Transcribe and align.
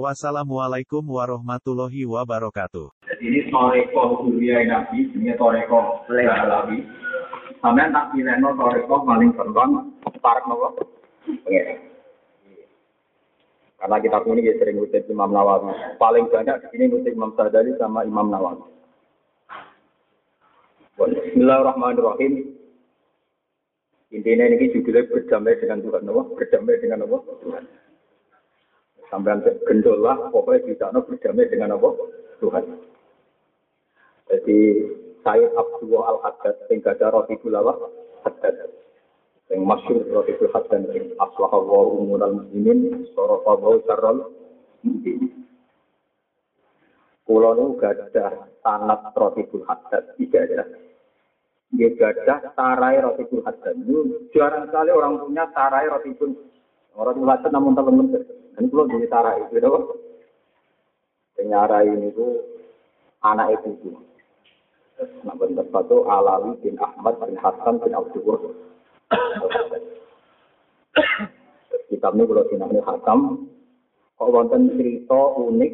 Wassalamualaikum 0.00 1.04
warahmatullahi 1.04 2.08
wabarakatuh. 2.08 2.96
Jadi 3.12 3.24
ini 3.28 3.40
toreko 3.52 4.24
Surya 4.24 4.64
Nabi, 4.64 5.04
ini 5.12 5.36
toreko 5.36 6.08
Alawi. 6.08 6.80
Sampai 7.60 7.92
tak 7.92 8.16
pilih 8.16 8.32
no 8.40 8.56
toreko 8.56 9.04
paling 9.04 9.36
gampang, 9.36 9.92
parek 10.24 10.48
nopo. 10.48 10.80
Karena 13.76 13.96
kita 14.00 14.18
ini 14.32 14.56
sering 14.56 14.80
ngutip 14.80 15.04
Imam 15.12 15.28
Nawawi. 15.28 15.76
Paling 16.00 16.24
banyak 16.32 16.56
di 16.56 16.66
sini 16.72 16.84
ngutip 16.88 17.12
Imam 17.12 17.36
Sadali 17.36 17.76
sama 17.76 18.08
Imam 18.08 18.32
Nawawi. 18.32 18.64
Bismillahirrahmanirrahim. 20.96 22.56
Intinya 24.08 24.44
ini 24.48 24.72
judulnya 24.72 25.04
berdamai 25.04 25.60
dengan 25.60 25.84
Tuhan 25.84 26.08
Allah, 26.08 26.26
berdamai 26.32 26.80
dengan 26.80 27.04
Allah, 27.04 27.20
Tuhan. 27.44 27.64
Sampai 29.12 29.44
gendol 29.68 30.00
lah, 30.00 30.32
pokoknya 30.32 30.72
bisa 30.72 30.88
no 30.88 31.04
berdamai 31.04 31.44
dengan 31.52 31.76
Allah, 31.76 31.92
Tuhan. 32.40 32.64
Jadi 34.32 34.60
saya 35.20 35.46
Abdullah 35.54 36.04
Al-Haddad 36.16 36.56
yang 36.72 36.80
gada 36.80 37.12
roti 37.12 37.36
gulawah 37.44 37.76
Haddad. 38.24 38.72
Yang 39.52 39.62
masyur 39.62 40.02
roti 40.08 40.32
gul 40.40 40.48
Haddad 40.50 40.88
yang 40.96 41.12
aslah 41.20 41.50
Allah 41.52 41.82
umural 42.00 42.32
muslimin 42.40 43.06
sorof 43.14 43.44
Allah 43.44 43.78
syarral 43.86 44.18
muslimin. 44.82 45.44
Kulo 47.28 47.50
nu 47.54 47.64
gada 47.78 48.50
sanat 48.64 49.14
roti 49.14 49.44
Haddad 49.62 50.16
tiga 50.18 50.42
ya. 50.48 50.64
Gada 51.76 52.50
tarai 52.56 52.98
roti 53.04 53.28
Haddad. 53.28 53.76
Jarang 54.34 54.72
sekali 54.72 54.90
orang 54.90 55.22
punya 55.22 55.44
tarai 55.54 55.86
roti. 55.86 56.10
Orang 56.96 57.16
gul 57.18 57.30
Haddad 57.30 57.50
namun 57.52 57.72
teman-teman. 57.72 58.22
Dan 58.52 58.68
kulo 58.68 58.84
jadi 58.88 59.08
tarai 59.08 59.48
itu. 59.48 59.56
Yang 61.40 61.46
nyarai 61.48 61.88
ini 61.88 62.08
tuh 62.12 62.44
anak 63.24 63.56
ibu 63.56 63.96
Nah, 65.26 65.34
bentuk 65.34 65.66
satu 65.74 66.06
Alawi 66.06 66.54
bin 66.62 66.78
Ahmad 66.78 67.18
bin 67.26 67.34
Hasan 67.34 67.82
bin 67.82 67.90
Abdul 67.90 68.54
Kitab 71.90 72.14
ini 72.14 72.24
kalau 72.24 72.46
sinamnya 72.48 72.82
Hakam, 72.86 73.50
kok 74.16 74.30
wonten 74.30 74.78
cerita 74.78 75.20
unik, 75.36 75.72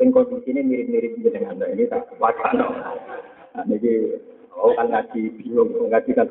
yang 0.00 0.08
kondisinya 0.10 0.62
mirip-mirip 0.64 1.12
dengan 1.20 1.54
anda 1.54 1.66
ini 1.70 1.86
tak 1.86 2.08
wacana. 2.18 2.66
Nah, 3.54 3.64
ini 3.68 4.18
oh 4.54 4.74
kan 4.74 4.90
ngaji 4.90 5.20
bingung, 5.38 5.70
ngaji 5.88 6.10
kan 6.16 6.26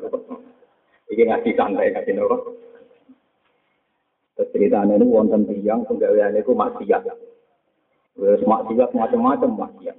ini 1.08 1.22
ngaji 1.24 1.50
santai 1.56 1.92
ngaji 1.92 2.12
nopo. 2.18 2.36
Ceritanya 4.38 4.94
ini 4.94 5.06
wonten 5.10 5.50
tiang 5.50 5.82
penggaweannya 5.82 6.46
itu 6.46 6.54
maksiat. 6.54 7.02
Wes 8.22 8.42
maksiat 8.46 8.94
macam-macam 8.94 9.50
maksiat. 9.66 9.98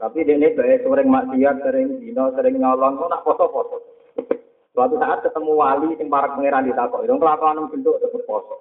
Tapi 0.00 0.24
dia 0.24 0.40
ini 0.40 0.56
baik 0.56 0.88
sering 0.88 1.08
maksiat, 1.12 1.56
sering 1.60 2.00
dino, 2.00 2.32
sering 2.32 2.56
nyolong, 2.56 2.96
kok 2.96 3.08
nak 3.12 3.22
foto-foto. 3.24 3.76
Suatu 4.74 4.98
saat 4.98 5.22
ketemu 5.22 5.52
wali 5.54 5.94
yang 5.94 6.08
para 6.10 6.34
pangeran 6.34 6.66
ditakok, 6.66 7.06
itu 7.06 7.14
kelakuan 7.14 7.70
bentuk 7.70 8.00
tetap 8.02 8.22
foto. 8.26 8.56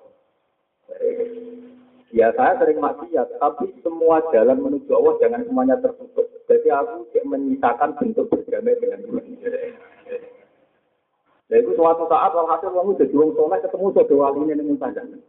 Ya 2.13 2.29
saya 2.37 2.59
sering 2.61 2.83
maksiat, 2.83 3.39
tapi 3.39 3.71
semua 3.81 4.21
jalan 4.29 4.59
menuju 4.59 4.91
Allah 4.93 5.13
jangan 5.23 5.41
semuanya 5.47 5.75
tertutup. 5.79 6.27
Jadi 6.45 6.67
aku 6.69 7.07
menyisakan 7.25 7.95
bentuk 7.97 8.27
berdamai 8.29 8.77
dengan 8.77 8.99
Tuhan. 9.07 9.25
Nah 11.53 11.61
itu 11.61 11.69
suatu 11.77 12.09
saat 12.09 12.33
walhasil 12.33 12.73
kamu 12.73 12.97
jadi 12.97 13.13
wong 13.13 13.37
soleh 13.37 13.61
ketemu 13.61 13.93
jadi 13.93 14.13
wali 14.17 14.39
ini 14.41 14.73
dengan. 14.73 15.21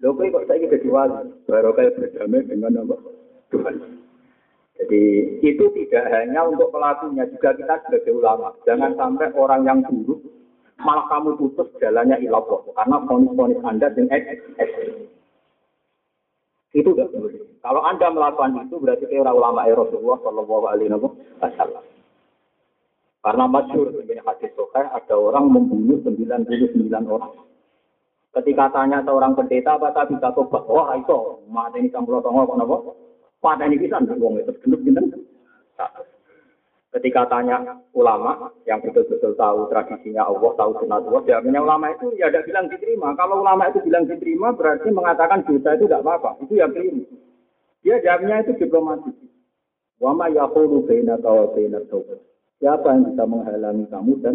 Lho 0.00 0.16
kok 0.16 0.48
saya 0.48 0.64
jadi 0.64 0.88
wali, 0.88 1.28
baru 1.44 1.76
kayak 1.76 2.00
berdamai 2.00 2.48
dengan 2.48 2.80
apa? 2.80 2.96
Tuhan. 3.52 3.76
Jadi 4.80 5.02
itu 5.44 5.64
tidak 5.76 6.04
hanya 6.16 6.48
untuk 6.48 6.72
pelakunya, 6.72 7.28
juga 7.28 7.52
kita 7.60 7.76
sebagai 7.84 8.16
ulama. 8.16 8.56
Jangan 8.64 8.96
sampai 8.96 9.28
orang 9.36 9.68
yang 9.68 9.84
buruk 9.84 10.24
malah 10.80 11.04
kamu 11.12 11.36
putus 11.36 11.68
jalannya 11.76 12.24
ilallah 12.24 12.64
karena 12.72 12.96
ponis-ponis 13.04 13.60
Anda 13.68 13.92
yang 13.92 14.08
ekstrim. 14.08 15.12
Itu 16.72 16.96
tidak 16.96 17.12
boleh. 17.12 17.44
Kalau 17.60 17.84
Anda 17.84 18.16
melakukan 18.16 18.64
itu 18.64 18.80
berarti 18.80 19.04
orang 19.12 19.36
ulama 19.36 19.68
Rasulullah 19.76 20.18
Shallallahu 20.24 20.64
Alaihi 20.72 20.96
Wasallam. 21.36 21.97
Karena 23.18 23.44
masyur 23.50 23.90
begini 23.90 24.22
hadis 24.22 24.54
sokai 24.54 24.86
ada 24.86 25.14
orang 25.18 25.50
membunuh 25.50 25.98
99 26.06 26.86
orang. 27.10 27.34
Ketika 28.30 28.70
tanya 28.70 29.02
seorang 29.02 29.34
pendeta 29.34 29.74
apa 29.74 29.90
tak 29.90 30.14
bisa 30.14 30.30
tobat, 30.36 30.62
wah 30.70 30.94
itu 30.94 31.42
mati 31.50 31.82
ini 31.82 31.90
campur 31.90 32.22
tongo 32.22 32.46
apa 32.46 32.76
pada 33.42 33.66
ini 33.66 33.78
bisa 33.78 33.98
wong 33.98 34.38
itu 34.38 34.52
genep 34.62 34.80
gitu. 34.86 35.18
Ketika 36.88 37.28
tanya 37.28 37.60
ulama 37.92 38.48
yang 38.64 38.80
betul-betul 38.80 39.36
tahu 39.36 39.68
tradisinya 39.68 40.24
Allah, 40.24 40.50
tahu 40.56 40.72
sunat 40.80 41.04
Allah, 41.04 41.20
jawabnya 41.28 41.60
ulama 41.60 41.92
itu 41.92 42.16
ya 42.16 42.32
ada 42.32 42.40
bilang 42.42 42.64
diterima. 42.64 43.12
Kalau 43.12 43.44
ulama 43.44 43.68
itu 43.68 43.84
bilang 43.84 44.08
diterima 44.08 44.56
berarti 44.56 44.88
mengatakan 44.88 45.44
dosa 45.44 45.76
itu 45.76 45.84
tidak 45.84 46.00
apa-apa. 46.00 46.40
Itu 46.48 46.56
yang 46.56 46.72
keliru. 46.72 47.04
Dia 47.84 48.00
jawabnya 48.00 48.40
itu 48.40 48.56
diplomatis. 48.56 49.14
Wama 50.00 50.32
yaqulu 50.32 50.88
baina 50.88 51.20
wa 51.20 51.46
baina 51.52 51.78
taubat. 51.92 52.18
Siapa 52.58 52.86
yang 52.90 53.14
bisa 53.14 53.22
menghalangi 53.22 53.86
kamu 53.86 54.12
dan 54.22 54.34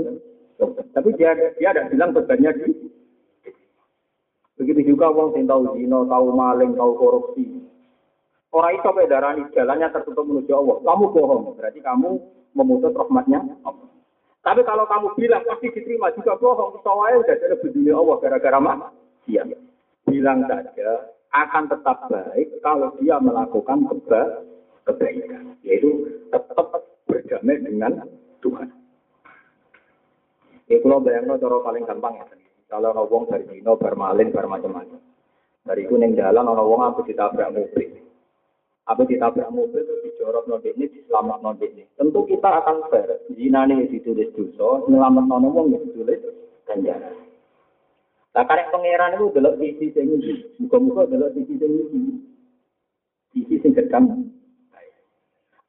taubat? 0.55 0.87
Tapi 0.95 1.09
dia 1.19 1.35
dia 1.59 1.75
ada 1.75 1.91
bilang 1.91 2.15
bebannya 2.15 2.51
di 2.55 2.71
Begitu 4.53 4.95
juga 4.95 5.11
wong 5.11 5.33
sing 5.33 5.49
tahu 5.49 5.75
zina, 5.75 6.05
tahu 6.07 6.25
maling, 6.29 6.77
tahu 6.77 6.93
korupsi, 6.95 7.63
Orang 8.53 8.77
itu 8.77 9.09
darah 9.09 9.33
jalannya 9.49 9.89
tertutup 9.89 10.29
menuju 10.29 10.53
Allah. 10.53 10.77
Kamu 10.85 11.05
bohong, 11.09 11.57
berarti 11.57 11.81
kamu 11.81 12.21
memutus 12.53 12.93
rahmatnya. 12.93 13.41
Tapi 14.45 14.61
kalau 14.61 14.85
kamu 14.85 15.17
bilang 15.17 15.41
pasti 15.41 15.73
diterima 15.73 16.13
juga 16.13 16.37
bohong. 16.37 16.77
Soalnya 16.85 17.25
udah 17.25 17.33
ada 17.33 17.57
berdiri 17.57 17.89
Allah 17.89 18.15
gara-gara 18.21 18.59
mah. 18.61 18.93
Iya. 19.25 19.49
Bilang 20.05 20.45
saja 20.45 21.17
akan 21.33 21.65
tetap 21.65 21.97
baik 22.13 22.61
kalau 22.61 22.93
dia 23.01 23.17
melakukan 23.17 23.89
keba 23.89 24.45
kebaikan. 24.85 25.57
Yaitu 25.65 26.21
tetap 26.29 26.92
berdamai 27.07 27.61
dengan 27.63 28.05
Tuhan. 28.39 28.69
Ya 30.71 30.77
kalau 30.79 31.03
bayangno 31.03 31.35
cara 31.37 31.57
paling 31.59 31.83
gampang 31.83 32.17
ya. 32.17 32.25
Kalau 32.71 32.89
ngomong 32.89 33.29
dari 33.29 33.45
dino, 33.53 33.77
bermalin, 33.77 34.33
bermacam-macam. 34.33 34.97
Dari 35.63 35.85
itu 35.85 35.93
neng 35.93 36.17
jalan 36.17 36.49
orang 36.49 36.65
wong 36.65 37.05
ditabrak 37.05 37.53
mobil. 37.53 38.01
Apa 38.89 39.05
ditabrak 39.05 39.53
mobil 39.53 39.85
terus 39.85 40.01
dijorok 40.09 40.49
non 40.49 40.59
ini, 40.65 40.89
diselamat 40.89 41.39
non 41.39 41.55
ini. 41.61 41.85
Tentu 41.95 42.25
kita 42.25 42.49
akan 42.49 42.89
fair. 42.89 43.21
Zina 43.31 43.69
ini 43.69 43.87
ditulis 43.87 44.33
dosa, 44.33 44.89
nyelamat 44.89 45.23
non 45.29 45.53
wong 45.53 45.71
ditulis 45.71 46.19
ganjaran. 46.65 47.15
Nah, 48.33 48.43
karek 48.49 48.73
pangeran 48.73 49.13
itu 49.21 49.29
delok 49.37 49.55
sisi 49.61 49.93
sing. 49.93 50.09
Muga-muga 50.57 51.05
delok 51.05 51.37
sisi 51.37 51.53
sing. 51.61 51.71
Sisi 53.37 53.55
sing 53.61 53.71
gedang. 53.77 54.33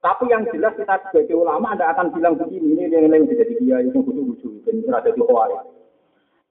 Tapi 0.04 0.28
yang 0.28 0.44
jelas 0.52 0.76
kita 0.76 1.00
sebagai 1.08 1.32
ulama 1.32 1.72
Anda 1.72 1.88
akan 1.96 2.12
bilang 2.12 2.36
begini, 2.36 2.76
ini 2.76 2.92
yang 2.92 3.08
lain 3.08 3.24
jadi 3.24 3.56
dia 3.56 3.80
itu 3.80 4.04
butuh-butuh, 4.04 4.68
dan 4.68 4.84
ada 4.92 5.08
di 5.08 5.22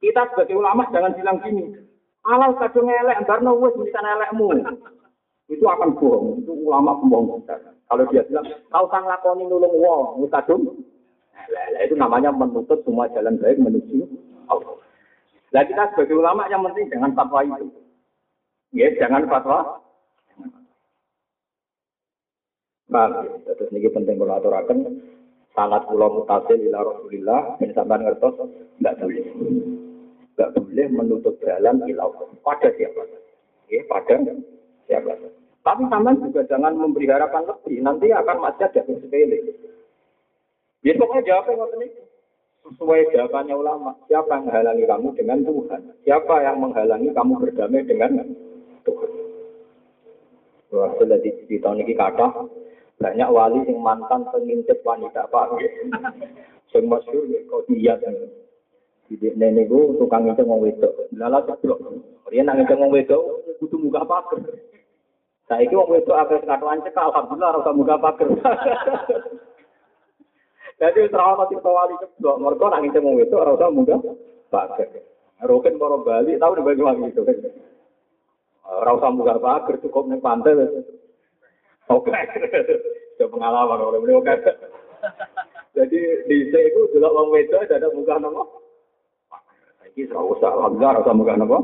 Kita 0.02 0.22
sebagai 0.34 0.58
ulama 0.58 0.90
jangan 0.90 1.14
bilang 1.14 1.38
gini, 1.46 1.78
alal 2.26 2.58
kadung 2.58 2.90
elek, 2.90 3.22
karena 3.30 3.54
wes 3.54 3.78
bisa 3.78 4.02
elekmu 4.02 4.50
itu 5.54 5.64
akan 5.68 5.94
bohong. 6.00 6.42
Itu 6.42 6.52
ulama 6.66 6.98
pembohong 6.98 7.44
besar. 7.44 7.60
Kalau 7.86 8.04
dia 8.10 8.24
bilang, 8.26 8.48
kau 8.72 8.90
sang 8.90 9.06
lakoni 9.06 9.46
nulung 9.46 9.76
wong, 9.78 10.24
mutadum. 10.24 10.82
Nah, 11.34 11.84
itu 11.84 11.94
namanya 11.94 12.32
menutup 12.32 12.80
semua 12.88 13.12
jalan 13.12 13.38
baik 13.38 13.60
menuju 13.60 14.08
Allah. 14.48 14.80
Nah 15.54 15.62
kita 15.68 15.94
sebagai 15.94 16.18
ulama 16.18 16.50
yang 16.50 16.66
penting 16.66 16.90
jangan 16.90 17.14
fatwa 17.14 17.46
itu. 17.46 17.68
Ya, 18.74 18.90
jangan 18.98 19.30
fatwa. 19.30 19.84
Nah, 22.94 23.10
terus 23.58 23.74
ini 23.74 23.90
penting 23.90 24.22
kalau 24.22 24.38
aturakan 24.38 25.02
sangat 25.58 25.82
pulau 25.90 26.22
mutasil 26.22 26.62
ila 26.62 26.86
Rasulillah 26.86 27.58
dan 27.58 27.70
sampai 27.74 28.06
ngertos 28.06 28.38
nggak 28.78 28.96
boleh 29.02 29.26
nggak 30.38 30.52
boleh 30.54 30.86
menutup 30.94 31.34
jalan 31.42 31.82
ilau 31.90 32.14
pada 32.46 32.70
siapa 32.78 33.02
ya 33.70 33.82
pada 33.90 34.18
siapa 34.86 35.14
tapi 35.64 35.82
sampean 35.88 36.20
juga 36.20 36.44
jangan 36.52 36.76
memberi 36.76 37.08
harapan 37.08 37.48
lebih, 37.48 37.80
nanti 37.80 38.12
akan 38.12 38.38
macet 38.44 38.76
jatuh 38.76 39.00
sepele. 39.00 39.40
Ya 40.84 40.92
pokoknya 41.00 41.24
jawabnya 41.24 41.56
ngoten 41.56 41.88
iki. 41.88 42.04
Sesuai 42.64 43.12
jawabannya 43.16 43.56
ulama, 43.60 43.92
siapa 44.08 44.40
yang 44.40 44.48
menghalangi 44.48 44.86
kamu 44.88 45.08
dengan 45.20 45.40
Tuhan? 45.44 45.82
Siapa 46.04 46.36
yang 46.48 46.58
menghalangi 46.64 47.10
kamu 47.12 47.34
berdamai 47.40 47.84
dengan 47.84 48.12
Tuhan? 48.88 49.12
Wah, 50.72 50.92
sudah 51.00 51.20
di, 51.20 51.32
di 51.48 51.60
tahun 51.60 51.84
ini 51.84 51.96
kata 51.96 52.28
banyak 53.02 53.30
wali 53.30 53.60
yang 53.66 53.80
mantan 53.82 54.24
pengintip 54.30 54.80
wanita 54.86 55.28
pak. 55.28 55.58
Sing 56.72 56.90
masyhur 56.90 57.26
ya 57.30 57.42
dia 57.70 57.96
Jadi 59.12 59.36
nenek 59.38 59.70
gue 59.70 60.00
tukang 60.00 60.26
itu 60.26 60.42
mau 60.48 60.64
wedok. 60.64 61.12
Lala 61.14 61.44
ceblok. 61.46 61.78
Dia 62.34 62.42
nang 62.42 62.64
itu 62.64 62.74
mau 62.74 62.90
wedok, 62.90 63.46
butuh 63.62 63.78
muka 63.78 64.02
pagar. 64.10 64.42
Saya 65.46 65.62
itu 65.68 65.78
mau 65.78 65.92
wedok 65.92 66.18
apa 66.18 66.40
sekatuan 66.42 66.82
cekal. 66.82 67.14
Alhamdulillah 67.14 67.52
rasa 67.62 67.72
muka 67.76 67.96
pagar. 68.00 68.30
Jadi 70.82 71.00
terawat 71.14 71.46
nanti 71.46 71.56
wali 71.62 71.96
ceblok. 72.00 72.36
Mereka 72.42 72.66
nang 72.72 72.84
itu 72.90 73.00
mau 73.04 73.18
wedok 73.20 73.46
rasa 73.54 73.66
muka 73.70 73.96
pagar. 74.50 74.90
Roken 75.44 75.76
baru 75.76 76.08
Bali 76.08 76.40
tahu 76.40 76.56
di 76.56 76.64
bagaimana 76.64 77.12
gitu. 77.12 77.22
Rasa 78.64 79.08
muka 79.12 79.36
pagar 79.38 79.76
cukup 79.84 80.08
nih 80.08 80.24
pantai. 80.24 80.56
Oke. 81.92 82.12
Itu 83.18 83.26
pengalaman 83.30 83.80
oleh 83.84 84.00
beliau 84.00 84.24
kan. 84.24 84.40
Jadi 85.74 86.00
di 86.30 86.38
itu 86.54 86.82
juga 86.94 87.10
wong 87.10 87.34
wedok 87.34 87.66
ada 87.66 87.90
muka 87.90 88.22
nama. 88.22 88.46
Iki 89.90 90.10
ora 90.14 90.22
usah 90.22 90.50
alhamdulillah 90.54 91.02
ora 91.02 91.14
muga 91.18 91.34
napa. 91.34 91.58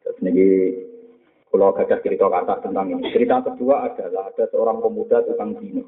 Terus 0.00 0.18
niki 0.24 0.48
kalau 1.52 1.76
gajah 1.76 2.00
cerita 2.00 2.28
kata 2.28 2.64
tentang 2.64 2.88
ini. 2.88 3.12
Cerita 3.12 3.44
kedua 3.44 3.84
adalah 3.84 4.32
ada 4.32 4.44
seorang 4.48 4.80
pemuda 4.80 5.24
tukang 5.28 5.60
zino. 5.60 5.84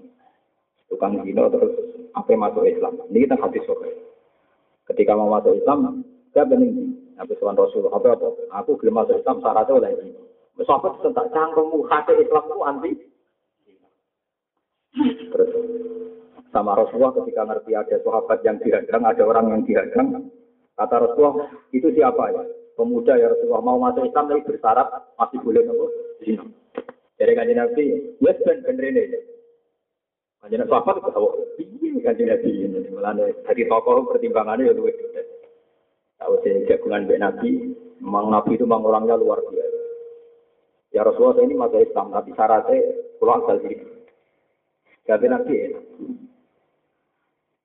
Tukang 0.89 1.21
zino 1.25 1.49
terus 1.49 1.73
apa 2.13 2.33
masuk 2.37 2.69
Islam. 2.69 3.01
Ini 3.09 3.25
kita 3.25 3.37
hadis 3.41 3.65
sore. 3.65 3.93
Ketika 4.85 5.17
mau 5.17 5.33
masuk 5.33 5.57
Islam, 5.57 6.05
dia 6.33 6.45
bening. 6.49 6.97
Tuhan 7.19 7.59
Rasul, 7.59 7.91
apa 7.91 8.15
apa? 8.15 8.29
Aku 8.63 8.79
belum 8.79 9.05
masuk 9.05 9.21
Islam 9.21 9.43
syaratnya 9.43 9.75
oleh 9.75 9.91
ini. 10.01 10.28
Sahabat 10.59 10.99
tentang 11.07 11.31
cangkemmu 11.31 11.87
hati 11.87 12.19
Islam 12.19 12.45
itu 12.51 12.59
anti. 12.67 12.91
Terus 15.31 15.51
sama 16.51 16.75
Rasulullah 16.75 17.15
ketika 17.23 17.47
ngerti 17.47 17.73
ada 17.79 17.97
sahabat 18.03 18.43
yang 18.43 18.59
dihadang, 18.59 19.03
ada 19.07 19.23
orang 19.23 19.47
yang 19.55 19.63
dihadang. 19.63 20.33
Kata 20.75 20.97
Rasulullah, 20.99 21.47
itu 21.71 21.91
siapa 21.95 22.35
ya? 22.35 22.43
Pemuda 22.75 23.19
ya 23.19 23.31
Rasulullah 23.31 23.63
mau 23.63 23.79
masuk 23.83 24.07
Islam 24.07 24.31
tapi 24.31 24.47
bersyarat 24.47 24.89
masih 25.19 25.39
boleh 25.43 25.63
nopo. 25.67 25.87
Jadi 27.19 27.33
kan 27.35 27.51
Nabi, 27.51 27.85
yes 28.23 28.39
ben 28.47 28.63
rene. 28.63 29.05
Kanjeng 30.39 30.63
sahabat 30.71 31.03
itu 31.03 31.11
tahu, 31.11 31.29
iya 31.59 31.99
kanjeng 32.03 32.31
Nabi 32.31 32.51
ini. 32.63 32.79
Dari 33.43 33.63
tokoh 33.67 34.07
pertimbangannya 34.07 34.71
ya 34.71 34.75
luwes. 34.79 34.95
Tahu 36.19 36.35
saya 36.47 36.63
jagungan 36.71 37.11
Nabi, 37.11 37.75
memang 37.99 38.31
Nabi 38.31 38.55
itu 38.55 38.63
memang 38.63 38.87
orangnya 38.87 39.19
luar 39.19 39.43
biasa. 39.43 39.68
Ya 40.99 41.07
Rasulullah 41.07 41.39
saya 41.39 41.47
ini 41.47 41.55
masuk 41.55 41.79
Islam, 41.79 42.11
tapi 42.11 42.35
syaratnya 42.35 42.77
pulang 43.23 43.47
asal 43.47 43.63
diri. 43.63 43.87
Jadi 45.07 45.27
Nabi 45.31 45.55
enak. 45.55 45.85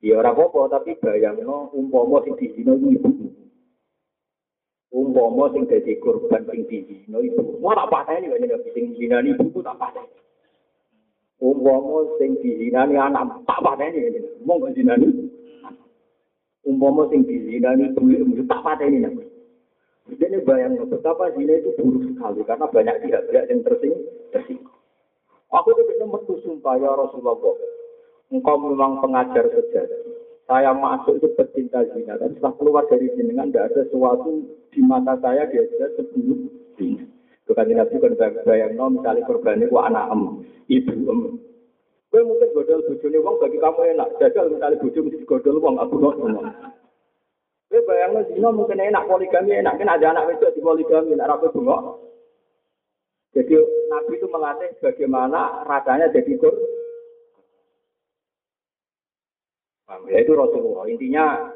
Ya 0.06 0.22
ora 0.22 0.38
apa-apa, 0.38 0.78
tapi 0.78 1.02
bayangno 1.02 1.74
umpama 1.74 2.22
sing 2.22 2.38
dizina 2.38 2.78
ibu. 2.78 3.10
Umpama 4.94 5.50
sing 5.50 5.66
dadi 5.66 5.98
korban 5.98 6.46
sing 6.46 6.62
dizina 6.70 7.18
ibu. 7.26 7.58
Mau 7.58 7.74
tak 7.74 7.90
pateni 7.90 8.30
kok 8.30 8.38
nek 8.38 8.70
sing 8.70 8.94
dizina 8.94 9.18
ibu 9.26 9.50
ku 9.50 9.66
tak 9.66 9.82
pateni. 9.82 10.14
Umpama 11.42 12.06
sing 12.22 12.38
dizina 12.38 12.86
anak 12.86 13.42
tak 13.50 13.66
pateni. 13.66 14.14
Mong 14.46 14.62
kok 14.62 14.78
dizina 14.78 14.94
Umpama 16.70 17.10
sing 17.10 17.26
dizina 17.26 17.74
ibu 17.82 18.46
tak 18.46 18.62
pateni 18.62 19.02
nek. 19.02 19.33
Jadi 20.04 20.44
bayang 20.44 20.76
betapa 20.84 21.32
zina 21.32 21.56
itu 21.56 21.72
buruk 21.80 22.04
sekali 22.12 22.44
karena 22.44 22.66
banyak 22.68 22.96
pihak-pihak 23.08 23.46
yang 23.48 23.60
tersing 23.64 23.94
tersinggung. 24.36 24.76
Aku 25.54 25.70
itu 25.72 26.04
metu 26.04 26.34
sumpah 26.44 26.76
ya 26.82 26.92
Rasulullah 26.92 27.40
engkau 28.34 28.58
memang 28.58 29.00
pengajar 29.00 29.46
sejati. 29.48 30.12
Saya 30.44 30.76
masuk 30.76 31.24
itu 31.24 31.30
pecinta 31.40 31.88
zina, 31.96 32.20
dan 32.20 32.36
setelah 32.36 32.52
keluar 32.60 32.84
dari 32.92 33.08
jenengan 33.16 33.48
tidak 33.48 33.72
ada 33.72 33.82
sesuatu 33.88 34.44
di 34.76 34.82
mata 34.84 35.16
saya 35.24 35.48
dia 35.48 35.64
sebelum 35.96 36.52
zina. 36.76 37.08
Bukan 37.48 37.72
Nabi 37.72 37.96
kan 37.96 38.14
bayang 38.44 38.74
no, 38.76 38.92
misalnya 38.92 39.24
korban 39.24 39.64
itu 39.64 39.76
anak 39.80 40.12
em, 40.12 40.44
ibu 40.68 40.92
em. 40.92 41.20
Gue 42.12 42.22
mungkin 42.28 42.54
godol 42.54 42.84
bujuni 42.86 43.18
wong 43.24 43.36
bagi 43.40 43.58
kamu 43.58 43.98
enak. 43.98 44.10
Jajal 44.22 44.52
misalnya 44.52 44.82
buju 44.84 45.00
mesti 45.02 45.26
godol 45.26 45.58
wong, 45.64 45.76
aku 45.82 45.96
nggak 45.98 46.18
ngomong. 47.74 47.82
Gue 47.82 47.82
bayang 47.90 48.22
zina 48.30 48.50
mungkin 48.54 48.78
enak 48.78 49.10
poligami 49.10 49.58
enak 49.58 49.82
kan 49.82 49.90
ada 49.90 50.14
anak 50.14 50.38
itu 50.38 50.46
di 50.54 50.62
poligami, 50.62 51.18
nak 51.18 51.30
rapi 51.34 51.50
bengok. 51.50 51.82
Jadi 53.34 53.58
Nabi 53.90 54.14
itu 54.14 54.28
melatih 54.30 54.70
bagaimana 54.78 55.66
rasanya 55.66 56.14
jadi 56.14 56.38
korban 56.38 56.70
Ya 60.10 60.26
itu 60.26 60.34
Rasulullah. 60.34 60.90
Intinya, 60.90 61.54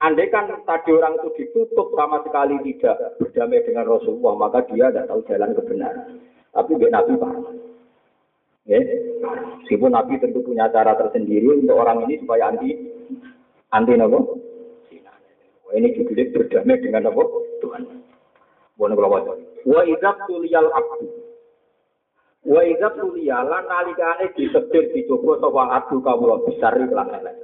andai 0.00 0.28
kan 0.28 0.48
tadi 0.64 0.92
orang 0.92 1.20
itu 1.20 1.28
ditutup 1.40 1.92
sama 1.96 2.20
sekali 2.24 2.56
tidak 2.64 3.16
berdamai 3.16 3.64
dengan 3.64 3.88
Rasulullah, 3.88 4.34
maka 4.36 4.64
dia 4.68 4.88
tidak 4.92 5.08
tahu 5.08 5.20
jalan 5.28 5.56
kebenaran. 5.56 6.20
Tapi 6.52 6.70
biar 6.76 6.92
Nabi 6.92 7.12
paham. 7.16 7.44
Ya, 8.68 8.80
meskipun 9.64 9.92
Nabi 9.92 10.20
tentu 10.20 10.44
punya 10.44 10.68
cara 10.68 10.96
tersendiri 10.96 11.64
untuk 11.64 11.80
orang 11.80 12.04
ini 12.08 12.20
supaya 12.20 12.52
anti 12.52 12.70
anti 13.72 13.92
nopo. 13.96 14.39
Ini 15.70 15.94
juga 15.94 16.22
berdamai 16.34 16.82
dengan 16.82 17.06
nopo 17.08 17.46
Tuhan. 17.62 17.86
Bukan 18.74 18.96
kalau 18.96 19.38
Wa 19.68 19.82
idab 19.84 20.16
tuliyal 20.24 20.72
abdu 20.72 21.20
Wa 22.40 22.64
idza 22.64 22.88
tuliya 22.96 23.44
lan 23.44 23.68
nalikane 23.68 24.32
disedir 24.32 24.96
dicoba 24.96 25.36
sapa 25.44 25.62
adu 25.76 26.00
kawula 26.00 26.40
besar 26.48 26.72
lan 26.72 27.12
elek. 27.20 27.36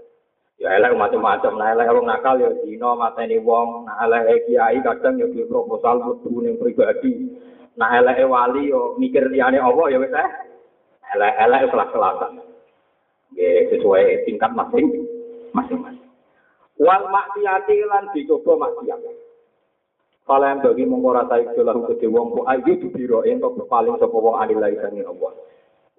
Ya 0.56 0.73
elek 0.73 0.96
macam-macam, 0.96 1.52
nah 1.61 1.69
elek 1.76 1.93
wong 1.93 2.08
nakal 2.08 2.40
ya 2.40 2.49
dina 2.64 2.96
mateni 2.96 3.37
wong, 3.37 3.84
nah 3.84 4.08
elek 4.08 4.49
kiai 4.49 4.81
kadang 4.81 5.20
ya 5.20 5.28
proposal 5.44 6.00
mlebu 6.00 6.40
ning 6.40 6.56
pribadi. 6.56 7.28
Nah 7.76 7.93
elek 8.00 8.25
wali 8.25 8.73
yo 8.73 8.96
mikir 8.96 9.28
liyane 9.28 9.61
apa 9.61 9.82
ya 9.93 10.00
wis 10.00 10.17
eh. 10.17 10.31
Elek-elek 11.06 11.70
kelas-kelasan. 11.70 12.32
Nggih 13.37 13.76
sesuai 13.76 14.26
tingkat 14.26 14.50
masing 14.56 15.06
masing-masing. 15.52 16.05
Wal 16.76 17.04
maksiati 17.09 17.76
lan 17.88 18.12
dicoba 18.12 18.68
maksiat. 18.68 19.00
Kalau 20.26 20.42
yang 20.42 20.59
bagi 20.59 20.85
taik 21.30 21.54
jolahu 21.54 21.87
kede 21.87 22.11
wong 22.11 22.35
ku 22.35 22.40
ayu 22.50 22.75
dibiro 22.83 23.23
ento 23.23 23.54
berpaling 23.54 23.95
sapa 23.95 24.18
wong 24.18 24.35
alilai 24.42 24.75
sangi 24.83 25.06
Allah. 25.06 25.33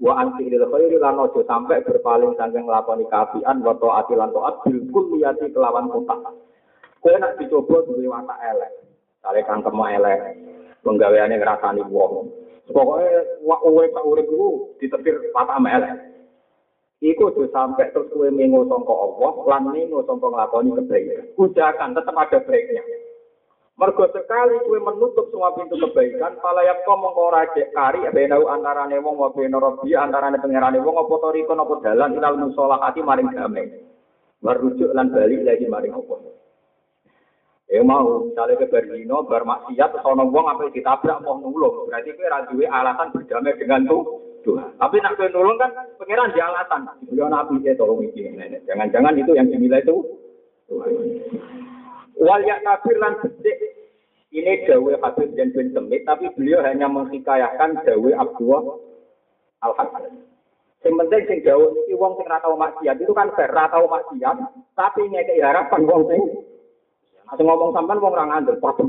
Wa 0.04 0.20
anti 0.20 0.52
lil 0.52 0.68
khairi 0.68 1.00
lan 1.00 1.16
ojo 1.16 1.48
sampai 1.48 1.80
berpaling 1.82 2.36
saking 2.36 2.68
nglakoni 2.68 3.08
kaapian 3.08 3.64
wa 3.64 3.74
taati 3.80 4.14
lan 4.20 4.36
taat 4.36 4.68
bil 4.68 4.84
kulliyati 4.92 5.48
kelawan 5.56 5.88
kotak. 5.88 6.28
Kowe 7.00 7.16
nak 7.16 7.40
dicoba 7.40 7.88
duwe 7.88 8.04
watak 8.04 8.40
elek. 8.52 8.72
Kale 9.24 9.40
kangkem 9.48 9.80
elek. 9.80 10.20
Penggaweane 10.84 11.40
ngrasani 11.40 11.82
wong. 11.88 12.28
Pokoke 12.68 13.08
wak 13.48 13.64
pak 13.64 14.04
urip 14.06 14.28
iku 14.28 14.76
ditetir 14.76 15.24
watak 15.32 15.56
elek. 15.56 16.17
Iku 16.98 17.30
tuh 17.30 17.46
sampai 17.54 17.94
terus 17.94 18.10
kowe 18.10 18.26
mengo 18.34 18.66
sangka 18.66 18.90
Allah 18.90 19.34
lan 19.46 19.64
mengo 19.70 20.02
sangka 20.10 20.34
nglakoni 20.34 20.74
kebaikan. 20.82 21.30
Ujakan 21.38 21.94
tetap 21.94 22.18
ada 22.18 22.42
baiknya. 22.42 22.82
Mergo 23.78 24.10
sekali 24.10 24.58
kue 24.66 24.82
menutup 24.82 25.30
semua 25.30 25.54
pintu 25.54 25.78
kebaikan, 25.78 26.42
palayak 26.42 26.82
kau 26.82 26.98
mengkora 26.98 27.46
cek 27.54 27.70
kari, 27.78 28.10
benau 28.10 28.50
antarane 28.50 28.98
wong, 28.98 29.22
wa 29.22 29.30
beno 29.30 29.62
robi, 29.62 29.94
antarane 29.94 30.42
pengerane 30.42 30.82
wong, 30.82 30.98
apa 30.98 31.14
toriko, 31.22 31.54
apa 31.54 31.76
dalan, 31.86 32.18
inal 32.18 32.42
musolah 32.42 32.82
hati 32.82 33.06
maring 33.06 33.30
damai. 33.38 33.70
Merujuk 34.42 34.90
lan 34.98 35.14
balik 35.14 35.46
lagi 35.46 35.70
maring 35.70 35.94
apa. 35.94 36.16
Ya 37.70 37.86
mau, 37.86 38.26
misalnya 38.26 38.58
ke 38.58 38.66
Berdino, 38.66 39.30
bermaksiat, 39.30 40.02
sono 40.02 40.26
wong, 40.26 40.50
apa 40.50 40.74
ditabrak, 40.74 41.22
mau 41.22 41.38
nulung. 41.38 41.86
Berarti 41.86 42.18
kue 42.18 42.26
rajuwe 42.26 42.66
alasan 42.66 43.14
berdamai 43.14 43.62
dengan 43.62 43.86
tuh. 43.86 44.27
Tuhan. 44.48 44.80
Tapi 44.80 44.96
nak 45.04 45.20
kue 45.20 45.28
nulung 45.28 45.60
kan, 45.60 45.76
pengiran 46.00 46.32
di 46.32 46.40
alasan. 46.40 46.88
Beliau 47.12 47.28
nabi, 47.28 47.60
saya 47.68 47.76
tolong 47.76 48.00
ini. 48.08 48.32
Jangan-jangan 48.64 49.20
itu 49.20 49.36
yang 49.36 49.52
dinilai 49.52 49.84
itu. 49.84 49.98
Wal 52.18 52.42
ya 52.48 52.56
kafir 52.64 52.96
lan 52.96 53.20
becik. 53.20 53.58
Ini 54.28 54.68
dawe 54.68 54.92
Habib 55.02 55.34
dan 55.40 55.56
bin 55.56 55.72
Semit, 55.72 56.04
tapi 56.04 56.28
beliau 56.36 56.60
hanya 56.60 56.92
menghikayahkan 56.92 57.80
dawe 57.88 58.12
Abdullah 58.20 58.76
al 59.64 59.72
hasan 59.80 60.20
Yang 60.84 60.94
penting 61.00 61.24
sing 61.32 61.40
dawe 61.48 61.64
iki 61.88 61.96
wong 61.96 62.20
sing 62.20 62.28
ora 62.28 62.44
tau 62.44 62.60
maksiat 62.60 63.00
itu 63.00 63.16
kan 63.16 63.32
ber 63.34 63.50
ora 63.50 63.72
tau 63.72 63.88
maksiat, 63.88 64.36
tapi 64.76 65.02
ngekeki 65.10 65.42
harapan 65.42 65.82
wong 65.88 66.12
sing 66.12 66.22
Nah, 67.28 67.36
ngomong 67.36 67.76
sampean 67.76 68.00
wong 68.00 68.14
ora 68.16 68.24
ngandel 68.28 68.56
padha. 68.60 68.84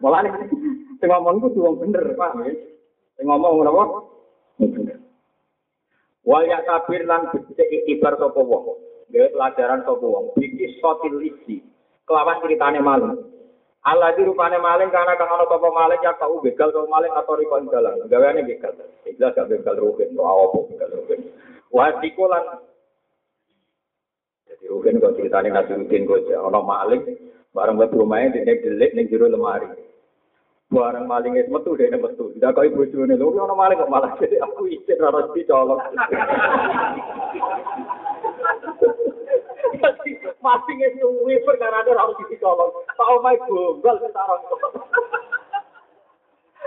Mulane 0.00 0.28
sing 1.00 1.08
ngomong 1.08 1.44
itu 1.44 1.60
wong 1.60 1.76
bener, 1.80 2.04
Pak. 2.12 2.32
Sing 3.16 3.24
ngomong 3.26 3.64
apa? 3.64 3.84
Bener. 4.58 4.98
Wal 6.22 6.46
ya 6.46 6.62
tabir 6.62 7.02
lan 7.02 7.32
becik 7.32 7.82
ibar 7.90 8.14
sapa 8.14 8.40
wong. 8.40 8.78
Gawe 9.10 9.28
pelajaran 9.34 9.82
sapa 9.82 10.06
wong. 10.06 10.36
Biki 10.38 10.78
sotil 10.78 11.18
isi. 11.22 11.62
Kelawan 12.06 12.38
ceritane 12.42 12.78
maling. 12.78 13.18
Allah 13.82 14.14
di 14.14 14.22
rupane 14.22 14.62
maling 14.62 14.94
karena 14.94 15.18
kang 15.18 15.26
ana 15.26 15.46
maling 15.50 15.98
ya 16.06 16.14
kau 16.14 16.38
begal 16.38 16.70
kau 16.70 16.86
maling 16.86 17.10
atau 17.10 17.34
riko 17.34 17.58
ing 17.58 17.66
dalan. 17.66 18.06
Gaweane 18.06 18.46
begal. 18.46 18.78
Ikhlas 19.02 19.34
gak 19.34 19.50
begal 19.50 19.74
rugen 19.74 20.14
to 20.14 20.22
apa 20.22 20.58
begal 20.70 20.90
rugen. 21.02 21.20
Wa 21.74 21.90
dikolan 21.98 22.62
Jadi 24.46 24.64
rugen 24.70 25.02
kok 25.02 25.18
ceritane 25.18 25.50
nasi 25.50 25.74
rugen 25.74 26.06
kok 26.06 26.22
ana 26.30 26.60
maling 26.62 27.02
bareng 27.52 27.76
buat 27.76 27.90
rumahnya 27.90 28.38
di 28.38 28.62
delik 28.62 28.94
ning 28.94 29.10
jero 29.10 29.26
lemari. 29.26 29.66
Barang 30.72 31.04
maling 31.04 31.36
es 31.36 31.52
metu 31.52 31.76
dene 31.76 32.00
metu. 32.00 32.32
Tidak 32.32 32.56
kau 32.56 32.64
ibu 32.64 32.88
jone 32.88 33.12
lho 33.12 33.28
ono 33.28 33.52
maling 33.52 33.76
kok 33.76 33.92
malah 33.92 34.16
jadi 34.16 34.40
aku 34.40 34.72
izin 34.72 35.04
ora 35.04 35.20
mesti 35.20 35.44
colok. 35.44 35.80
Masing 40.40 40.78
es 40.80 40.96
suwi 40.96 41.36
perkara 41.44 41.84
ada 41.84 41.92
harus 41.92 42.16
dicolok. 42.24 42.88
Tak 42.96 43.10
omai 43.20 43.36
gombal 43.44 44.00
sekarang. 44.00 44.40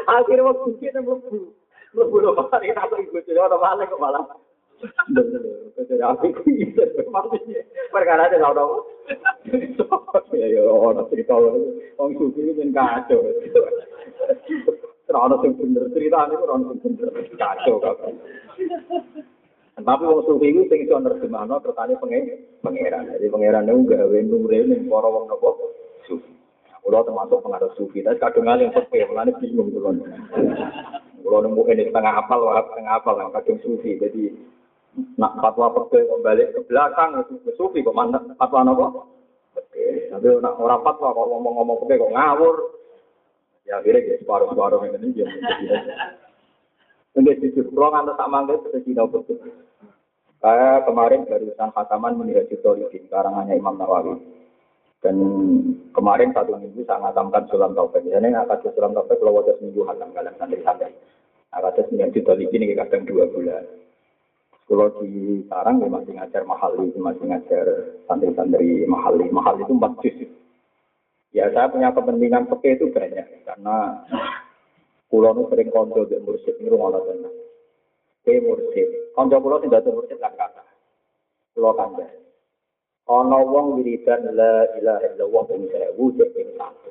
Akhirnya 0.06 0.54
waktu 0.54 0.70
kita 0.78 1.02
mlebu. 1.02 1.50
Mlebu 1.98 2.16
lho 2.22 2.32
mari 2.38 2.78
aku 2.78 3.02
ibu 3.02 3.18
jone 3.26 3.42
ono 3.42 3.58
maling 3.58 3.90
kok 3.90 4.02
malah. 4.06 4.26
Jadi 5.82 6.04
aku 6.06 6.30
izin 6.46 7.10
perkara 7.90 8.30
ada 8.30 8.38
ono. 8.54 8.86
Ya 10.36 10.48
ya 10.50 10.62
ono 10.66 11.06
cerita 11.08 11.38
wong 11.38 12.12
suci 12.18 12.42
ini 12.42 12.74
kacau. 12.74 13.22
Ora 15.16 15.36
sing 15.40 15.52
bener 15.56 15.88
ceritane 15.96 16.34
ora 16.36 16.60
ono 16.60 16.76
bener. 16.82 17.10
Kacau 17.38 17.80
kabeh. 17.80 18.14
Tapi 19.76 20.04
wong 20.08 20.22
sufi 20.26 20.50
iku 20.50 20.62
sing 20.72 20.80
iso 20.88 20.96
nerjemahno 20.98 21.62
kertane 21.62 21.96
pangeran. 22.64 23.12
Jadi 23.16 23.28
pangeran 23.30 23.68
niku 23.70 23.94
gawe 23.94 24.20
nure 24.24 24.60
ning 24.66 24.90
para 24.90 25.08
wong 25.08 25.30
napa 25.30 25.50
sufi. 26.10 26.32
Kulo 26.86 27.02
termasuk 27.02 27.42
pengaruh 27.42 27.74
sufi, 27.74 28.06
tapi 28.06 28.22
kadang 28.22 28.62
yang 28.62 28.70
sepi, 28.70 29.02
mulane 29.10 29.34
bingung 29.42 29.74
kulo. 29.74 29.90
Kulo 31.26 31.38
nemu 31.42 31.66
ini 31.74 31.90
setengah 31.90 32.14
apal, 32.22 32.46
setengah 32.46 33.02
apal, 33.02 33.18
kadang 33.34 33.58
sufi. 33.66 33.98
Jadi 33.98 34.30
nak 35.20 35.34
fatwa 35.44 35.72
pergi 35.76 36.08
kembali 36.08 36.44
ke 36.56 36.60
belakang 36.68 37.20
itu 37.24 37.52
sufi 37.60 37.84
kok 37.84 37.96
mana 37.96 38.20
fatwa 38.40 38.62
nopo? 38.64 38.88
Tapi 40.12 40.28
nak 40.40 40.56
orang 40.60 40.84
fatwa 40.84 41.12
kok 41.12 41.28
ngomong-ngomong 41.28 41.78
pergi 41.84 42.02
kok 42.02 42.14
ngawur, 42.16 42.56
Ya 43.66 43.82
akhirnya 43.82 44.14
ya 44.14 44.16
separuh-separuh 44.22 44.78
yang 44.86 45.02
ini 45.02 45.26
ya. 45.26 45.28
Enggak 47.18 47.42
jujur, 47.42 47.66
ngantar 47.74 48.14
tak 48.14 48.30
manggil 48.30 48.62
ke 48.62 48.78
Cina 48.86 49.10
betul. 49.10 49.42
Kayak 50.38 50.86
kemarin 50.86 51.26
barusan 51.26 51.74
khataman 51.74 52.14
melihat 52.22 52.46
Jitolidin, 52.54 53.10
karangannya 53.10 53.58
Imam 53.58 53.82
Nawawi. 53.82 54.22
Dan 55.02 55.18
kemarin 55.98 56.30
satu 56.38 56.62
minggu 56.62 56.86
saya 56.86 57.02
ngatamkan 57.02 57.50
sulam 57.50 57.74
taufik. 57.74 58.06
Jadi 58.06 58.30
akan 58.30 58.58
sulam 58.70 58.94
taufik 58.94 59.18
kalau 59.18 59.42
wajah 59.42 59.58
seminggu 59.58 59.82
hatam 59.90 60.14
kalian 60.14 60.38
santri-santri. 60.38 60.94
Akan 61.50 61.86
melihat 61.90 62.14
Jitolidin 62.14 62.62
ini 62.62 62.78
kadang 62.78 63.10
dua 63.10 63.26
bulan. 63.34 63.66
Kalau 64.66 64.90
di 64.98 65.46
sarang 65.46 65.78
ya 65.78 65.88
masih 65.94 66.18
ngajar 66.18 66.42
mahal, 66.42 66.74
masih 66.82 67.26
ngajar 67.30 67.66
santri-santri 68.10 68.90
mahal. 68.90 69.14
Mahal 69.30 69.62
itu 69.62 69.74
empat. 69.78 69.94
Ya 71.36 71.52
saya 71.52 71.68
punya 71.68 71.92
kepentingan 71.92 72.48
peke 72.48 72.80
itu 72.80 72.90
banyak 72.96 73.44
karena 73.44 74.08
pulau 75.12 75.36
itu 75.36 75.44
sering 75.52 75.68
konco 75.68 76.08
di 76.08 76.16
mursid 76.24 76.56
ini 76.64 76.72
rumah 76.72 76.96
Allah 76.96 77.30
Ke 78.24 78.40
mursid, 78.40 79.12
konco 79.14 79.38
pulau 79.44 79.60
tidak 79.60 79.84
ada 79.84 79.92
mursid 79.92 80.18
kan 80.18 80.32
kata. 80.34 80.64
Pulau 81.52 81.76
kanda. 81.76 82.08
Ono 83.06 83.40
wong 83.52 83.78
wiridan 83.78 84.34
la 84.34 84.66
ilaha 84.82 85.06
illallah 85.14 85.44
sewu 85.46 86.06
cek 86.18 86.30
ping 86.34 86.50
satu. 86.58 86.90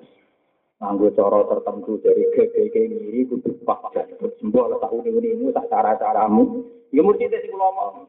Nganggo 0.84 1.08
cara 1.16 1.40
tertentu 1.48 1.96
dari 2.04 2.28
GGG 2.36 2.76
ngiri 2.76 3.20
kudu 3.32 3.56
pas 3.64 3.80
sembuh 4.20 4.64
letak 4.68 4.92
uni-unimu 4.92 5.48
tak 5.56 5.72
cara-caramu. 5.72 6.60
Ya 6.92 7.00
mursid 7.00 7.32
itu 7.32 7.56
ngomong. 7.56 8.04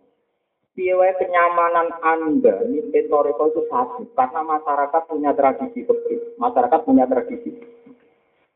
piye 0.75 0.91
kenyamanan 1.15 1.88
Anda 2.03 2.67
mimpin 2.67 3.08
toreko 3.08 3.48
itu 3.48 3.63
satu 3.72 4.12
karena 4.12 4.44
masyarakat 4.44 5.01
punya 5.08 5.32
tradisi 5.32 5.88
begitu. 5.88 6.36
Masyarakat 6.36 6.79
punya 6.84 7.08
tradisi. 7.08 7.55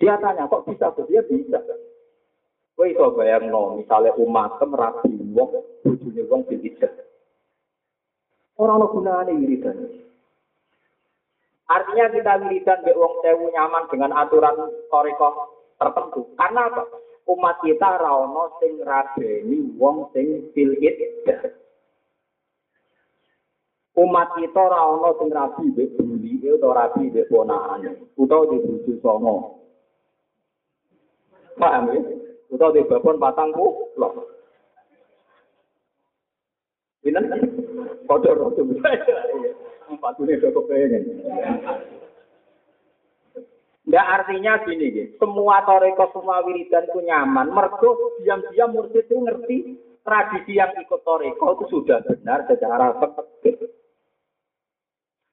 Dia 0.03 0.19
tanya 0.19 0.51
kok 0.51 0.67
bisa 0.67 0.91
dia 1.07 1.23
bisa. 1.23 1.63
Kowe 2.75 2.91
iso 2.91 3.15
bayangno 3.15 3.79
misalnya 3.79 4.11
umat 4.19 4.59
rapi 4.59 5.15
wong 5.31 5.63
bojone 5.79 6.21
wong 6.27 6.41
diijat. 6.51 6.91
Ora 8.59 8.75
ono 8.75 8.91
gunane 8.91 9.31
wiridan. 9.39 10.08
Artinya 11.69 12.09
kita 12.09 12.33
wiridan 12.41 12.81
mbek 12.81 12.97
wong 12.97 13.13
sewu 13.21 13.45
nyaman 13.53 13.85
dengan 13.93 14.11
aturan 14.17 14.57
toreko 14.89 15.53
tertentu. 15.77 16.33
Karena 16.33 16.65
apa? 16.65 16.81
Umat 17.29 17.61
kita 17.61 18.01
ra 18.01 18.25
ono 18.25 18.57
sing 18.57 18.81
rabeni 18.81 19.77
wong 19.77 20.09
sing 20.17 20.49
fil 20.57 20.73
umat 23.99 24.33
kita 24.33 24.63
ana 24.65 25.09
sing 25.21 25.29
rabi 25.29 25.69
mbek 25.69 25.93
buli 26.01 26.41
utawa 26.49 26.89
rabi 26.89 27.13
mbek 27.13 27.29
ponakane 27.29 28.01
utawa 28.17 28.49
di 28.49 28.57
bojo 28.65 28.93
songo. 29.05 29.35
Paham 31.61 31.93
ya? 31.93 31.99
Utawa 32.49 32.73
di 32.73 32.81
babon 32.89 33.21
patangku 33.21 33.93
lho 33.93 34.09
Pinten? 37.05 37.29
Kodor 38.09 38.57
ini 39.89 40.33
udah 40.37 40.51
kepengen. 40.53 41.03
Nggak 43.89 44.05
artinya 44.05 44.53
gini, 44.69 44.85
gitu. 44.93 45.17
semua 45.17 45.65
toreko, 45.65 46.13
semua 46.13 46.45
wiridan 46.45 46.85
itu 46.85 47.01
nyaman. 47.01 47.49
Mergo 47.49 48.21
diam-diam 48.21 48.69
mursid 48.69 49.09
itu 49.09 49.17
ngerti 49.17 49.57
tradisi 50.05 50.61
yang 50.61 50.69
ikut 50.77 51.01
toreko 51.01 51.57
itu 51.57 51.65
sudah 51.73 51.97
benar 52.05 52.45
secara 52.45 52.93
fakir. 53.01 53.57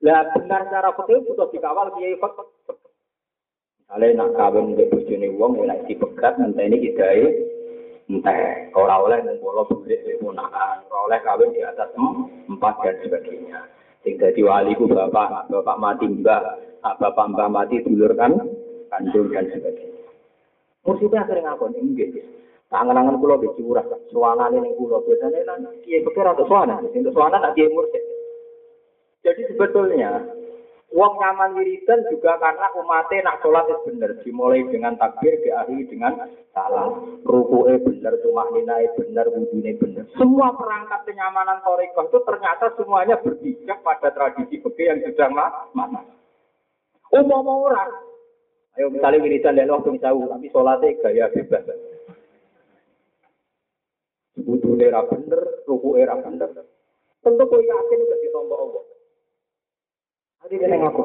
Lah 0.01 0.33
benar 0.33 0.73
cara 0.73 0.89
fikih 0.97 1.21
butuh 1.29 1.53
dikawal 1.53 1.93
kiai 2.01 2.17
fikih. 2.17 2.49
Misalnya 3.87 4.25
nak 4.25 4.31
kawin 4.35 4.75
mbek 4.75 4.91
bojone 4.91 5.29
wong 5.39 5.53
ya 5.61 5.65
nek 5.71 5.83
dipegat 5.87 6.35
ngenteni 6.41 6.77
kidae 6.81 7.27
entek. 8.09 8.73
Ora 8.73 9.05
oleh 9.05 9.21
ngumpul 9.21 9.63
bulik 9.69 10.01
ponakan, 10.19 10.83
ora 10.91 10.99
oleh 11.07 11.19
kawin 11.23 11.55
di 11.55 11.61
atas 11.61 11.93
empat 12.49 12.75
dan 12.83 12.97
sebagainya. 13.05 13.61
Sing 14.07 14.23
dadi 14.23 14.39
wali 14.39 14.71
ku 14.79 14.87
bapak, 14.87 15.51
bapak 15.51 15.77
mati 15.83 16.07
mbah, 16.07 16.63
bapak 16.79 17.27
mbah 17.35 17.51
mati 17.51 17.83
dulur 17.83 18.15
kan 18.15 18.39
kandung 18.87 19.35
dan 19.35 19.51
sebagainya. 19.51 20.07
Mursida 20.87 21.27
sering 21.27 21.43
ngakon 21.43 21.75
inggih. 21.75 22.23
Tangan-tangan 22.71 23.19
kula 23.19 23.43
di 23.43 23.51
curah, 23.59 23.83
suwanane 24.15 24.63
ning 24.63 24.79
kula 24.79 25.03
biasane 25.03 25.43
nang 25.43 25.67
kiai 25.83 26.07
pikir 26.07 26.23
atau 26.23 26.47
suwana, 26.47 26.79
sing 26.95 27.03
suwana 27.03 27.43
nak 27.43 27.59
kiai. 27.59 27.67
Jadi 29.27 29.43
sebetulnya 29.51 30.23
Uang 30.95 31.19
nyaman 31.19 31.59
wiridan 31.59 32.07
juga 32.09 32.39
karena 32.39 32.71
umatnya 32.79 33.27
nak 33.27 33.43
sholat 33.43 33.67
itu 33.67 33.91
benar. 33.91 34.11
Dimulai 34.23 34.63
dengan 34.71 34.95
takbir, 34.95 35.35
diakhiri 35.43 35.91
dengan 35.91 36.15
salam. 36.55 37.21
Ruku'e 37.27 37.75
benar, 37.83 38.15
cuma 38.23 38.47
ninae 38.55 38.87
benar, 38.95 39.27
wudhunya 39.29 39.75
benar. 39.83 40.07
Semua 40.15 40.55
perangkat 40.55 41.03
kenyamanan 41.11 41.59
torikoh 41.67 42.07
itu 42.07 42.19
ternyata 42.23 42.71
semuanya 42.79 43.19
berpijak 43.19 43.83
pada 43.83 44.15
tradisi 44.15 44.63
begitu 44.63 44.87
yang 44.87 45.03
sudah 45.03 45.29
mana. 45.75 46.01
Umum 47.11 47.67
orang. 47.67 47.91
Ayo 48.79 48.87
misalnya 48.93 49.25
wiridan 49.27 49.59
dan 49.59 49.73
waktu 49.75 49.91
misalnya, 49.99 50.39
tapi 50.39 50.47
sholatnya 50.55 50.97
gaya 51.03 51.27
bebas. 51.35 51.65
Wudhunya 54.39 54.95
era 54.95 55.03
benar, 55.03 55.43
ruku'e 55.67 55.99
era 56.07 56.15
benar. 56.15 56.55
Tentu 57.27 57.43
kau 57.43 57.59
yakin 57.59 58.05
udah 58.07 58.19
ditombok 58.23 58.61
Allah. 58.63 58.85
Tadi 60.47 60.63
dia 60.63 60.79
ngaku. 60.79 61.03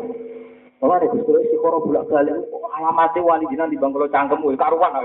Kalau 0.77 0.93
ada 0.93 1.09
gusto 1.09 1.33
si 1.41 1.57
koro 1.57 1.81
bulak 1.81 2.05
balik, 2.13 2.45
alamatnya 2.77 3.25
wali 3.25 3.49
jinan 3.49 3.73
di 3.73 3.81
bangkulo 3.81 4.05
cangkem, 4.13 4.37
wih 4.45 4.53
karuan 4.53 4.93
lah, 4.93 5.01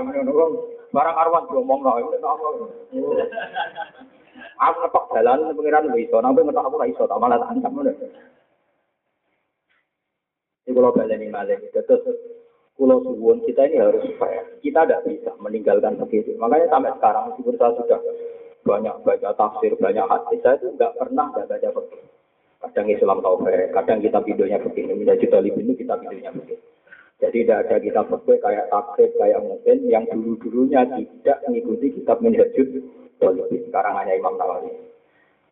barang 0.93 1.15
karuan 1.17 1.43
diomong 1.49 1.81
lah, 1.81 1.97
Aku 4.57 4.77
ngetok 4.77 5.09
jalan, 5.09 5.57
pengiran 5.57 5.89
lu 5.89 5.97
iso, 5.97 6.21
nampak 6.21 6.45
ngetok 6.45 6.69
aku 6.69 6.85
iso, 6.85 7.09
tak 7.09 7.17
malah 7.17 7.41
tak 7.41 7.49
ancam 7.49 7.81
lu. 7.81 7.93
Ini 10.65 10.73
kalau 10.73 10.93
ini 11.01 11.33
malah, 11.33 11.57
terus 11.57 12.05
Pulau 12.77 13.01
Suwon 13.01 13.41
kita 13.41 13.65
ini 13.65 13.81
harus 13.81 14.05
fair. 14.21 14.45
Kita 14.61 14.85
tidak 14.85 15.01
bisa 15.09 15.33
meninggalkan 15.41 15.97
begitu. 15.97 16.37
Makanya 16.37 16.69
sampai 16.69 16.93
sekarang 16.93 17.33
meskipun 17.33 17.57
saya 17.57 17.73
sudah 17.73 17.99
banyak 18.61 18.95
baca 19.01 19.29
tafsir, 19.33 19.73
banyak 19.81 20.05
hadis, 20.05 20.41
saya 20.45 20.61
itu 20.61 20.77
nggak 20.77 20.93
pernah 20.93 21.25
nggak 21.33 21.49
baca 21.49 21.69
begitu. 21.73 22.16
Kadang 22.57 22.87
Islam 22.89 23.21
taufik, 23.21 23.69
kadang 23.69 24.01
kita 24.01 24.19
videonya 24.25 24.57
begini, 24.57 24.97
menjadi 24.97 25.25
talib 25.29 25.53
ini 25.61 25.77
kita 25.77 25.93
videonya 26.01 26.33
begini. 26.33 26.63
Jadi 27.17 27.37
tidak 27.41 27.65
ada 27.65 27.75
kitab 27.81 28.05
fikih 28.13 28.37
kayak 28.45 28.69
takrib, 28.69 29.11
kayak 29.17 29.41
mungkin 29.41 29.77
yang 29.89 30.05
dulu-dulunya 30.05 30.85
tidak 30.85 31.37
mengikuti 31.49 31.97
kitab 31.97 32.21
minhajud 32.21 32.69
Solibin, 33.17 33.65
sekarang 33.69 33.97
hanya 33.97 34.13
Imam 34.13 34.37
Nawawi. 34.37 34.69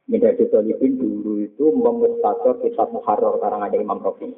Minhajul 0.06 0.46
Solibin 0.54 1.02
dulu 1.02 1.42
itu 1.42 1.66
memuktasor 1.74 2.62
kitab 2.62 2.94
Muharrar 2.94 3.42
karangannya 3.42 3.82
Imam 3.82 3.98
Rafi. 3.98 4.30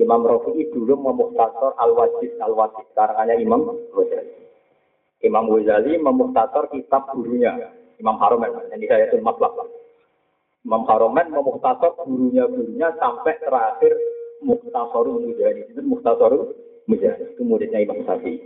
Imam 0.00 0.24
Rafi 0.24 0.72
dulu 0.72 0.96
memuktasor 0.96 1.76
Al-Wajid 1.76 2.40
Al-Wajid 2.40 2.86
karangannya 2.96 3.36
Imam 3.36 3.68
Ghazali. 3.92 4.32
Imam 5.20 5.52
Ghazali 5.52 6.00
memuktasor 6.00 6.72
kitab 6.72 7.12
gurunya 7.12 7.52
Imam 8.00 8.16
Haromen. 8.16 8.72
Ini 8.72 8.88
saya 8.88 9.12
itu 9.12 9.20
matlab. 9.20 9.52
Imam 10.62 10.86
Haromen 10.86 11.34
memuktasor 11.34 11.98
gurunya 12.06 12.46
gurunya 12.46 12.88
sampai 12.98 13.34
terakhir 13.42 13.92
Muktasorul 14.42 15.22
Mujahid. 15.22 15.70
Itu 15.70 15.82
Muktasorul 15.86 16.54
Mujahid. 16.90 17.34
Itu 17.34 17.42
muridnya 17.46 17.82
Imam 17.82 18.02
Syafi'i. 18.02 18.42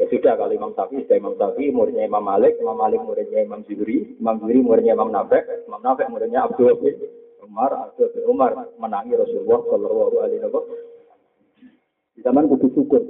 Ya 0.00 0.04
sudah 0.10 0.34
kalau 0.40 0.52
Imam 0.52 0.72
Syafi'i 0.72 1.04
sudah 1.04 1.16
Imam 1.20 1.34
Syafi'i, 1.36 1.72
muridnya 1.72 2.08
Imam 2.08 2.24
Malik, 2.24 2.56
Imam 2.60 2.76
Malik 2.76 3.00
muridnya 3.04 3.44
Imam 3.44 3.62
Zuhri, 3.68 4.16
Imam 4.18 4.40
Zuhri 4.40 4.60
muridnya 4.60 4.96
Imam 4.96 5.12
Nafek, 5.12 5.44
Imam 5.68 5.80
Nafek 5.84 6.08
muridnya 6.08 6.48
Abdul 6.48 6.74
bin 6.80 6.96
Umar, 7.44 7.70
Abdul 7.70 8.08
bin 8.12 8.24
Umar 8.26 8.52
menangi 8.80 9.14
Rasulullah 9.14 9.60
Shallallahu 9.68 10.16
Alaihi 10.20 10.40
Wasallam. 10.48 10.80
Di 12.14 12.20
zaman 12.22 12.46
kudu 12.50 12.70
syukur 12.72 13.02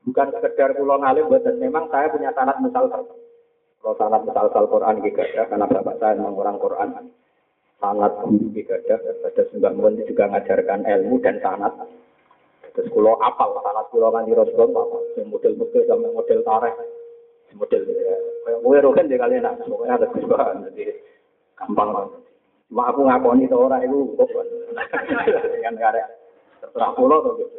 Bukan 0.00 0.26
sekedar 0.32 0.72
pulau 0.80 0.96
ngalim 0.96 1.28
buatan 1.28 1.60
memang 1.60 1.92
saya 1.92 2.08
punya 2.08 2.32
sanat 2.32 2.56
misal 2.64 2.88
kalau 2.88 3.94
sanat 4.00 4.24
misal 4.24 4.48
Quran 4.48 5.04
juga 5.04 5.24
ya, 5.28 5.44
karena 5.44 5.68
bapak 5.68 6.00
saya 6.00 6.16
memang 6.16 6.56
Quran 6.56 7.12
sanat 7.80 8.12
guru 8.22 8.52
juga 8.52 8.76
ada, 8.86 8.96
ada 9.24 9.42
sembah 9.48 9.72
juga 10.04 10.24
ngajarkan 10.28 10.84
ilmu 10.84 11.16
dan 11.24 11.40
sanat 11.40 11.74
Terus 12.70 12.86
kulo 12.94 13.18
apal 13.18 13.50
salah 13.60 13.82
kulo 13.90 14.14
kan 14.14 14.26
di 14.26 14.34
Rasulullah 14.34 14.86
apa? 14.86 14.98
model-model 15.26 15.82
sampai 15.90 16.10
model 16.14 16.40
tareh, 16.46 16.74
model 17.58 17.82
ya. 17.82 18.16
Gue 18.62 18.78
roken 18.78 19.10
deh 19.10 19.18
kalian 19.18 19.42
nak, 19.42 19.58
pokoknya 19.66 19.98
ada 19.98 20.06
perubahan 20.06 20.64
jadi 20.70 20.94
gampang 21.58 21.90
banget. 21.90 22.20
Cuma 22.70 22.82
aku 22.86 23.00
ngakoni 23.02 23.50
itu 23.50 23.56
orang 23.58 23.82
itu 23.82 23.98
kok 24.14 24.30
kan 25.66 25.74
karek 25.74 26.06
terserah 26.62 26.90
kulo 26.94 27.16
tuh 27.26 27.32
gitu. 27.42 27.58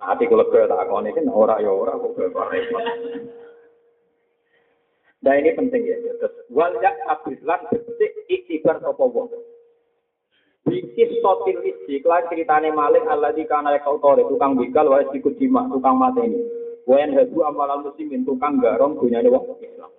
Kulo 0.00 0.42
gue 0.48 0.64
tak 0.64 0.78
ngakoni 0.80 1.12
kan 1.12 1.24
orang 1.28 1.60
ya 1.60 1.70
orang 1.70 2.00
kok 2.00 2.12
gue 2.16 2.28
Nah 5.24 5.34
ini 5.40 5.56
penting 5.56 5.82
ya. 5.88 5.96
Terus 6.20 6.34
wal 6.52 6.76
yak 6.84 7.00
abislan 7.08 7.60
betik 7.72 8.12
iktibar 8.28 8.76
sopo 8.84 9.08
wong. 9.08 9.32
Bikis 10.64 11.20
sotil 11.20 11.60
isi, 11.60 12.00
kelan 12.00 12.24
ceritane 12.32 12.72
maling 12.72 13.04
Allah 13.04 13.36
di 13.36 13.44
kana 13.44 13.76
kautore, 13.84 14.24
tukang 14.24 14.56
begal, 14.56 14.88
wa 14.88 15.04
sikut 15.12 15.36
jima, 15.36 15.68
tukang 15.68 16.00
mateni. 16.00 16.40
Wayan 16.88 17.12
hebu 17.12 17.44
amalan 17.44 17.84
muslimin, 17.84 18.24
tukang 18.24 18.60
garong, 18.60 18.96
dunyane 18.96 19.28
wong 19.28 19.60
Islam. 19.60 19.92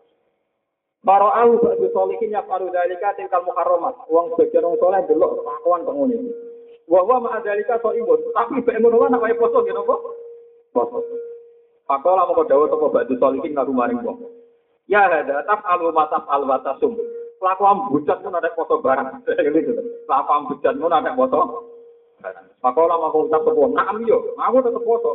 Para 1.06 1.30
au 1.38 1.62
ba'du 1.62 1.86
solikin 1.94 2.34
ya 2.34 2.42
faru 2.50 2.74
dalika 2.74 3.14
tilkal 3.14 3.46
muharramat. 3.46 4.10
Wong 4.10 4.34
sebagian 4.34 4.66
wong 4.66 4.78
soleh 4.82 5.06
delok 5.06 5.38
kelakuan 5.38 5.86
kok 5.86 5.96
ngene. 6.02 6.34
Wa 6.90 7.02
ma 7.22 7.38
dalika 7.46 7.78
so 7.82 7.94
imun, 7.94 8.22
tapi 8.34 8.66
bae 8.66 8.82
ngono 8.82 9.06
wae 9.06 9.10
nek 9.14 9.38
poso 9.38 9.62
ngene 9.62 9.86
apa? 9.86 9.96
Poso. 10.74 10.98
Pakola 11.86 12.26
moko 12.26 12.42
dawuh 12.50 12.66
sapa 12.74 12.86
ba'du 12.90 13.14
solikin 13.22 13.54
ngaru 13.54 13.74
maring 13.74 14.02
wong. 14.02 14.18
Ya 14.86 15.10
hada 15.10 15.42
taf 15.50 15.66
alu 15.66 15.90
mataf 15.90 16.30
al 16.30 16.46
watasum 16.46 16.94
kelakuan 17.46 17.94
bujat 17.94 18.26
pun 18.26 18.34
ada 18.34 18.50
foto 18.58 18.82
barang. 18.82 19.22
Kelakuan 20.10 20.42
bujat 20.50 20.74
pun 20.82 20.90
ada 20.90 21.14
foto 21.14 21.40
barang. 22.22 22.48
Pakola 22.58 22.98
mau 22.98 23.14
ucap 23.14 23.46
sepuh, 23.46 23.70
naam 23.78 24.02
yo, 24.10 24.34
aku 24.42 24.66
tetap 24.66 24.82
foto. 24.82 25.14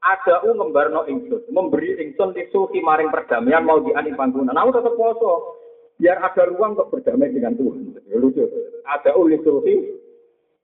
Ada 0.00 0.44
u 0.48 0.56
ngembarno 0.56 1.04
ingsun, 1.08 1.48
memberi 1.52 1.96
ingsun 2.00 2.32
disuki 2.32 2.80
maring 2.80 3.12
perdamaian 3.12 3.64
mau 3.64 3.80
diani 3.80 4.16
panggungan. 4.16 4.56
Aku 4.56 4.72
tetap 4.72 4.96
foto. 4.96 5.60
Biar 6.00 6.18
ada 6.24 6.48
ruang 6.48 6.74
untuk 6.74 6.96
berdamai 6.96 7.32
dengan 7.32 7.56
Tuhan. 7.60 8.00
Lucu. 8.16 8.44
Ada 8.88 9.12
u 9.16 9.28
disuki 9.28 10.00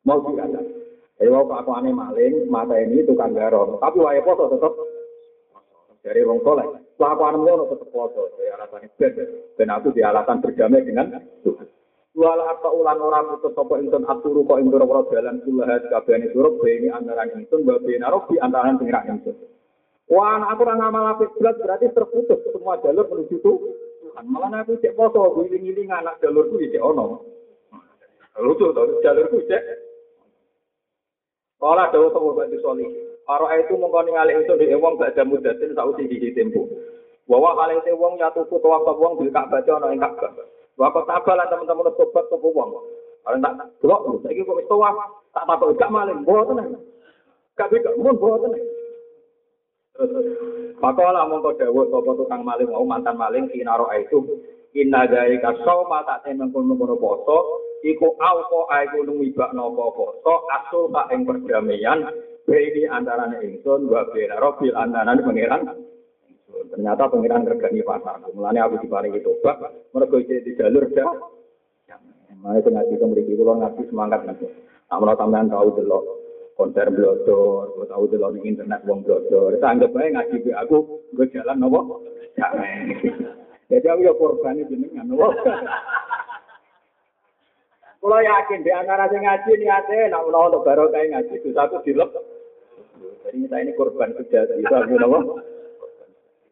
mau 0.09 0.25
diani. 0.25 0.81
Jadi 1.21 1.29
waktu 1.29 1.53
aku 1.53 1.71
aneh 1.77 1.93
maling, 1.93 2.49
mata 2.49 2.81
ini 2.81 3.05
tukang 3.05 3.37
garong. 3.37 3.77
Tapi 3.77 4.01
wae 4.01 4.25
foto 4.25 4.49
tetap 4.57 4.73
dari 6.01 6.25
wong 6.25 6.41
soleh. 6.41 6.80
Kelakuan 7.01 7.41
ngono 7.41 7.65
tetep 7.73 7.89
poso, 7.97 8.29
saya 8.37 8.61
alasan 8.61 8.85
ben 9.01 9.17
ben 9.57 9.73
aku 9.73 9.89
di 9.97 10.05
alasan 10.05 10.45
berdamai 10.45 10.85
dengan 10.85 11.17
Tuhan. 11.41 11.65
Wala 12.13 12.53
apa 12.53 12.69
ulan 12.77 13.01
ora 13.01 13.25
putus 13.25 13.57
sapa 13.57 13.81
ingsun 13.81 14.05
aturu 14.05 14.45
kok 14.45 14.61
ing 14.61 14.69
ora 14.69 15.09
dalan 15.09 15.41
kulahat 15.41 15.89
kabehane 15.89 16.29
surup 16.37 16.61
beni 16.61 16.93
antara 16.93 17.25
ingsun 17.33 17.65
wa 17.65 17.81
beni 17.81 18.05
robi 18.05 18.37
antara 18.37 18.77
pengiran 18.77 19.17
ingsun. 19.17 19.33
Wah, 20.13 20.45
aku 20.45 20.61
ora 20.61 20.77
ngamal 20.77 21.17
apik 21.17 21.33
berarti 21.41 21.89
terputus 21.89 22.37
semua 22.53 22.77
jalur 22.85 23.09
menuju 23.09 23.37
Tuhan. 23.41 24.25
Malah 24.29 24.61
aku 24.61 24.77
cek 24.85 24.93
poso, 24.93 25.41
ngiling-ngiling 25.41 25.89
anak 25.89 26.21
jalurku 26.21 26.61
iki 26.61 26.77
ono. 26.77 27.25
Lucu 28.45 28.77
to, 28.77 29.01
jalurku 29.01 29.41
cek. 29.49 29.63
Kala 31.57 31.89
dawuh 31.89 32.13
sapa 32.13 32.29
Mbak 32.29 32.61
Solih. 32.61 32.91
Para 33.25 33.57
itu 33.63 33.79
mengkoni 33.79 34.11
ngalih 34.11 34.43
itu 34.43 34.53
di 34.59 34.75
wong 34.75 34.99
gak 34.99 35.15
ada 35.15 35.23
mudatin 35.23 35.71
sausi 35.79 36.11
di 36.11 36.35
Bahwa 37.31 37.55
kali 37.55 37.79
itu 37.79 37.95
wong 37.95 38.19
ya 38.19 38.27
tuku 38.35 38.59
tua 38.59 38.83
wong 38.83 39.23
bil 39.23 39.31
Ka'bah 39.31 39.63
ana 39.63 39.95
ing 39.95 40.03
Ka'bah. 40.03 40.35
Wa 40.75 40.91
kok 40.91 41.07
tabalan 41.07 41.47
teman-teman 41.47 41.95
tobat 41.95 42.27
tuku 42.27 42.51
wong. 42.51 42.75
Kalau 43.23 43.39
tak 43.39 43.55
delok 43.79 44.27
saiki 44.27 44.43
kok 44.43 44.59
wis 44.59 44.67
tuwa 44.67 44.91
tak 45.31 45.47
takok 45.47 45.79
gak 45.79 45.95
maling 45.95 46.27
mboten. 46.27 46.75
Gak 47.55 47.71
bisa 47.71 47.95
mun 47.95 48.19
mboten. 48.19 48.51
Pakola 50.81 51.29
mongko 51.29 51.55
dawuh 51.61 51.87
sapa 51.93 52.11
tukang 52.19 52.43
maling 52.43 52.73
mau 52.73 52.83
mantan 52.83 53.15
maling 53.15 53.47
kinaro 53.53 53.87
itu 53.95 54.43
inna 54.73 55.05
dalika 55.05 55.53
sawma 55.61 56.03
tak 56.09 56.25
temen 56.25 56.49
kono 56.51 56.75
poso 56.97 57.39
iku 57.85 58.17
auko 58.17 58.65
aiku 58.73 59.05
numibak 59.05 59.53
nopo 59.53 59.93
poso 59.93 60.49
asul 60.49 60.89
tak 60.89 61.13
ing 61.13 61.29
perdamaian 61.29 62.07
ini 62.51 62.89
antara 62.89 63.29
ingsun 63.45 63.87
wa 63.87 64.09
bena 64.11 64.41
robil 64.41 64.75
antara 64.75 65.21
pangeran 65.21 65.90
Ternyata 66.71 67.11
pangeran 67.11 67.49
regani 67.49 67.83
pasar. 67.83 68.23
Mulanya 68.31 68.71
aku 68.71 68.79
diparingi 68.83 69.21
tobat, 69.27 69.59
mereka 69.91 70.17
di 70.23 70.53
jalur 70.55 70.87
dah. 70.91 71.13
Mana 72.41 72.57
itu 72.57 72.73
ngaji 72.73 72.95
mereka 73.05 73.31
itu 73.37 73.43
ngaji 73.45 73.83
semangat 73.93 74.21
nanti. 74.25 74.49
Namun 74.89 75.13
sampean 75.13 75.53
tahu 75.53 75.69
delok 75.77 76.05
konser 76.57 76.89
blodor, 76.93 77.73
gue 77.73 77.87
tahu 77.89 78.05
delok 78.09 78.37
di 78.37 78.41
internet 78.49 78.85
wong 78.85 79.05
blodor. 79.05 79.57
Saya 79.57 79.77
anggap 79.77 79.97
aja 79.97 80.09
ngaji 80.13 80.37
be 80.45 80.53
aku, 80.57 80.79
gue 81.17 81.27
jalan 81.33 81.57
nopo. 81.57 82.05
Jadi 83.71 83.87
aku 83.87 84.01
ya 84.05 84.13
korban 84.17 84.61
jenengan 84.69 85.09
nopo. 85.09 85.33
Kalau 88.01 88.21
yakin 88.25 88.65
di 88.65 88.73
antara 88.73 89.09
sing 89.13 89.21
ngaji 89.21 89.53
niate, 89.61 90.09
nak 90.09 90.25
menawa 90.25 90.49
untuk 90.49 90.65
barokah 90.65 91.01
ngaji, 91.01 91.35
itu 91.37 91.53
satu 91.53 91.85
dilep. 91.85 92.09
Jadi 93.25 93.37
kita 93.45 93.57
ini 93.61 93.73
korban 93.77 94.17
aku 94.17 94.95
nopo. 94.97 95.45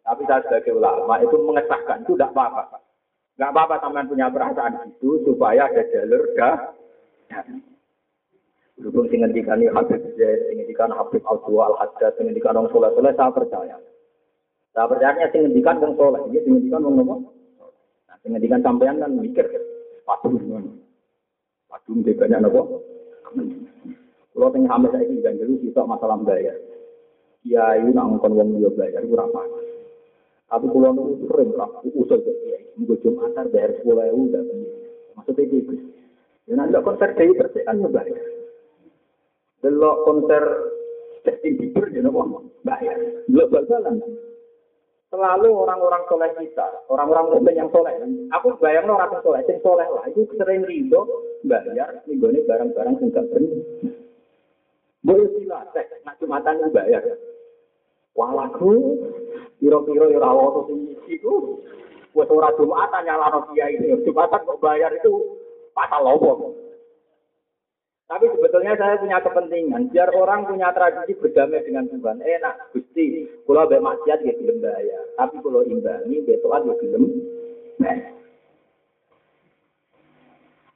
Tapi 0.08 0.24
saya 0.24 0.40
sebagai 0.48 0.80
ulama 0.80 1.20
itu 1.20 1.36
mengesahkan 1.36 2.00
itu 2.08 2.16
tidak 2.16 2.32
apa-apa. 2.32 2.80
Tidak 3.36 3.50
apa-apa 3.52 3.76
teman 3.84 4.08
punya 4.08 4.32
perasaan 4.32 4.88
itu 4.88 5.20
supaya 5.28 5.68
ada 5.68 5.84
jalur 5.92 6.24
dah. 6.32 6.56
Berhubung 8.80 9.12
sing 9.12 9.20
ngendikan 9.20 9.60
Habib 9.60 10.00
Zaid, 10.16 10.48
sing 10.48 10.64
ngendikan 10.64 10.88
Habib 10.96 11.20
Abdul 11.28 11.60
Al 11.60 11.76
Haddad, 11.76 12.16
sing 12.16 12.32
ngendikan 12.32 12.56
Wong 12.56 12.72
Soleh 12.72 12.88
Soleh, 12.96 13.12
saya 13.12 13.28
percaya. 13.34 13.76
Saya 14.72 14.86
percaya 14.88 15.28
sing 15.28 15.44
ngendikan 15.44 15.76
Wong 15.82 15.92
Soleh, 16.00 16.24
ini 16.32 16.40
sing 16.40 16.52
ngendikan 16.56 16.86
Wong 16.88 16.94
Nopo. 17.04 17.14
Nah, 18.08 18.16
sing 18.24 18.32
ngendikan 18.32 18.64
sampean 18.64 19.02
kan 19.02 19.12
mikir, 19.12 19.44
padum 20.08 20.40
Padum 21.68 22.00
dia 22.00 22.16
banyak 22.16 22.40
nopo. 22.48 22.80
Kalau 24.32 24.48
tengah 24.54 24.72
hamil 24.72 24.88
saya 24.88 25.04
ini 25.04 25.20
dulu 25.20 25.68
bisa 25.68 25.84
masalah 25.84 26.16
bayar. 26.24 26.56
Kiai 27.44 27.84
nak 27.92 28.08
ngomong 28.08 28.32
wong 28.32 28.48
dia 28.56 28.70
bayar 28.72 29.04
apa. 29.04 29.67
Tapi 30.48 30.64
pulau 30.72 30.96
itu 30.96 31.28
sering 31.28 31.52
lah, 31.52 31.68
usul 31.84 32.24
ke 32.24 32.32
kiai. 32.40 32.64
Minggu 32.80 32.96
Jumatan 33.04 33.52
bayar 33.52 33.76
sepuluh 33.76 34.08
ribu 34.08 34.32
udah 34.32 34.42
Maksudnya 35.20 35.44
gitu. 35.50 35.72
Ya 36.48 36.54
nanti 36.56 36.80
konser 36.80 37.12
Dewi 37.12 37.36
Persik 37.36 37.68
kan 37.68 37.84
bayar. 37.92 38.24
Delok 39.60 39.96
konser 40.08 40.44
Justin 41.26 41.60
Bieber 41.60 41.92
ya 41.92 42.00
nopo 42.00 42.48
bayar. 42.64 42.96
Delok 43.28 43.50
bal-balan. 43.52 44.00
Selalu 45.08 45.48
orang-orang 45.48 46.04
soleh 46.04 46.28
kita, 46.36 46.84
orang-orang 46.92 47.32
mukmin 47.32 47.56
yang 47.56 47.72
soleh. 47.72 47.96
Aku 48.28 48.60
bayar 48.60 48.84
no 48.84 49.00
orang 49.00 49.16
soleh, 49.24 49.40
sing 49.48 49.56
soleh 49.64 49.88
lah. 49.88 50.04
Itu 50.04 50.28
sering 50.36 50.68
rido 50.68 51.08
bayar, 51.48 52.04
ini 52.04 52.44
barang-barang 52.44 52.94
sing 53.00 53.08
gak 53.16 53.24
bener. 53.32 53.56
Boleh 55.00 55.28
sila, 55.32 55.64
nak 56.04 56.16
Jumatan 56.20 56.60
bayar. 56.76 57.00
Walaku, 58.12 59.00
piro-piro 59.58 60.10
ya 60.10 60.18
ora 60.18 60.30
ono 60.34 60.60
sing 60.66 60.78
iku. 61.06 61.62
Wes 62.16 62.30
ora 62.32 62.50
Jumatan 62.56 63.04
nyalano 63.04 63.46
kiai 63.52 63.78
itu. 63.78 64.08
Jumatan 64.08 64.42
kok 64.42 64.60
bayar 64.60 64.90
itu 64.94 65.38
pasal 65.76 66.02
lopo. 66.02 66.56
Tapi 68.08 68.24
sebetulnya 68.32 68.72
saya 68.80 68.96
punya 68.96 69.20
kepentingan 69.20 69.92
biar 69.92 70.08
orang 70.16 70.48
punya 70.48 70.72
tradisi 70.72 71.12
berdamai 71.20 71.60
dengan 71.60 71.92
Tuhan. 71.92 72.24
Enak, 72.24 72.72
Gusti. 72.72 73.28
Kalau 73.44 73.68
be 73.68 73.76
maksiat 73.76 74.24
ya 74.24 74.32
belum 74.32 74.64
bayar. 74.64 75.02
Tapi 75.20 75.36
kalau 75.44 75.60
imbangi 75.68 76.24
betoan 76.24 76.72
ya 76.72 76.74
belum. 76.80 77.04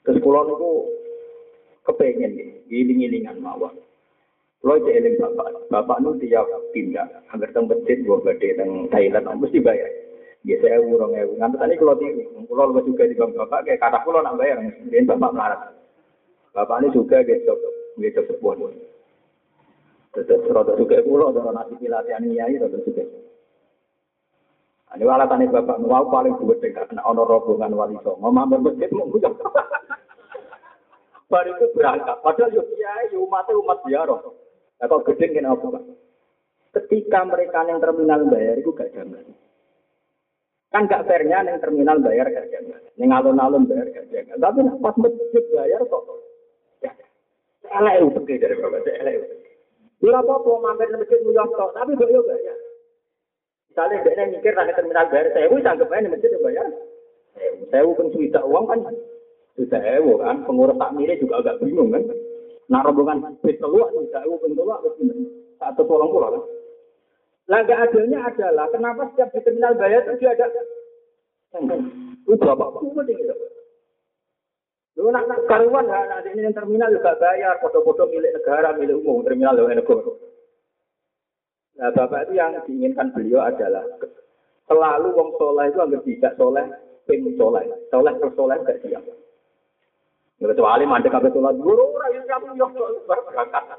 Terus 0.03 0.19
kalau 0.23 0.43
niku 0.47 0.71
kepengen 1.89 2.33
giling-gilingan 2.71 3.43
mawon. 3.43 3.82
Kalau 4.63 4.79
eling 4.79 5.19
bapak, 5.19 5.67
bapak 5.75 5.99
nu 6.07 6.15
tiap 6.23 6.47
pindah, 6.71 7.03
hampir 7.27 7.51
teng 7.51 7.67
masjid 7.67 7.99
gua 8.07 8.23
gede 8.31 8.55
teng 8.55 8.87
Thailand, 8.95 9.27
mesti 9.43 9.59
bayar. 9.59 9.91
Ya 10.47 10.55
saya 10.63 10.79
urung 10.79 11.19
ya, 11.19 11.27
ngantuk 11.27 11.59
tadi 11.59 11.75
kalau 11.83 11.99
di, 11.99 12.07
kalau 12.47 12.71
lu 12.71 12.83
juga 12.87 13.11
di 13.11 13.19
bapak, 13.19 13.67
kayak 13.67 13.83
kata 13.83 14.07
kalau 14.07 14.23
nak 14.23 14.39
bayar, 14.39 14.63
kemudian 14.63 15.11
bapak 15.11 15.35
marah. 15.35 15.61
Bapak 16.55 16.79
ini 16.79 16.95
juga 16.95 17.27
gitu, 17.27 17.55
gitu 17.99 18.23
sebuah. 18.23 18.71
Tetap 20.15 20.47
rada 20.47 20.79
juga 20.79 21.03
pulau, 21.03 21.35
ada 21.35 21.43
nasi 21.51 21.75
pilatihan 21.83 22.23
nyai, 22.23 22.63
rada 22.63 22.79
juga. 22.87 23.03
Ini 24.95 25.03
alasannya 25.03 25.51
bapak 25.51 25.83
mau 25.83 26.07
paling 26.07 26.39
buat 26.39 26.63
dekat, 26.63 26.87
kena 26.87 27.03
honor 27.03 27.27
rombongan 27.27 27.75
wali 27.75 27.99
songo, 28.07 28.31
mampir 28.31 28.63
masjid 28.63 28.91
mau 28.95 29.11
buka. 29.11 29.27
Baru 31.33 31.51
itu 31.51 31.67
berangkat, 31.75 32.15
padahal 32.23 32.63
kiai, 32.71 33.11
umatnya 33.19 33.59
umat 33.59 33.79
biaro. 33.83 34.42
Nah 34.83 34.87
kok 34.91 35.07
gede 35.07 35.31
kena 35.31 35.55
apa 35.55 35.79
pak? 35.79 35.85
Ketika 36.75 37.23
mereka 37.23 37.63
yang 37.71 37.79
terminal 37.79 38.27
bayar 38.27 38.59
itu 38.59 38.75
gak 38.75 38.91
jaman. 38.91 39.23
Kan 40.75 40.91
gak 40.91 41.07
fairnya 41.07 41.47
yang 41.47 41.63
terminal 41.63 42.03
bayar 42.03 42.27
gak 42.27 42.51
jaman. 42.51 42.83
Yang 42.99 43.11
alun-alun 43.15 43.71
bayar 43.71 43.87
gak 43.95 44.11
jaman. 44.11 44.43
Tapi 44.43 44.59
pas 44.83 44.97
masjid 44.99 45.45
bayar 45.55 45.81
kok 45.87 46.03
elek 47.73 47.95
itu 48.03 48.09
pergi 48.13 48.43
dari 48.43 48.55
bapak 48.59 48.85
elek 48.85 49.15
itu. 50.03 50.09
Apa 50.11 50.35
mampir 50.59 50.91
di 50.91 50.99
masjid 50.99 51.19
mulia 51.23 51.47
tok, 51.47 51.71
tapi 51.79 51.95
kok 51.95 52.11
yo 52.11 52.21
banyak. 52.27 52.59
Misalnya 53.71 54.05
dia 54.05 54.25
mikir 54.29 54.53
nanti 54.53 54.73
terminal 54.77 55.07
bayar 55.09 55.31
saya, 55.33 55.47
wis 55.49 55.65
anggap 55.65 55.89
aja 55.89 56.11
masjid 56.11 56.35
bayar. 56.43 56.67
Saya 57.71 57.89
pun 57.89 58.13
sudah 58.13 58.45
uang 58.45 58.65
kan, 58.69 58.81
sudah 59.57 59.81
ewo 59.97 60.21
kan, 60.21 60.45
pengurus 60.45 60.77
tak 60.77 60.93
milih 60.93 61.17
juga 61.17 61.41
agak 61.41 61.65
bingung 61.65 61.89
kan. 61.89 62.05
Nah 62.73 62.81
rombongan 62.81 63.37
bis 63.45 63.61
keluar, 63.61 63.93
sudah 63.93 64.25
ewo 64.25 64.41
pun 64.41 64.57
keluar, 64.57 64.81
satu 65.61 65.83
tolong 65.85 66.09
pulau 66.09 66.33
kan. 66.33 66.43
Laga 67.53 67.85
adilnya 67.85 68.25
adalah 68.25 68.65
kenapa 68.73 69.13
setiap 69.13 69.29
di 69.37 69.45
terminal 69.45 69.77
bayar 69.77 70.09
itu 70.09 70.25
ada 70.25 70.49
itu 71.53 72.33
berapa? 72.33 72.65
Itu 72.81 73.03
gitu. 73.05 73.35
Lu 74.97 75.09
nak 75.13 75.29
nak 75.29 75.45
karuan 75.49 75.85
ya, 75.85 76.01
nak 76.09 76.25
ini 76.33 76.49
yang 76.49 76.57
terminal 76.57 76.89
juga 76.89 77.13
bayar, 77.21 77.61
foto-foto 77.61 78.09
milik 78.09 78.41
negara, 78.41 78.77
milik 78.77 79.01
umum, 79.05 79.25
terminal 79.25 79.57
oleh 79.57 79.77
negara. 79.77 80.13
Nah, 81.77 81.91
bapak 81.97 82.29
itu 82.29 82.33
yang 82.37 82.57
diinginkan 82.69 83.13
beliau 83.17 83.41
adalah 83.41 83.85
selalu 84.69 85.09
wong 85.17 85.29
soleh 85.41 85.67
itu 85.69 85.79
agar 85.81 86.01
tidak 86.05 86.33
soleh, 86.37 86.67
ping 87.09 87.25
soleh, 87.41 87.65
soleh 87.89 88.13
terus 88.21 88.37
soleh 88.37 88.57
gak 88.65 88.81
siap. 88.85 89.05
Kecuali 90.43 90.83
mandek 90.91 91.15
kabeh 91.15 91.31
sholat 91.31 91.55
guru, 91.63 91.95
ora 91.95 92.11
yang 92.11 92.27
kamu 92.27 92.59
yo 92.59 92.67
berangkat. 93.07 93.79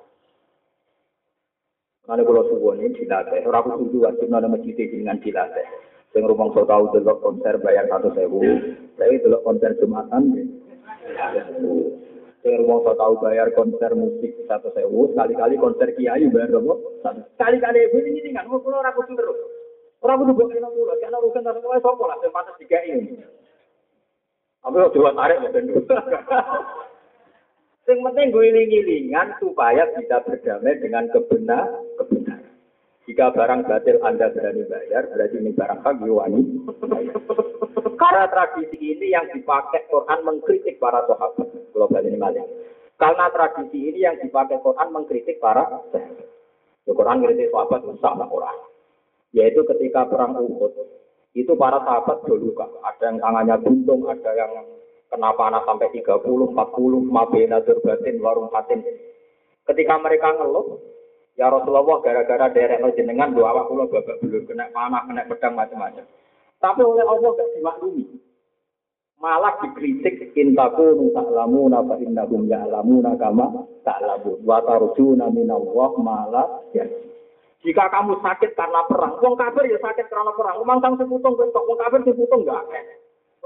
Karena 2.08 2.24
kalau 2.24 2.44
subuh 2.48 2.76
ini 2.80 2.96
dilatih, 2.96 3.44
orang 3.48 3.68
aku 3.68 3.88
setuju 3.88 3.98
wajib 4.08 4.28
nana 4.32 4.48
masjid 4.48 4.76
dengan 4.76 5.20
dilatih. 5.20 5.68
Yang 6.16 6.24
rumah 6.32 6.48
so 6.56 6.64
tahu 6.64 6.88
delok 6.96 7.20
konser 7.20 7.60
bayar 7.60 7.88
satu 7.92 8.16
sewu, 8.16 8.44
saya 8.96 9.18
delok 9.20 9.44
konser 9.44 9.76
jumatan, 9.80 10.24
Sing 12.44 12.60
wong 12.68 12.84
tahu 12.84 13.14
bayar 13.24 13.48
konser 13.56 13.92
musik 13.96 14.36
satu 14.48 14.68
sewu, 14.76 15.12
sekali-kali 15.16 15.56
konser 15.60 15.96
kiai 15.96 16.28
bayar 16.28 16.52
berapa? 16.52 16.76
Sekali-kali 17.40 17.88
ibu 17.88 17.98
ini 18.04 18.36
kan, 18.36 18.52
mau 18.52 18.60
orang 18.60 18.96
kudu 19.00 19.16
terus. 19.16 19.40
Orang 20.04 20.28
kudu 20.28 20.32
buat 20.36 20.52
kena 20.52 20.68
mulu, 20.68 20.92
karena 21.00 21.18
urusan 21.24 21.44
terus 21.44 21.64
wae 21.64 21.80
sopo 21.80 22.04
lah, 22.04 22.20
yang 22.20 22.36
pantas 22.36 22.60
tiga 22.60 22.84
ini. 22.84 23.20
Tapi 24.64 24.76
kok 24.80 24.94
dua 24.96 25.12
tarik 25.12 25.44
ya 25.44 25.50
ben 25.52 25.68
Sing 27.84 28.00
penting 28.00 28.32
gue 28.32 28.48
iling-ilingan 28.48 29.36
supaya 29.44 29.84
bisa 30.00 30.24
berdamai 30.24 30.80
dengan 30.80 31.04
kebenar 31.12 31.68
kebenaran. 32.00 32.56
Jika 33.04 33.36
barang 33.36 33.68
batil 33.68 34.00
Anda 34.00 34.32
berani 34.32 34.64
bayar, 34.64 35.12
berarti 35.12 35.36
ini 35.36 35.52
barang 35.52 35.84
hak 35.84 36.00
wani. 36.00 36.42
Karena 38.00 38.24
tradisi 38.32 38.80
ini 38.80 39.12
yang 39.12 39.28
dipakai 39.36 39.84
Quran 39.92 40.20
mengkritik 40.24 40.80
para 40.80 41.04
sahabat. 41.12 41.52
Global 41.76 42.08
ini 42.08 42.16
malah. 42.16 42.48
Karena 42.96 43.28
tradisi 43.36 43.92
ini 43.92 44.08
yang 44.08 44.16
dipakai 44.24 44.64
Quran 44.64 44.88
mengkritik 44.96 45.44
para 45.44 45.68
sahabat. 45.68 46.24
Ya, 46.88 46.92
Quran 46.96 47.20
mengkritik 47.20 47.52
sahabat 47.52 47.84
sama 48.00 48.32
Quran. 48.32 48.58
Yaitu 49.36 49.68
ketika 49.68 50.08
perang 50.08 50.40
Uhud, 50.40 50.72
itu 51.34 51.54
para 51.58 51.82
sahabat 51.82 52.22
dulu 52.30 52.54
Ada 52.62 53.04
yang 53.10 53.18
tangannya 53.18 53.56
buntung, 53.66 54.06
ada 54.06 54.32
yang 54.38 54.54
kena 55.10 55.34
panas 55.34 55.66
sampai 55.66 55.90
30, 55.90 56.22
40, 56.26 56.54
mabena 57.10 57.58
batin, 57.62 58.16
warung 58.22 58.50
patin. 58.54 58.86
Ketika 59.66 59.98
mereka 59.98 60.34
ngeluh, 60.38 60.78
ya 61.34 61.50
Rasulullah 61.50 62.02
gara-gara 62.02 62.78
no 62.78 62.94
jenengan 62.94 63.34
dua 63.34 63.54
awak 63.54 63.70
kula 63.70 63.86
babak 63.90 64.22
belur 64.22 64.46
kena 64.46 64.70
panah, 64.70 65.06
kena 65.10 65.26
pedang 65.26 65.54
macam-macam. 65.58 66.06
Tapi 66.62 66.82
oleh 66.82 67.06
Allah 67.06 67.30
gak 67.34 67.52
dimaklumi. 67.58 68.06
Malah 69.22 69.56
dikritik 69.64 70.36
intaku 70.36 71.16
ta'lamu 71.16 71.72
fa 71.72 71.96
innahum 71.96 72.44
ya'lamuna 72.44 73.16
kama 73.16 73.48
ta'lamun 73.88 74.44
wa 74.44 74.60
tarjuna 74.68 75.32
minallah 75.32 75.92
malah 76.04 76.48
ya. 76.76 76.84
Jika 77.64 77.88
kamu 77.88 78.20
sakit 78.20 78.60
karena 78.60 78.84
perang, 78.92 79.24
wong 79.24 79.40
kafir 79.40 79.72
ya 79.72 79.80
sakit 79.80 80.12
karena 80.12 80.36
perang. 80.36 80.60
Umang 80.60 80.84
kamu 80.84 81.00
seputung 81.00 81.40
bentok, 81.40 81.64
wong 81.64 81.80
kafir 81.80 82.04
seputung 82.04 82.44
enggak. 82.44 82.64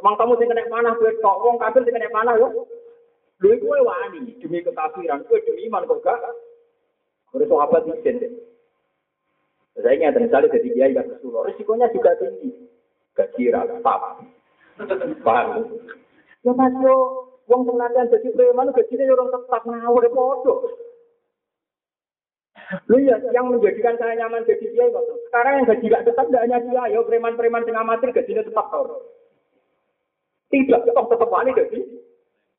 Umang 0.02 0.18
kamu 0.18 0.34
sing 0.42 0.50
kena 0.50 0.66
panah 0.66 0.94
bentok, 0.98 1.36
wong 1.46 1.56
kafir 1.62 1.86
sing 1.86 1.94
kena 1.94 2.10
panah 2.10 2.34
yo. 2.42 2.66
Lha 3.38 3.54
iku 3.54 3.70
wani 3.70 4.34
demi 4.42 4.66
kekafiran, 4.66 5.22
kowe 5.30 5.38
demi 5.46 5.70
iman 5.70 5.86
kok 5.86 6.02
gak. 6.02 6.18
Terus 7.30 7.46
sahabat 7.46 7.86
izin. 7.86 8.42
Saya 9.78 9.94
ingat 9.94 10.18
misalnya 10.18 10.50
jadi 10.58 10.70
kiai 10.74 10.98
gak 10.98 11.06
kesulo, 11.14 11.46
risikonya 11.46 11.94
juga 11.94 12.18
tinggi 12.18 12.50
gaji 13.14 13.54
ratap. 13.54 14.02
Paham? 15.22 15.70
Ya 16.42 16.52
mas 16.54 16.74
yo, 16.82 16.96
wong 17.46 17.62
sing 17.70 17.78
latihan 17.78 18.10
jadi 18.10 18.34
preman 18.34 18.74
gajinya 18.74 19.14
orang 19.14 19.30
tetap 19.30 19.64
ngawur 19.66 20.02
ya 20.02 20.10
podo. 20.10 20.54
Lu 22.92 23.00
ya, 23.00 23.16
yang 23.32 23.48
menjadikan 23.48 23.96
saya 23.96 24.20
nyaman 24.20 24.44
jadi 24.44 24.68
dia 24.68 24.86
itu. 24.92 25.02
Sekarang 25.32 25.64
yang 25.64 25.66
gaji 25.72 25.86
gak 25.88 26.04
tetap 26.04 26.28
tidak 26.28 26.44
hanya 26.44 26.58
dia, 26.60 26.84
ya 26.92 27.00
preman-preman 27.00 27.64
yang 27.64 27.80
amatir 27.80 28.12
gajinya 28.12 28.44
tetap 28.44 28.68
tau. 28.68 29.08
Tidak, 30.52 30.80
tetap 30.84 31.06
tetap 31.08 31.30
wali 31.32 31.56
gaji 31.56 31.80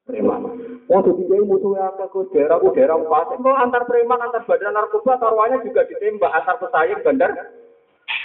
preman. 0.09 0.41
Wong 0.89 1.01
jadi 1.05 1.23
dia 1.29 1.45
musuh 1.45 1.77
ya 1.77 1.93
ke 2.01 2.21
daerah, 2.33 2.57
ke 2.57 2.73
daerah 2.73 2.97
empat. 2.97 3.37
Itu 3.37 3.53
antar 3.53 3.85
preman, 3.85 4.25
antar 4.25 4.43
badan 4.49 4.73
narkoba, 4.73 5.21
taruhannya 5.21 5.61
juga 5.61 5.85
ditembak 5.85 6.33
antar 6.33 6.57
pesaing 6.57 7.05
bandar. 7.05 7.31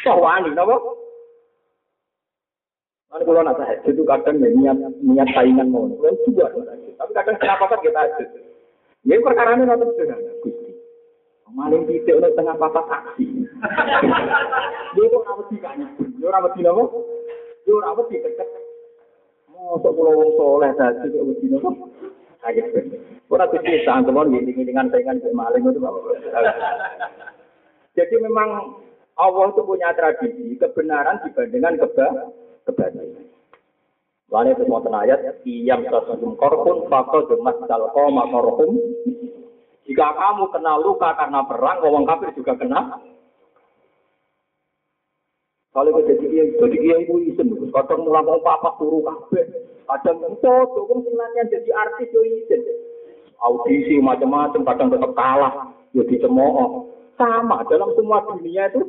Toh 0.08 0.18
wali, 0.24 0.56
nopo? 0.56 1.04
Kalau 3.12 3.30
kalau 3.30 3.46
nak 3.46 3.60
tahajud 3.62 3.94
itu 3.94 4.04
kadang 4.10 4.42
ya 4.42 4.50
niat 4.50 4.78
niat 5.06 5.30
saingan 5.38 5.70
mau, 5.70 5.86
kalau 5.86 6.18
juga 6.26 6.50
tapi 6.98 7.12
kadang 7.14 7.38
kenapa 7.38 7.70
kan 7.70 7.80
kita 7.86 7.94
tahajud. 7.94 8.30
Ya 9.06 9.22
perkara 9.22 9.54
ini 9.54 9.70
nanti 9.70 9.86
sudah. 9.86 10.18
Maling 11.54 11.86
tidak 11.86 12.18
oleh 12.18 12.32
tengah 12.34 12.58
apa 12.58 12.82
taksi. 12.90 13.46
Dia 14.98 15.04
itu 15.06 15.18
apa 15.22 15.42
sih 15.54 15.58
kayaknya? 15.62 15.86
Dia 16.18 16.30
apa 16.34 16.50
sih 16.58 16.62
nopo? 16.66 16.84
Dia 17.66 17.78
apa 17.86 18.02
sih 18.10 18.18
kecek? 18.18 18.50
Mau 19.54 19.78
sok 19.86 19.94
pulau 19.94 20.18
wong 20.18 20.30
soleh 20.34 20.72
tadi 20.74 21.14
kok 21.14 21.26
begini 21.30 21.54
nopo? 21.54 21.70
Kaget. 22.42 22.66
Ora 23.30 23.46
gusti 23.50 23.86
sang 23.86 24.06
kemon 24.06 24.34
gini 24.34 24.66
dengan 24.66 24.90
saingan 24.90 25.22
maling 25.34 25.66
itu? 25.66 25.80
Jadi 27.94 28.16
memang 28.18 28.82
Allah 29.14 29.46
itu 29.54 29.62
punya 29.62 29.94
tradisi 29.94 30.58
kebenaran 30.58 31.22
dibandingkan 31.22 31.78
keba 31.78 32.08
kebatilan. 32.66 33.30
Lalu 34.34 34.50
itu 34.58 34.64
mau 34.66 34.82
ayat, 34.82 35.46
iyam 35.46 35.86
sasum 35.86 36.34
korpun, 36.34 36.90
fakol 36.90 37.30
demas 37.30 37.54
dalko 37.70 38.10
makorhum. 38.10 38.82
Jika 39.84 40.08
kamu 40.16 40.48
kena 40.56 40.80
luka 40.80 41.12
karena 41.20 41.44
perang, 41.44 41.84
orang 41.84 42.08
kafir 42.08 42.32
juga 42.40 42.56
kena. 42.56 43.04
Kalau 45.74 45.90
kita 45.90 46.16
jadi 46.16 46.26
kiai, 46.30 46.50
jadi 46.62 46.78
kiai 46.78 47.02
itu 47.02 47.16
izin, 47.34 47.50
kadang 47.74 48.06
mulai 48.06 48.22
mau 48.22 48.38
papa 48.46 48.78
turu 48.78 49.02
kafe, 49.02 49.42
kadang 49.90 50.38
foto, 50.38 50.86
kan 50.86 50.98
sebenarnya 51.02 51.50
jadi 51.50 51.70
artis 51.74 52.14
itu 52.14 52.20
izin. 52.22 52.62
Audisi 53.42 53.98
macam-macam, 53.98 54.62
kadang 54.70 54.88
tetap 54.94 55.12
kalah, 55.18 55.74
ya 55.98 56.06
dicemooh. 56.06 56.94
Sama 57.18 57.66
dalam 57.66 57.90
semua 57.98 58.22
dunia 58.26 58.70
itu 58.70 58.86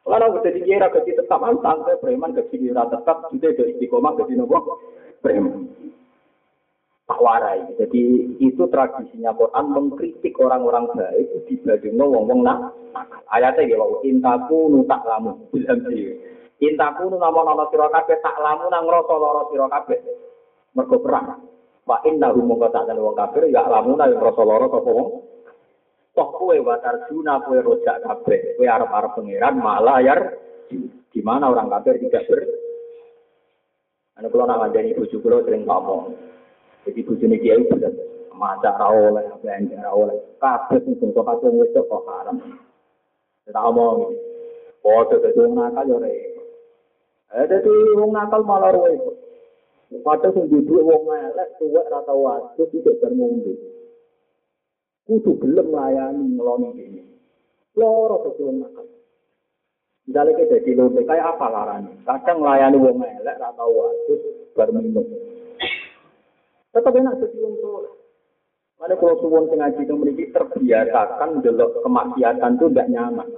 karena 0.00 0.26
udah 0.26 0.42
di 0.42 0.60
kira 0.64 0.88
gaji 0.90 1.12
tetap 1.12 1.40
antang, 1.44 1.86
preman 2.00 2.34
kira 2.34 2.82
tetap, 2.88 3.30
sudah 3.30 3.50
dari 3.52 3.76
istiqomah 3.76 4.16
gaji 4.18 4.34
nopo 4.36 4.80
preman. 5.22 5.70
Tak 7.10 7.18
warai. 7.18 7.66
Jadi 7.74 8.02
itu 8.38 8.62
tradisinya 8.70 9.34
Quran 9.34 9.66
mengkritik 9.74 10.38
orang-orang 10.38 10.94
baik 10.94 11.42
dibandingno 11.50 12.06
wong-wong 12.06 12.46
nak. 12.46 12.70
Ayatnya 13.34 13.66
ya 13.66 13.76
wau 13.82 13.98
intaku 14.06 14.70
nu 14.70 14.86
tak 14.86 15.02
lamu. 15.02 15.34
Sih. 15.50 16.14
Intaku 16.62 17.10
nu 17.10 17.18
nama-nama 17.18 17.66
sira 17.74 17.90
kabeh 17.90 18.14
tak 18.22 18.38
lamu 18.38 18.70
nang 18.70 18.86
ngrasa 18.86 19.14
lara 19.18 19.42
sira 19.50 19.66
kabeh. 19.66 19.98
Mergo 20.78 21.02
perang. 21.02 21.42
Wa 21.82 21.98
inna 22.06 22.30
tak 22.30 22.86
wong 22.94 23.14
kafir 23.18 23.50
ya 23.50 23.66
lamu 23.66 23.98
nang 23.98 24.14
ngrasa 24.14 24.42
lara 24.46 24.66
sapa 24.70 24.90
wong. 24.94 25.08
Toh 26.14 26.28
kowe 26.38 26.56
watar 26.62 27.10
juna 27.10 27.42
kowe 27.42 27.58
rojak 27.58 28.06
kabeh. 28.06 28.54
Kowe 28.54 28.66
arep-arep 28.70 29.18
pangeran 29.18 29.54
malah 29.58 29.98
yar 29.98 30.20
di 31.10 31.20
mana 31.26 31.50
orang 31.50 31.66
kafir 31.66 31.98
tidak 31.98 32.22
ber 32.30 32.40
Anu 34.20 34.28
kalau 34.28 34.44
nak 34.44 34.68
ngajari 34.68 34.92
bojo 34.92 35.16
kula 35.24 35.40
sering 35.48 35.64
ngomong. 35.64 36.12
Jadi 36.84 37.00
bojone 37.04 37.36
kiai 37.36 37.64
bener. 37.68 37.92
Maca 38.32 38.72
ra 38.72 38.88
oleh, 38.88 39.28
belanja 39.44 39.76
ra 39.84 39.92
oleh. 39.92 40.16
Kabeh 40.40 40.80
sing 40.84 40.96
bangsa 40.96 41.20
kabeh 41.20 41.50
wis 41.52 41.76
kok 41.76 42.04
haram. 42.08 42.36
Tak 43.44 43.66
omong. 43.68 44.16
Foto 44.80 45.20
dadi 45.20 45.36
wong 45.36 45.54
nakal 45.60 45.84
yo 45.84 45.98
repot. 46.00 46.46
Eh 47.36 47.44
dadi 47.44 47.68
wong 48.00 48.10
nakal 48.16 48.40
malah 48.48 48.72
repot. 48.72 49.16
Padahal 50.00 50.32
sing 50.32 50.48
duduk 50.48 50.80
wong 50.80 51.04
elek 51.10 51.60
tuwek 51.60 51.84
ra 51.92 52.00
tau 52.08 52.24
wadus 52.24 52.70
iki 52.72 52.90
bar 52.96 53.12
ngombe. 53.12 53.52
Kudu 55.04 55.36
gelem 55.42 55.68
nglayani 55.68 56.24
ngeloni 56.38 56.68
dene. 56.80 57.02
Loro 57.76 58.24
dadi 58.24 58.40
wong 58.40 58.56
nakal. 58.64 58.86
Misalnya 60.08 60.42
kita 60.42 60.64
jadi 60.64 60.74
lombe, 60.74 61.06
kayak 61.06 61.38
apa 61.38 61.46
laranya? 61.52 61.92
Kadang 62.02 62.42
melayani 62.42 62.82
wong 62.82 62.98
elek, 62.98 63.36
tak 63.36 63.52
tahu 63.54 63.70
wadus, 63.78 64.22
bar 64.56 64.68
minum. 64.72 65.06
Tetap 66.70 66.94
enak 66.94 67.18
wong 67.18 67.54
soleh. 67.58 68.00
Mana 68.80 68.96
kalau 68.96 69.20
suwon 69.20 69.44
sing 69.52 69.60
ngaji 69.60 69.84
itu 69.84 69.92
memiliki 69.92 70.32
terbiasakan 70.32 71.44
delok 71.44 71.84
kemaksiatan 71.84 72.56
itu 72.56 72.66
tidak 72.72 72.88
nyaman. 72.88 73.28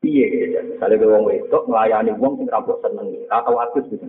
Piye 0.00 0.24
gitu. 0.32 0.64
Misalnya 0.64 0.96
ke 0.96 1.12
wong 1.12 1.28
wedok 1.28 1.68
melayani 1.68 2.16
wong 2.16 2.40
sing 2.40 2.48
rambut 2.48 2.80
seneng, 2.80 3.20
tak 3.28 3.44
tahu 3.44 3.60
wadus 3.60 3.84
gitu. 3.92 4.08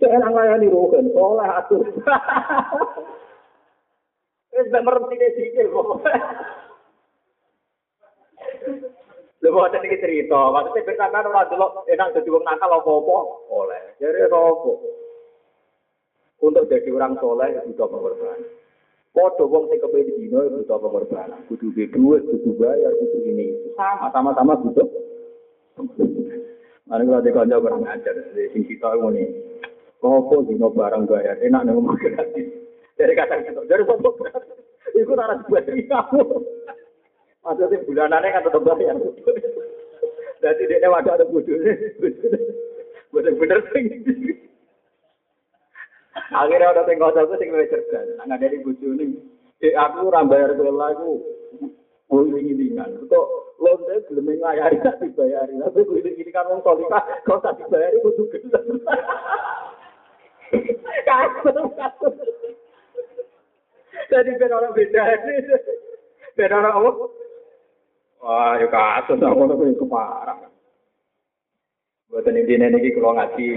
Saya 0.00 0.16
enak 0.16 0.32
melayani 0.32 0.72
rohen, 0.72 1.12
soleh 1.12 1.44
atur. 1.44 1.84
Wis 4.56 4.68
mbek 4.72 4.80
merem 4.80 5.12
sikil 5.12 5.68
kok. 5.68 6.00
Lha 9.40 9.48
kok 9.48 9.72
iki 9.76 10.00
cerita, 10.00 10.40
maksudnya 10.52 10.84
ben 10.88 10.96
sampean 10.96 11.28
ora 11.28 11.44
delok 11.52 11.84
enak 11.84 12.16
dadi 12.16 12.32
wong 12.32 12.44
nakal 12.48 12.80
apa-apa 12.80 13.16
oleh. 13.52 13.92
Jadi 14.00 14.24
apa? 14.24 14.72
Untuk 16.40 16.72
jadi 16.72 16.88
orang 16.96 17.20
soleh 17.20 17.52
butuh 17.68 17.88
pengorbanan. 17.92 18.40
Podo 19.12 19.44
wong 19.44 19.68
sing 19.68 19.76
kepengin 19.84 20.16
dino 20.16 20.40
butuh 20.48 20.80
pengorbanan. 20.80 21.44
Kudu 21.52 21.68
duwe 21.76 21.84
duit, 21.92 22.22
kudu 22.24 22.56
bayar, 22.56 22.96
kudu 22.96 23.18
ini. 23.28 23.52
Sama 23.76 24.08
sama-sama 24.08 24.56
butuh. 24.56 24.88
Mari 26.88 27.06
kalau 27.06 27.22
ada 27.22 27.30
kanca 27.30 27.62
kurang 27.62 27.84
ajar, 27.86 28.16
sing 28.32 28.64
kita 28.64 28.88
ngene. 28.98 29.24
Kok 30.00 30.48
dino 30.48 30.72
barang 30.72 31.04
bayar, 31.04 31.36
enak 31.44 31.62
nih 31.68 31.72
ngomong 31.76 32.00
gratis. 32.00 32.48
Dari 32.96 33.12
kata 33.12 33.44
gitu, 33.44 33.60
dari 33.68 33.84
sopok 33.84 34.16
gratis. 34.24 34.58
Iku 34.96 35.12
ora 35.12 35.38
dibayar 35.38 35.76
kamu. 35.76 36.24
Maksudnya 37.40 37.84
bulanannya 37.84 38.34
kan 38.34 38.42
tetap 38.48 38.62
bayar. 38.64 38.96
Jadi 40.40 40.62
dia 40.72 40.88
wadah 40.88 41.14
ada 41.20 41.24
bodoh. 41.28 41.56
Bener-bener 43.12 43.60
tinggi. 43.76 44.49
Akhirnya 46.10 46.74
ada 46.74 46.82
yang 46.86 46.98
kocok 46.98 47.38
sing 47.38 47.54
lebih 47.54 47.70
cerdas. 47.70 48.06
Nggak 48.26 48.38
dari 48.42 48.58
ini. 48.62 49.06
Eh 49.60 49.74
aku 49.76 50.10
rambayar 50.10 50.54
ke 50.56 50.62
lagu. 50.66 51.22
Oh 52.10 52.26
ini 52.26 52.54
ringan. 52.56 53.06
Kok 53.06 53.26
lonte 53.62 53.94
belum 54.10 54.26
ngayari 54.26 54.82
tak 54.82 54.98
dibayari. 54.98 55.54
Tapi 55.54 55.86
gue 55.86 56.00
ini 56.02 56.30
kan 56.34 56.50
orang 56.50 56.64
solika. 56.66 57.00
Kau 57.22 57.38
tak 57.38 57.60
dibayari 57.62 58.02
butuh 58.02 58.26
gede. 58.34 58.58
Kasut, 61.06 61.54
kasut. 61.78 62.14
Jadi 64.10 64.30
ben 64.34 64.50
orang 64.50 64.74
beda. 64.74 65.02
Ben 66.34 66.50
orang 66.50 66.74
apa? 66.74 66.90
Wah, 68.20 68.52
ya 68.58 68.66
kasus 68.66 69.22
aku 69.22 69.42
tuh 69.48 69.70
itu 69.70 69.86
parah. 69.86 70.50
Buatan 72.10 72.42
ini 72.42 72.58
ini 72.58 72.90
kalau 72.90 73.14
ngaji, 73.14 73.48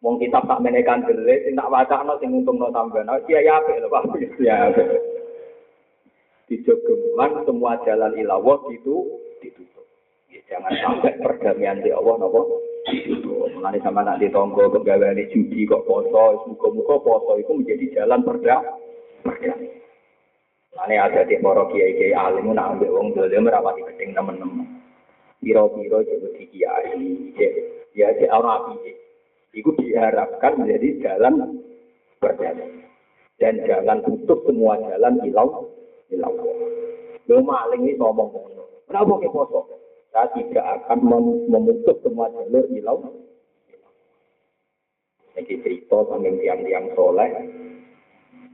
wong 0.00 0.16
kitab 0.16 0.48
tak 0.48 0.60
menekan 0.64 1.04
jelek, 1.04 1.44
sing 1.44 1.54
tak 1.56 1.68
baca 1.68 2.00
no, 2.04 2.16
sing 2.20 2.32
untung 2.32 2.56
no 2.56 2.72
tambahan, 2.72 3.12
oh 3.12 3.20
iya 3.28 3.44
ya 3.44 3.60
apa, 3.60 3.84
pak, 3.84 4.04
ya 4.46 4.56
apa. 4.72 4.82
Di 6.48 6.56
jogeman 6.66 7.46
semua 7.46 7.78
jalan 7.86 8.16
ilawah 8.16 8.58
itu 8.72 9.20
ditutup. 9.38 9.86
Ya, 10.32 10.40
jangan 10.50 10.72
sampai 10.82 11.14
perdamaian 11.20 11.84
di 11.84 11.92
Allah 11.94 12.16
nopo 12.16 12.58
ditutup. 12.88 13.52
Mengenai 13.54 13.84
sama 13.84 14.02
nanti 14.02 14.32
tonggo 14.32 14.72
pegawai 14.72 15.30
judi 15.30 15.68
kok 15.68 15.84
poso, 15.84 16.48
muka-muka 16.48 16.96
poso 17.04 17.32
itu 17.38 17.52
menjadi 17.54 18.02
jalan 18.02 18.24
perda 18.24 18.56
perdamaian. 19.22 19.78
Ane 20.80 20.96
ada 20.96 21.28
di 21.28 21.36
para 21.44 21.68
kiai 21.68 21.92
kiai 21.92 22.16
alim 22.16 22.56
nak 22.56 22.78
ambil 22.78 22.96
wong 22.96 23.12
dolim 23.12 23.44
merawati 23.44 23.84
keting 23.84 24.16
temen-temen. 24.16 24.80
Piro-piro 25.44 26.00
jadi 26.00 26.44
kiai, 26.48 26.96
ya 27.92 28.08
di 28.16 28.24
orang 28.32 28.80
api. 28.80 28.99
Itu 29.50 29.74
diharapkan 29.78 30.62
menjadi 30.62 30.88
jalan 31.02 31.58
berjalan 32.22 32.86
dan 33.40 33.54
jalan 33.64 33.98
tutup 34.06 34.44
semua 34.46 34.78
jalan 34.78 35.18
hilau 35.24 35.66
hilau. 36.12 36.34
Lo 37.26 37.36
maling 37.42 37.86
ini 37.86 37.98
ngomong 37.98 38.30
Kenapa 38.90 39.22
ke 39.22 39.30
poso? 39.30 39.70
Saya 40.10 40.26
tidak 40.34 40.66
akan 40.82 40.98
memutus 41.46 41.94
semua 42.02 42.26
jalur 42.34 42.66
hilau. 42.74 42.98
Ini 45.38 45.62
cerita 45.62 45.98
sambil 46.10 46.34
tiang-tiang 46.42 46.90
soleh, 46.98 47.30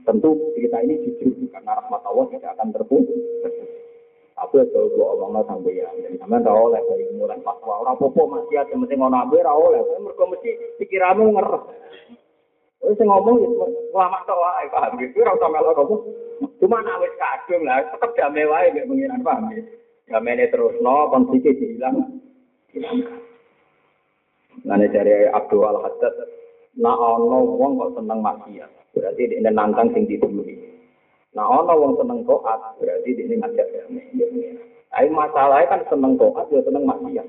Tentu 0.07 0.55
cerita 0.55 0.79
ini 0.87 1.03
jujur 1.03 1.51
karena 1.51 1.83
rahmat 1.83 1.99
Allah 2.07 2.31
tidak 2.31 2.55
akan 2.55 2.69
terputus. 2.71 3.19
Aku 4.37 4.61
itu 4.61 4.81
gua 4.93 5.17
omongnya 5.17 5.49
sampai 5.49 5.81
ya, 5.81 5.89
sampai 6.21 6.45
tahu 6.45 6.69
oleh 6.69 6.81
dari 6.93 7.09
mulai 7.17 7.41
fatwa 7.41 7.81
orang 7.81 7.97
popo 7.97 8.29
masih 8.29 8.61
ada 8.61 8.77
mesti 8.77 8.93
ngono 8.93 9.17
ambil 9.17 9.41
tahu 9.41 9.61
oleh, 9.73 9.81
mereka 9.97 10.25
mesti 10.29 10.51
pikiranmu 10.77 11.25
ngeres. 11.33 11.65
Terus 12.85 13.01
ngomong 13.01 13.37
ya 13.41 13.49
lama 13.97 14.19
tau 14.29 14.37
wae 14.37 14.69
paham 14.69 15.01
gitu, 15.01 15.25
ora 15.25 15.41
usah 15.41 15.49
melok 15.49 15.73
kamu. 15.81 15.97
Cuma 16.61 16.85
nak 16.85 17.01
wis 17.01 17.17
kadung 17.17 17.65
lah, 17.65 17.81
tetep 17.89 18.11
damai 18.13 18.45
wae 18.45 18.77
mek 18.77 18.85
pengiran 18.85 19.25
paham 19.25 19.49
ya. 19.57 19.65
Damai 20.13 20.53
terus 20.53 20.77
no, 20.85 21.09
konfliknya 21.09 21.57
dihilang. 21.57 21.97
Hilangkan. 22.77 23.21
Nah, 24.69 24.77
dari 24.85 25.33
Abdul 25.33 25.65
Al 25.65 25.81
Haddad, 25.81 26.15
nah 26.77 26.93
ono 26.93 27.57
wong 27.57 27.81
kok 27.81 27.93
seneng 27.97 28.21
maksiat. 28.21 28.71
Berarti 28.93 29.23
ini 29.33 29.49
nantang 29.49 29.97
sing 29.97 30.05
didului. 30.05 30.76
Nah, 31.37 31.45
ono 31.53 31.73
wong 31.77 31.93
seneng 32.01 32.25
toat, 32.25 32.81
berarti 32.81 33.13
ini 33.13 33.37
ngajak 33.37 33.69
damai. 33.69 34.09
Tapi 34.89 35.09
masalahnya 35.13 35.69
kan 35.69 35.81
seneng 35.93 36.17
toat, 36.17 36.49
ya 36.49 36.65
seneng 36.65 36.89
maksiat. 36.89 37.27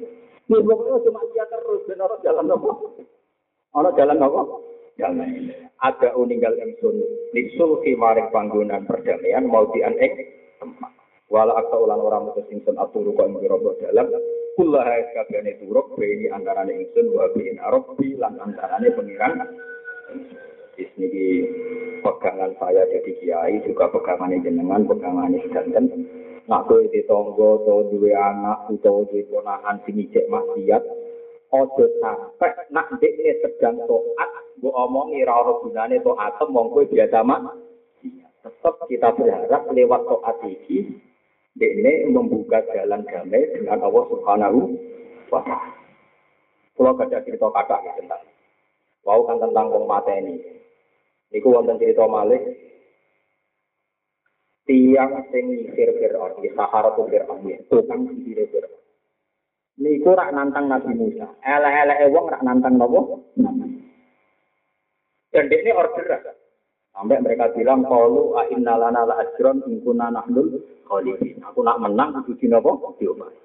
Ini 0.47 0.63
pokoknya 0.63 1.03
cuma 1.03 1.19
maksiat 1.19 1.47
terus, 1.51 1.81
dan 1.91 1.99
orang 1.99 2.23
jalan 2.23 2.55
apa? 2.55 2.71
Orang 3.75 3.97
jalan 3.99 4.23
apa? 4.23 4.41
Jalan 4.95 5.27
ini. 5.27 5.53
Ada 5.83 6.15
uninggal 6.15 6.55
ingsun, 6.55 6.95
nisul 7.35 7.83
maring 7.83 8.31
panggungan 8.31 8.87
perdamaian, 8.87 9.43
mau 9.43 9.67
dian 9.75 9.91
ing 9.99 10.13
tempat. 10.63 10.91
Akta 11.27 11.75
ulang 11.75 11.99
orang 11.99 12.31
mutus 12.31 12.47
ingsun 12.47 12.79
aturu 12.79 13.11
kok 13.11 13.27
ing 13.27 13.43
robo 13.51 13.75
dalam, 13.83 14.07
kullaha 14.55 15.03
kabehane 15.11 15.59
turuk 15.59 15.99
beni 15.99 16.31
antarane 16.31 16.71
ingsun 16.79 17.11
wa 17.11 17.27
bin 17.35 17.59
arabi 17.59 18.15
lan 18.15 18.39
antarane 18.39 18.87
pengiran 18.95 19.43
ini 20.77 21.45
pegangan 22.05 22.53
saya 22.61 22.85
jadi 22.93 23.11
kiai 23.17 23.55
juga 23.65 23.89
pegangan 23.89 24.37
jenengan 24.41 24.85
pegangan 24.85 25.33
sedanten 25.41 26.05
nak 26.47 26.63
kowe 26.69 26.79
di 26.79 27.03
tonggo 27.03 27.65
atau 27.65 27.91
dua 27.91 28.15
anak 28.31 28.71
atau 28.71 29.03
di 29.11 29.19
ponakan 29.27 29.83
sing 29.83 29.99
cek 30.13 30.31
maksiat 30.31 30.83
ojo 31.51 31.85
sampai 31.99 32.51
nak 32.71 32.87
dekne 33.03 33.35
sedang 33.43 33.83
toat 33.83 34.31
bu 34.63 34.71
omong 34.71 35.11
ira 35.17 35.35
ora 35.35 35.59
gunane 35.59 35.99
toat 35.99 36.39
mong 36.47 36.71
kowe 36.71 36.83
biasa 36.87 37.19
mak 37.25 37.51
tetap 38.45 38.79
kita 38.87 39.11
berharap 39.11 39.67
lewat 39.75 40.01
toat 40.07 40.37
iki 40.47 41.03
dekne 41.57 42.07
membuka 42.13 42.61
jalan 42.71 43.01
damai 43.09 43.43
dengan 43.51 43.81
Allah 43.81 44.03
Subhanahu 44.13 44.59
wa 45.33 45.41
taala. 45.41 45.73
Kalau 46.77 46.93
ada 46.93 47.17
cerita 47.25 47.49
kata 47.49 47.77
tentang, 47.97 48.21
wow 49.01 49.25
kan 49.25 49.41
tentang 49.41 49.65
wong 49.73 49.89
mateni. 49.89 50.37
Iku 51.31 51.47
wonten 51.51 51.79
cerita 51.79 52.07
Malik 52.07 52.39
tiang 54.67 55.23
sing 55.31 55.47
nyisir 55.47 55.95
Fir'aun, 55.95 56.43
di 56.43 56.51
Sahara 56.51 56.91
tu 56.95 57.07
Fir'aun, 57.07 57.47
ya, 57.47 57.59
tukang 57.71 58.03
sisir 58.11 58.47
Fir'aun. 58.51 58.83
Niku 59.77 60.11
rak 60.17 60.33
nantang 60.33 60.67
Nabi 60.67 60.91
Musa. 60.97 61.27
Elek-elek 61.45 62.09
wong 62.09 62.25
rak 62.33 62.43
nantang 62.43 62.75
napa? 62.81 63.01
Dan 65.29 65.53
ini 65.53 65.69
orderan. 65.69 66.33
Sampai 66.97 67.21
mereka 67.21 67.53
bilang 67.53 67.85
kalau 67.85 68.33
inna 68.49 68.73
lana 68.73 69.05
la 69.05 69.21
ajron 69.21 69.61
in 69.69 69.85
kunna 69.85 70.09
khalifin. 70.89 71.37
Aku 71.45 71.61
nak 71.61 71.77
menang 71.77 72.25
kudu 72.25 72.41
dinapa? 72.41 72.73
Diomahi. 72.97 73.37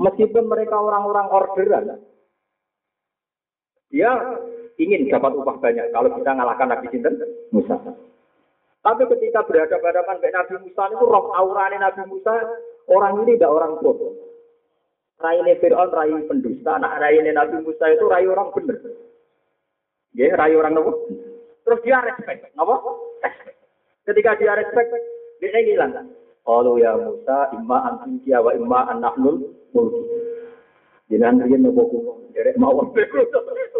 Meskipun 0.00 0.48
mereka 0.48 0.80
orang-orang 0.80 1.28
orderan, 1.28 2.00
dia 3.92 4.16
ingin 4.80 5.08
dapat 5.08 5.32
upah 5.36 5.56
banyak 5.60 5.92
kalau 5.92 6.08
kita 6.12 6.30
ngalahkan 6.32 6.68
Nabi 6.70 6.86
Sinten 6.92 7.14
Musa. 7.52 7.76
Tapi 8.82 9.02
ketika 9.14 9.46
berhadapan-hadapan 9.46 10.16
dengan 10.18 10.42
Nabi 10.42 10.54
Musa 10.66 10.82
itu 10.90 11.04
roh 11.06 11.30
aurane 11.38 11.78
Nabi 11.78 12.02
Musa, 12.10 12.34
orang 12.90 13.22
ini 13.22 13.38
tidak 13.38 13.54
orang 13.54 13.78
bodoh. 13.78 14.10
Raine 15.22 15.54
Fir'aun 15.62 15.94
rai 15.94 16.10
pendusta, 16.26 16.82
nah 16.82 16.98
raine 16.98 17.30
Nabi 17.30 17.62
Musa 17.62 17.86
itu 17.94 18.10
rai 18.10 18.26
orang 18.26 18.50
bener. 18.58 18.74
Ya, 20.18 20.34
rai 20.34 20.58
orang 20.58 20.74
nopo? 20.74 21.08
Terus 21.62 21.80
dia 21.86 22.02
respect, 22.02 22.50
nopo? 22.58 22.74
Respect. 23.22 23.54
Ketika 24.02 24.34
dia 24.34 24.58
respect, 24.58 24.90
dia 25.38 25.62
hilang. 25.62 26.10
Kalau 26.42 26.74
ya 26.74 26.98
Musa, 26.98 27.54
imma 27.54 27.86
antikia 27.86 28.42
wa 28.42 28.50
imma 28.50 28.90
an-nahnul 28.90 29.46
mulki. 29.70 30.02
Jangan 31.06 31.46
dia 31.46 31.54
nopo 31.54 31.86
kuno. 31.86 32.12
Derek 32.34 32.58
mau 32.58 32.74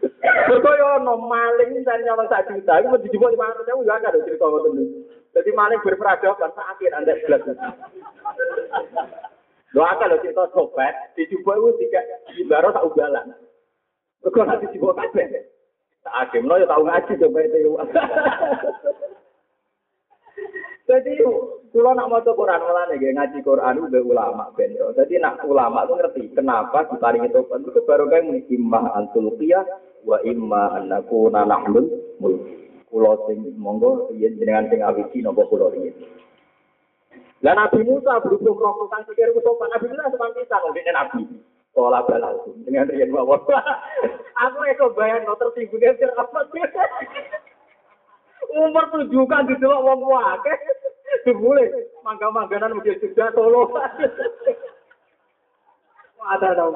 nyutek. 0.00 0.12
Berkoyo 0.48 1.04
no 1.04 1.14
maling 1.28 1.84
dan 1.84 2.00
nyawa 2.04 2.24
sak 2.28 2.48
juta, 2.48 2.80
itu 2.80 2.88
mau 2.88 3.00
dijemput 3.00 3.32
lima 3.32 3.52
ratus 3.52 3.68
ribu 3.68 3.84
juga 3.84 4.00
ada 4.00 4.20
cerita 4.24 4.44
ngoten 4.48 4.80
Jadi 5.30 5.50
maling 5.54 5.80
berperadaban 5.84 6.50
sakit 6.56 6.90
anda 6.96 7.14
jelas. 7.22 7.42
Doa 9.70 9.92
kalau 10.02 10.18
cerita 10.24 10.50
sobat, 10.50 11.14
dijemput 11.14 11.54
itu 11.54 11.86
tiga 11.86 12.00
baru 12.48 12.74
tak 12.74 12.86
ugalan. 12.88 13.26
Berkoyo 14.24 14.44
nanti 14.48 14.66
dijemput 14.72 14.96
kabeh. 14.96 15.46
Tak 16.00 16.16
adem 16.16 16.48
lo 16.48 16.56
ya 16.56 16.64
tahu 16.64 16.88
ngaji 16.88 17.12
coba 17.20 17.38
itu. 17.44 17.76
Jadi 20.90 21.12
kalau 21.70 21.94
nak 21.94 22.10
mau 22.10 22.18
Quran 22.18 22.66
malah 22.66 22.90
nih 22.90 23.14
ngaji 23.14 23.38
Quran 23.46 23.86
udah 23.86 24.02
ulama 24.02 24.50
ben. 24.58 24.74
Jadi 24.74 25.22
nak 25.22 25.38
ulama 25.46 25.86
tuh 25.86 25.94
ngerti 25.94 26.34
kenapa 26.34 26.88
diparingi 26.90 27.30
tobat 27.30 27.62
itu 27.62 27.78
baru 27.86 28.10
kayak 28.10 28.26
muni 28.26 28.42
imma 28.50 28.90
antul 28.98 29.30
wa 30.04 30.18
imma 30.24 30.76
annaku 30.80 31.28
nanahlun 31.30 31.86
mulki. 32.20 32.60
Kulo 32.90 33.30
sing 33.30 33.54
monggo 33.54 34.10
yen 34.18 34.34
jenengan 34.34 34.66
sing 34.66 34.82
awiki 34.82 35.22
nopo 35.22 35.46
kulo 35.46 35.70
riyen. 35.70 35.94
Lah 37.40 37.54
Nabi 37.56 37.86
Musa 37.86 38.20
berhubung 38.20 38.58
roh 38.58 38.90
kang 38.90 39.06
sikir 39.06 39.30
tobat 39.40 39.70
Nabi 39.72 39.86
Musa 39.88 40.10
semangat 40.10 40.34
pisang 40.36 40.64
ngene 40.74 40.92
Nabi. 40.92 41.22
Pola 41.70 42.02
balas 42.02 42.42
dengan 42.66 42.90
rian 42.90 43.14
mawon. 43.14 43.38
Aku 44.42 44.58
itu 44.66 44.86
bayang 44.98 45.22
no 45.22 45.38
tertibu 45.38 45.78
dia 45.78 45.94
apa 46.18 46.40
Umur 48.50 48.84
tujuh 48.90 49.22
kan 49.30 49.46
di 49.46 49.54
dalam 49.62 49.86
wong 49.86 50.02
wake. 50.10 50.54
Boleh 51.30 51.70
mangga-mangganan 52.02 52.74
mungkin 52.74 52.98
juga 52.98 53.30
solo. 53.30 53.70
Ada 56.20 56.58
dong 56.58 56.74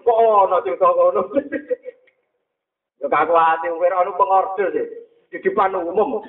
Kok 0.00 0.18
ono 0.24 0.56
sing 0.64 0.74
kono. 0.80 1.22
Ya 3.00 3.08
kaku 3.08 3.34
ati 3.34 3.66
umur 3.72 3.92
ono 3.96 4.10
pengorder 4.14 4.68
sih. 4.76 4.86
Di 5.32 5.38
depan 5.40 5.72
umum. 5.76 6.20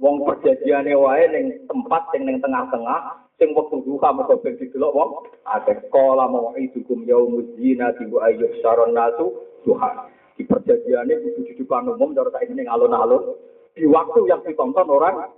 Wong 0.00 0.14
perjanjiane 0.24 0.92
wae 0.96 1.24
ning 1.28 1.44
tempat 1.68 2.08
sing 2.12 2.24
ning 2.24 2.40
tengah-tengah 2.40 3.28
sing 3.40 3.56
wektu 3.56 3.80
duha 3.88 4.12
mergo 4.12 4.36
ben 4.44 4.56
didelok 4.60 4.92
wong 4.92 5.10
akeh 5.48 5.76
kala 5.88 6.28
mau 6.28 6.52
idukum 6.56 7.08
yaumuz 7.08 7.48
zina 7.56 7.92
wa 8.12 8.28
ayyuh 8.28 8.52
saron 8.60 8.92
nasu 8.92 9.32
duha 9.64 10.08
di 10.36 10.44
perjanjiane 10.44 11.20
kudu 11.20 11.48
di 11.48 11.52
depan 11.56 11.88
umum 11.88 12.12
cara 12.12 12.28
tak 12.32 12.48
ning 12.52 12.68
alun-alun 12.68 13.36
di 13.72 13.88
waktu 13.88 14.28
yang 14.28 14.44
ditonton 14.44 14.88
orang 14.92 15.32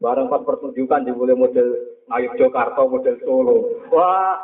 bareng 0.00 0.32
pas 0.32 0.44
pertunjukan 0.44 1.04
di 1.04 1.12
mulai 1.12 1.36
model 1.36 1.68
Ayu 2.08 2.32
Jakarta 2.40 2.88
model 2.88 3.16
Solo 3.20 3.84
wah 3.92 4.40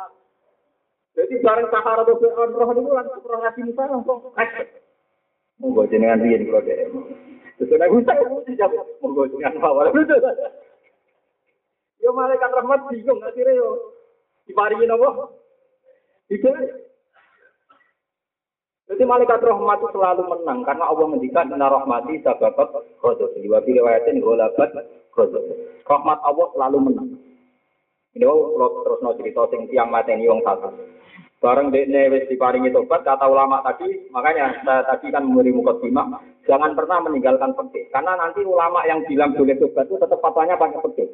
jadi 1.17 1.33
bareng 1.41 1.67
Sahara 1.73 2.05
tuh 2.05 2.21
roh 2.21 2.69
itu 2.77 2.91
langsung 2.93 3.25
roh 3.25 3.39
ngaji 3.41 3.61
Musa 3.65 3.83
langsung 3.89 4.21
Monggo 5.57 5.89
jenengan 5.89 6.21
riyen 6.21 6.45
kula 6.45 6.61
dhek. 6.61 6.93
Terus 7.57 7.73
nek 7.81 7.89
Musa 7.89 8.13
monggo 9.01 9.25
jenengan 9.25 9.57
awal. 9.65 9.89
Yo 12.05 12.13
malaikat 12.13 12.53
rahmat 12.53 12.85
bingung 12.93 13.25
akhirnya 13.25 13.57
yo 13.57 13.97
diparingi 14.45 14.85
nopo? 14.85 15.33
Itu. 16.29 16.45
Jadi 18.85 19.03
malaikat 19.03 19.41
rahmat 19.41 19.81
itu 19.81 19.89
selalu 19.97 20.23
menang 20.29 20.61
karena 20.61 20.85
Allah 20.93 21.05
mendikan 21.09 21.49
inna 21.49 21.65
rahmati 21.65 22.21
sababat 22.21 22.69
ghadab. 23.01 23.33
Di 23.33 23.49
wa 23.49 23.57
riwayatin 23.65 24.21
ghalabat 24.21 24.77
ghadab. 25.09 25.43
Rahmat 25.89 26.19
Allah 26.21 26.47
selalu 26.53 26.77
menang. 26.85 27.09
Ini 28.13 28.23
kalau 28.29 28.85
terus 28.85 29.01
no 29.01 29.17
cerita 29.17 29.41
sing 29.49 29.65
tiang 29.73 29.89
mateni 29.89 30.29
wong 30.29 30.45
satu. 30.45 30.69
Bareng 31.37 31.69
dekne 31.69 32.09
wis 32.09 32.25
diparingi 32.33 32.73
tobat 32.73 33.05
kata 33.05 33.29
ulama 33.29 33.61
tadi, 33.61 34.09
makanya 34.09 34.57
saya 34.65 34.81
tadi 34.89 35.13
kan 35.13 35.21
memberi 35.21 35.53
mukadimah, 35.53 36.17
jangan 36.49 36.73
pernah 36.73 36.97
meninggalkan 37.05 37.53
fikih. 37.53 37.93
Karena 37.93 38.17
nanti 38.17 38.41
ulama 38.41 38.81
yang 38.89 39.05
bilang 39.05 39.37
boleh 39.37 39.53
tobat 39.61 39.85
itu 39.85 40.01
tetap 40.01 40.17
fatwanya 40.17 40.57
pakai 40.57 40.81
fikih. 40.81 41.05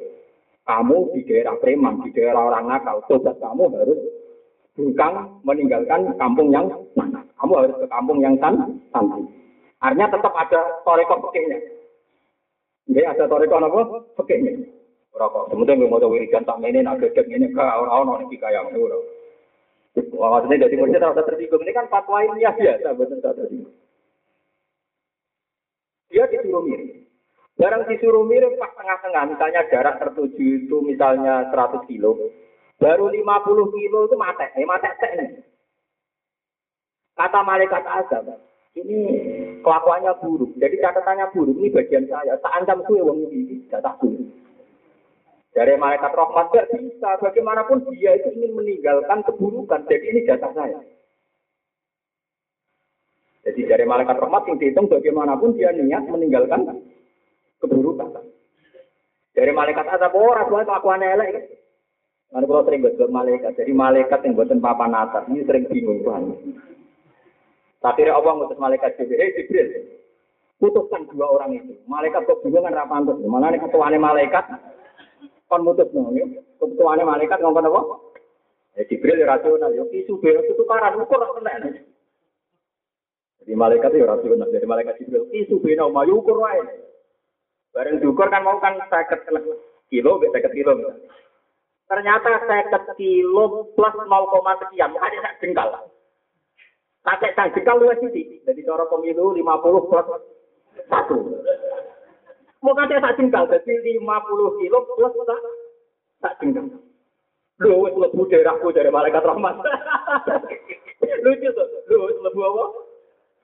Kamu 0.64 1.12
di 1.12 1.28
daerah 1.28 1.60
preman, 1.60 2.00
di 2.00 2.10
daerah 2.16 2.40
orang 2.40 2.72
nakal, 2.72 3.04
tobat 3.04 3.36
kamu 3.36 3.68
harus 3.76 4.00
bukan 4.72 5.12
meninggalkan 5.44 6.16
kampung 6.16 6.48
yang 6.48 6.72
mana. 6.96 7.20
Kamu 7.36 7.52
harus 7.60 7.76
ke 7.76 7.86
kampung 7.92 8.24
yang 8.24 8.32
san, 8.40 8.80
santai. 8.96 9.28
Artinya 9.84 10.08
tetap 10.08 10.32
ada 10.32 10.60
toreko 10.88 11.20
pekehnya. 11.28 11.60
Jadi 12.88 13.04
ada 13.04 13.24
toreko 13.28 13.60
apa? 13.60 13.80
Pekehnya. 14.24 14.56
Rokok. 15.14 15.52
Kemudian 15.52 15.84
mau 15.84 16.00
tahu 16.00 16.16
wiridan 16.16 16.42
tak 16.42 16.58
ini, 16.64 16.82
nak 16.82 16.98
gedek 16.98 17.30
ini, 17.30 17.46
ke 17.46 17.62
orang-orang 17.62 18.26
ini 18.26 18.34
kaya 18.34 18.66
ini. 18.66 18.82
Maksudnya 19.94 20.66
jadi 20.66 20.74
murid 20.74 20.98
tidak 20.98 21.22
tersinggung. 21.22 21.62
Ini 21.62 21.72
kan 21.72 21.86
fatwa 21.86 22.18
ilmiah 22.26 22.54
biasa, 22.54 22.98
betul 22.98 23.22
tidak 23.22 23.36
tersinggung. 23.38 23.76
Dia 26.10 26.26
disuruh 26.30 26.62
mirip. 26.66 27.06
Barang 27.54 27.86
disuruh 27.86 28.26
mirip 28.26 28.58
pas 28.58 28.74
tengah-tengah, 28.74 29.30
misalnya 29.30 29.62
jarak 29.70 30.02
tertuju 30.02 30.66
itu 30.66 30.76
misalnya 30.82 31.46
100 31.54 31.86
kilo, 31.86 32.18
baru 32.82 33.06
50 33.10 33.74
kilo 33.74 33.98
itu 34.10 34.16
mate, 34.18 34.50
eh 34.58 34.66
mate 34.66 34.90
ini. 35.14 35.26
Kata 37.14 37.46
malaikat 37.46 37.86
azab, 37.86 38.26
ini 38.74 38.98
kelakuannya 39.62 40.18
buruk. 40.18 40.50
Jadi 40.58 40.82
catatannya 40.82 41.30
buruk, 41.30 41.54
ini 41.62 41.70
bagian 41.70 42.10
saya. 42.10 42.34
Tak 42.42 42.54
ancam 42.58 42.82
gue 42.82 42.98
wong 42.98 43.30
ini, 43.30 43.70
tak 43.70 43.86
buruk. 44.02 44.43
Dari 45.54 45.78
malaikat 45.78 46.10
rahmat 46.10 46.46
gak 46.50 46.68
bisa. 46.74 47.10
Bagaimanapun 47.22 47.86
dia 47.94 48.18
itu 48.18 48.34
ingin 48.34 48.58
meninggalkan 48.58 49.22
keburukan. 49.22 49.86
Jadi 49.86 50.04
ini 50.10 50.20
jatah 50.26 50.50
saya. 50.50 50.82
Jadi 53.44 53.60
dari 53.68 53.84
malaikat 53.86 54.18
rahmat 54.18 54.50
yang 54.50 54.56
dihitung 54.58 54.90
bagaimanapun 54.90 55.54
dia 55.54 55.70
niat 55.70 56.10
meninggalkan 56.10 56.64
keburukan. 57.62 58.24
Dari 59.34 59.52
malaikat 59.52 59.86
azab 59.94 60.16
orang 60.16 60.48
tua 60.48 60.62
itu 60.64 60.72
aku 60.72 60.88
elek. 60.90 61.64
Mana 62.34 62.50
kalau 62.50 62.66
sering 62.66 62.82
buat 62.82 62.98
malaikat, 63.14 63.54
jadi 63.54 63.70
malaikat 63.70 64.18
yang 64.26 64.34
buatan 64.34 64.58
papan 64.58 64.90
atas 64.90 65.22
ini 65.30 65.46
sering 65.46 65.70
bingung 65.70 66.02
Tuhan. 66.02 66.34
Tapi 67.78 68.10
Allah 68.10 68.32
ngutus 68.34 68.58
malaikat 68.58 68.98
Jibril, 68.98 69.22
hey 69.22 69.30
Jibril, 69.38 69.68
putuskan 70.58 71.06
dua 71.14 71.30
orang 71.30 71.54
itu. 71.54 71.78
Malaikat 71.86 72.26
kok 72.26 72.42
bingung 72.42 72.66
kan 72.66 72.74
rapantus. 72.74 73.22
Mana 73.22 73.54
nih 73.54 73.62
ketuanya 73.62 74.02
malaikat, 74.02 74.50
kon 75.54 75.62
mutus 75.62 75.86
nih. 75.94 76.42
Ketuanya 76.58 77.06
malaikat 77.06 77.38
ngomong 77.38 77.70
apa? 77.70 77.80
Ya 78.74 78.82
Jibril 78.90 79.22
ya 79.22 79.30
rasional, 79.30 79.70
ya 79.70 79.86
isu 79.86 80.18
bero 80.18 80.42
itu 80.42 80.58
tukaran 80.58 80.98
ukur 80.98 81.22
kena. 81.38 81.70
Jadi 83.38 83.52
malaikat 83.54 83.94
itu 83.94 84.02
ya 84.02 84.10
rasional, 84.10 84.50
jadi 84.50 84.66
malaikat 84.66 84.98
Jibril 84.98 85.30
isu 85.30 85.62
bero 85.62 85.94
mau 85.94 86.02
ukur 86.02 86.42
wae. 86.42 86.58
Bareng 87.70 88.02
diukur 88.02 88.26
kan 88.34 88.42
mau 88.42 88.58
kan 88.58 88.74
seket 88.90 89.22
kilo, 89.86 90.18
seket 90.18 90.50
kilo. 90.50 90.74
Ternyata 91.86 92.30
seket 92.50 92.84
kilo 92.98 93.70
plus 93.78 93.94
0, 93.94 94.10
sekian, 94.66 94.90
hanya 94.98 95.18
sak 95.22 95.38
jengkal. 95.38 95.70
Pakai 97.06 97.34
sang 97.38 97.54
jengkal 97.54 97.78
luwes 97.78 98.02
sih. 98.10 98.42
Jadi 98.42 98.66
cara 98.66 98.90
pemilu 98.90 99.38
50 99.38 99.90
plus 99.90 100.06
Satu. 100.90 101.16
Mau 102.64 102.72
kasih 102.72 102.96
sak 102.96 103.20
jengkal, 103.20 103.44
jadi 103.44 104.00
50 104.00 104.56
kilo 104.56 104.78
plus 104.88 105.12
sak 105.28 105.40
sak 106.24 106.34
jengkal. 106.40 106.80
Lu 107.60 107.84
wis 107.84 107.92
lebu 107.92 108.24
daerahku 108.24 108.72
dari 108.72 108.88
malaikat 108.88 109.20
rahmat. 109.20 109.60
Lucu 111.28 111.48
tuh. 111.52 111.68
Lu 111.92 112.08
wis 112.08 112.18
lebu 112.24 112.40
apa? 112.40 112.64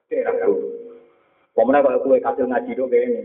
Daerahku. 0.08 0.56
Pemenang 1.52 1.84
kalau 1.84 2.00
kue 2.00 2.16
kasil 2.16 2.48
ngaji 2.48 2.72
dong 2.72 2.88
kayak 2.88 3.06
ini. 3.12 3.20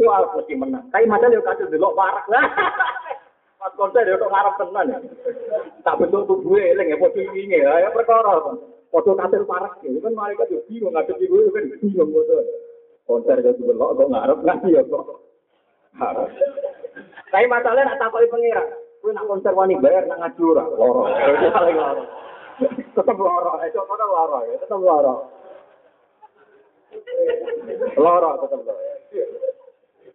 Wah, 0.00 0.24
mesti 0.32 0.56
menang. 0.56 0.88
Tapi 0.88 1.04
macam 1.04 1.28
dia 1.28 1.44
kasil 1.44 1.68
warak 1.68 2.26
lah. 2.32 2.44
Pas 3.60 3.76
konser 3.76 4.08
dia 4.08 4.16
kok 4.16 4.32
ngarep 4.32 4.54
tenan. 4.56 5.04
Tak 5.84 6.00
bentuk 6.00 6.24
tubuh 6.24 6.56
eling 6.56 6.90
ya, 6.90 6.96
foto 6.96 7.20
ini 7.20 7.60
ya, 7.60 7.92
perkara. 7.92 8.56
Foto 8.88 9.12
kasil 9.12 9.44
ya, 9.44 9.98
kan 10.00 10.12
malaikat 10.16 10.48
juga 10.48 10.64
bingung 10.64 10.96
ngadep 10.96 11.20
ibu 11.20 11.52
kan 11.52 11.64
bingung 11.76 12.08
foto. 12.08 12.40
Konser 13.10 13.42
dia 13.42 13.50
delok 13.58 13.98
kok 13.98 14.06
ngarep 14.06 14.38
ngaji 14.46 14.70
ya 14.70 14.82
kok. 14.86 15.18
Harus. 15.98 16.30
Tapi 17.26 17.46
masalahnya 17.50 17.90
nak 17.90 17.98
takoki 17.98 18.30
pengira. 18.30 18.62
Kowe 19.02 19.10
nak 19.10 19.26
konser 19.26 19.50
wani 19.50 19.74
bayar 19.82 20.06
nak 20.06 20.22
ngaji 20.22 20.42
ora? 20.46 20.64
Loro. 20.70 21.10
Paling 21.50 21.74
loro. 21.74 22.06
Eh 23.66 23.70
coba 23.74 23.94
loro 23.98 24.38
ya, 24.46 24.54
tetep 24.62 24.78
loro. 24.78 25.14
Loro 27.98 28.30
tetep 28.46 28.60
loro. 28.62 28.82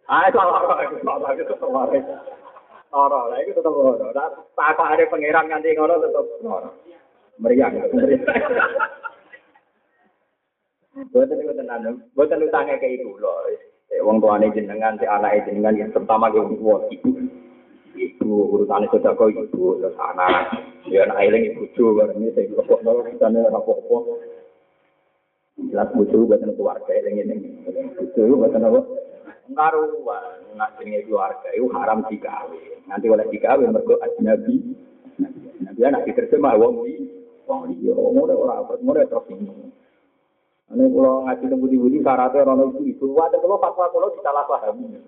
Ah, 0.08 0.24
itu 0.32 0.40
loro 0.40 0.72
loro 1.04 1.28
itu 1.36 1.44
tetep 1.44 1.68
loro. 1.68 2.00
Loro, 2.96 3.20
lah 3.28 3.38
itu 3.44 3.52
tetep 3.52 3.74
loro. 3.76 4.06
Tak 4.16 4.40
tak 4.56 4.88
ada 4.88 5.04
pangeran 5.12 5.52
nganti 5.52 5.76
ngono 5.76 6.00
tetep 6.00 6.24
loro. 6.40 6.72
Meriang, 7.44 7.76
meriang. 7.92 8.24
Boten 10.96 11.36
niku 11.36 11.52
tenan, 11.52 12.08
boten 12.16 12.40
utange 12.40 12.80
ke 12.80 12.88
ibu 12.88 13.20
lho. 13.20 13.32
Eh, 13.92 14.00
wong 14.00 14.16
tuane 14.16 14.48
jenengan, 14.56 14.96
si 14.96 15.04
anake 15.04 15.44
jenengan 15.44 15.76
yang 15.76 15.92
terutama 15.92 16.32
ke 16.32 16.40
wong 16.40 16.88
ibu. 16.88 17.12
Ibu 17.92 18.32
urutane 18.56 18.88
sedekah 18.88 19.28
ibu 19.28 19.76
terus 19.76 19.92
anak. 20.00 20.56
Ya 20.88 21.04
anak 21.04 21.20
eling 21.20 21.52
ibu 21.52 21.68
bojo 21.68 22.00
bareng 22.00 22.16
iki 22.24 22.32
sing 22.32 22.46
lebokno 22.56 22.90
urutane 22.96 23.44
ora 23.44 23.60
apa-apa. 23.60 23.96
Jelas 25.68 25.92
bojo 25.92 26.16
boten 26.24 26.56
keluarga 26.56 26.92
eling 26.96 27.14
eling. 27.28 27.40
Bojo 28.16 28.34
boten 28.40 28.64
apa? 28.64 28.80
Karuan, 29.52 30.40
nak 30.56 30.80
jenenge 30.80 31.04
keluarga 31.04 31.48
itu 31.52 31.68
haram 31.76 32.08
digawe. 32.08 32.62
Nanti 32.88 33.06
oleh 33.12 33.28
digawe 33.28 33.64
mergo 33.68 34.00
ajnabi. 34.00 34.64
Nabi 35.60 35.80
anak 35.84 36.08
diterjemah 36.08 36.56
wong 36.56 36.88
iki. 36.88 37.04
Wong 37.44 37.68
liya, 37.68 37.92
ora 37.92 38.64
ngono 38.64 39.04
terus 39.06 39.28
ini. 39.28 39.65
Ini 40.66 40.82
kalau 40.90 41.22
ngaji 41.22 41.44
tentang 41.46 41.62
budi-budi, 41.62 42.02
syaratnya 42.02 42.42
orang 42.42 42.74
itu 42.74 42.82
itu. 42.90 43.06
Wadah 43.14 43.38
kalau 43.38 43.62
fatwa 43.62 43.86
kalau 43.86 44.10
disalah 44.10 44.44
pahami. 44.50 44.98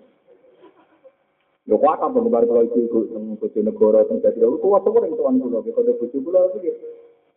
Ya 1.67 1.75
kuat 1.75 1.99
apa 1.99 2.15
lebar 2.15 2.47
kalau 2.47 2.63
itu 2.63 2.87
tentang 2.87 3.35
bojo 3.35 3.59
negara 3.59 3.99
tentang 4.07 4.23
jadi 4.31 4.39
dulu 4.39 4.57
kuat 4.63 4.81
semua 4.87 5.03
yang 5.03 5.19
tuan 5.19 5.35
kulo. 5.43 5.59
Kalau 5.59 5.83
ada 5.83 5.93
bojo 5.99 6.17
kulo 6.17 6.39
itu 6.55 6.57
ya. 6.63 6.75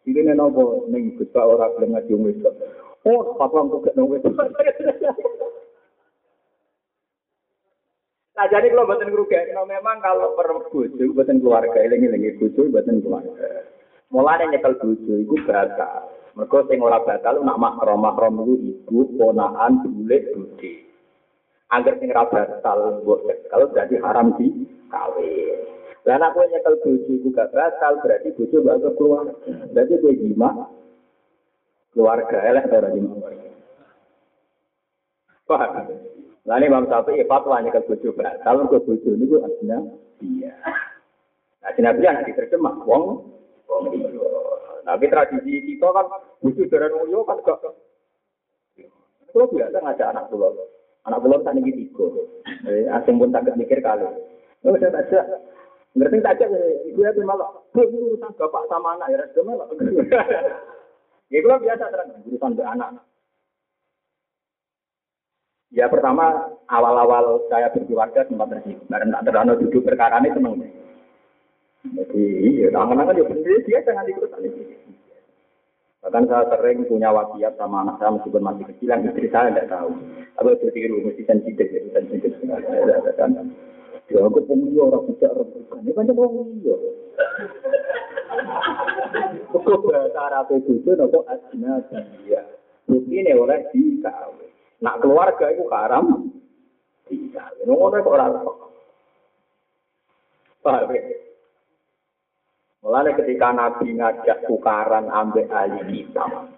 Ini 0.03 0.35
nopo 0.39 0.87
neng 0.87 1.19
besar 1.19 1.51
orang 1.51 1.75
belum 1.75 1.91
ngaji 1.99 2.15
itu. 2.31 2.51
Oh 3.03 3.35
fatwa 3.35 3.67
untuk 3.67 3.91
gak 3.91 3.99
nunggu 3.99 4.23
Nah 8.33 8.47
jadi 8.49 8.73
kalau 8.73 8.89
buatan 8.89 9.13
kerugian, 9.13 9.53
no, 9.53 9.69
memang 9.69 10.01
kalau 10.01 10.33
per 10.33 10.49
bojo 10.73 11.05
buatan 11.13 11.43
keluarga, 11.43 11.85
ini 11.85 12.33
bojo 12.39 12.71
buatan 12.71 13.03
keluarga. 13.05 13.67
Mulai 14.09 14.47
nyekel 14.49 14.79
bojo 14.81 15.13
itu 15.21 15.37
batal. 15.45 16.22
Mereka 16.33 16.65
sing 16.65 16.81
ora 16.81 16.97
batal 17.05 17.45
nak 17.45 17.61
mahram 17.61 18.01
mahram 18.01 18.41
itu 18.41 18.55
ibu, 18.73 19.05
ponaan, 19.21 19.85
bulik, 19.85 20.33
budi. 20.33 20.81
Agar 21.69 22.01
sing 22.01 22.09
ora 22.09 22.25
batal 22.25 23.05
mbok 23.05 23.21
kalau 23.53 23.69
berarti 23.69 23.97
haram 24.01 24.33
di 24.41 24.49
kawin. 24.89 25.61
Lah 26.03 26.19
nek 26.19 26.35
kowe 26.35 26.45
nyekel 26.51 26.75
bojo 26.83 27.11
iku 27.15 27.29
gak 27.31 27.55
batal 27.55 28.03
berarti 28.03 28.35
bojo 28.35 28.57
gak 28.65 28.83
keluar. 28.99 29.27
Berarti 29.71 29.95
kowe 30.03 30.13
jima 30.19 30.51
keluarga 31.95 32.39
elek 32.43 32.73
ora 32.75 32.91
jima. 32.91 33.15
Paham? 35.47 35.87
Lah 36.43 36.57
ini 36.59 36.67
Imam 36.67 36.91
Syafi'i 36.91 37.23
fatwa 37.29 37.63
nyekel 37.63 37.87
bojo 37.87 38.09
batal 38.19 38.67
kok 38.67 38.83
bojo 38.83 39.11
niku 39.15 39.47
aslinya 39.47 39.79
iya. 40.19 40.59
Nah, 41.63 41.71
Nabi 41.79 42.03
anak 42.11 42.27
diterjemah 42.27 42.83
wong 42.83 43.23
wong 43.71 43.83
liya. 43.95 44.42
Tapi 44.83 45.05
tradisi 45.07 45.63
kita 45.63 45.89
kan 45.95 46.07
butuh 46.43 46.67
darah 46.67 46.91
mulio 46.91 47.23
kan 47.23 47.39
gak. 47.47 47.63
Kalau 49.33 49.49
biasa 49.49 49.79
ngajak 49.81 50.11
anak 50.13 50.29
pulau, 50.29 50.53
anak 51.09 51.21
pulau 51.25 51.41
tak 51.41 51.57
nih 51.57 51.73
tiga. 51.73 52.05
Eh, 52.69 52.85
asing 52.91 53.17
pun 53.17 53.33
tak 53.33 53.49
mikir 53.57 53.81
kali. 53.81 54.05
Oh, 54.63 54.77
saya 54.77 54.93
tak 54.93 55.09
ajak. 55.09 55.25
Ngerti 55.97 56.21
tak 56.21 56.37
ajak, 56.37 56.49
ibu 56.93 57.01
ya 57.01 57.13
malah. 57.25 57.49
Bu, 57.73 57.81
urusan 57.81 58.37
bapak 58.37 58.69
sama 58.69 59.01
anak 59.01 59.09
ya, 59.09 59.25
sudah 59.33 59.45
malah. 59.49 59.67
Ya, 61.33 61.41
kalau 61.41 61.65
biasa 61.65 61.85
terang 61.89 62.13
urusan 62.29 62.61
ke 62.61 62.65
anak. 62.65 62.91
Ya 65.73 65.89
pertama 65.89 66.53
awal-awal 66.69 67.49
saya 67.49 67.73
berkeluarga 67.73 68.29
sempat 68.29 68.53
tersinggung 68.53 68.85
karena 68.93 69.17
tak 69.17 69.33
terlalu 69.33 69.65
duduk 69.65 69.89
perkara 69.89 70.21
ini 70.21 70.29
seneng. 70.37 70.61
Jadi, 71.83 72.63
ya, 72.63 72.69
tangan-tangan 72.71 73.19
ya 73.19 73.25
sendiri 73.27 73.59
dia 73.67 73.83
jangan 73.83 74.07
ikut 74.07 74.31
ini. 74.39 74.79
Bahkan 76.03 76.25
saya 76.31 76.47
sering 76.55 76.87
punya 76.87 77.11
wasiat 77.11 77.59
sama 77.59 77.83
anak 77.83 77.99
saya 77.99 78.15
meskipun 78.19 78.43
masih 78.43 78.65
kecil, 78.75 78.91
yang 78.91 79.07
istri 79.07 79.27
saya 79.31 79.51
tidak 79.51 79.71
tahu. 79.71 79.91
Apa 80.39 80.59
bertiru, 80.59 81.03
mesti 81.03 81.23
sensitif, 81.27 81.67
ya, 81.71 81.81
sensitif. 81.95 82.31
Ya, 84.11 84.19
aku 84.27 84.43
pemilih 84.47 84.91
orang 84.91 85.07
bisa 85.11 85.31
orang 85.31 85.47
bukan. 85.51 85.79
Ini 85.83 85.91
banyak 85.95 86.15
orang 86.19 86.51
iya. 86.59 86.77
Kok 89.55 89.79
bahasa 89.87 90.21
Arab 90.27 90.51
itu, 90.55 90.83
nopo 90.87 91.23
asina 91.31 91.83
dia. 92.27 92.43
Bukti 92.87 93.15
ini 93.23 93.31
oleh 93.35 93.63
dikawin. 93.71 94.51
Nak 94.83 94.99
keluarga 95.03 95.55
itu 95.55 95.67
haram, 95.71 96.31
dikawin. 97.07 97.67
Ngono 97.67 97.97
kok 98.03 98.15
orang 98.15 98.33
Paham 100.63 100.95
ya? 100.95 101.03
Mulanya 102.83 103.15
ketika 103.15 103.55
Nabi 103.55 103.95
ngajak 103.95 104.51
tukaran 104.51 105.07
ambek 105.07 105.47
ahli 105.55 105.87
kitab. 105.87 106.51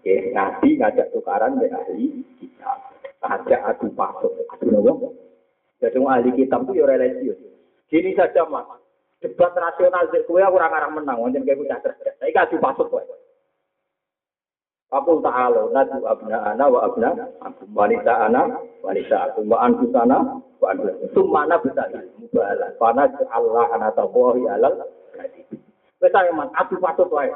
Oke, 0.00 0.32
Nabi 0.32 0.80
ngajak 0.80 1.12
tukaran 1.12 1.60
ambek 1.60 1.68
ahli 1.68 2.24
kitab. 2.40 2.96
Ngajak 3.20 3.60
adu 3.60 3.92
pasuk. 3.92 4.32
Adu 4.56 4.72
nopo? 4.72 5.12
Jadi 5.84 6.00
ahli 6.00 6.30
kitab 6.32 6.64
itu 6.64 6.80
ya 6.80 6.88
religius. 6.88 7.36
Gini 7.92 8.16
saja 8.16 8.48
mas. 8.48 8.64
Debat 9.20 9.52
rasional 9.52 10.08
kue 10.08 10.40
aku 10.40 10.56
orang 10.56 10.96
menang. 10.96 11.20
Wajan 11.20 11.44
kayak 11.44 11.60
bocah 11.60 11.78
cerdas. 11.84 12.16
Saya 12.16 12.48
adu 12.48 12.56
pasuk 12.56 12.88
kue. 12.88 13.04
Aku 14.94 15.18
ta'ala 15.18 15.74
nadu 15.74 16.06
abna 16.06 16.54
ana 16.54 16.70
wa 16.70 16.86
abna 16.86 17.10
wanita 17.74 18.14
ana 18.30 18.46
wanita 18.78 19.16
aku 19.26 19.42
wa 19.42 19.66
anfusana 19.66 20.38
wa 20.62 20.66
anfusana. 20.70 21.10
Sumana 21.10 21.58
bisa 21.58 21.82
mubalah. 22.14 22.70
Fana 22.78 23.10
Allah 23.34 23.66
ana 23.74 23.88
tawahi 23.90 24.46
alal 24.46 24.86
Wes 25.98 26.12
ayo 26.14 26.36
man, 26.36 26.52
adu 26.54 26.76
patut 26.78 27.08
wae. 27.10 27.32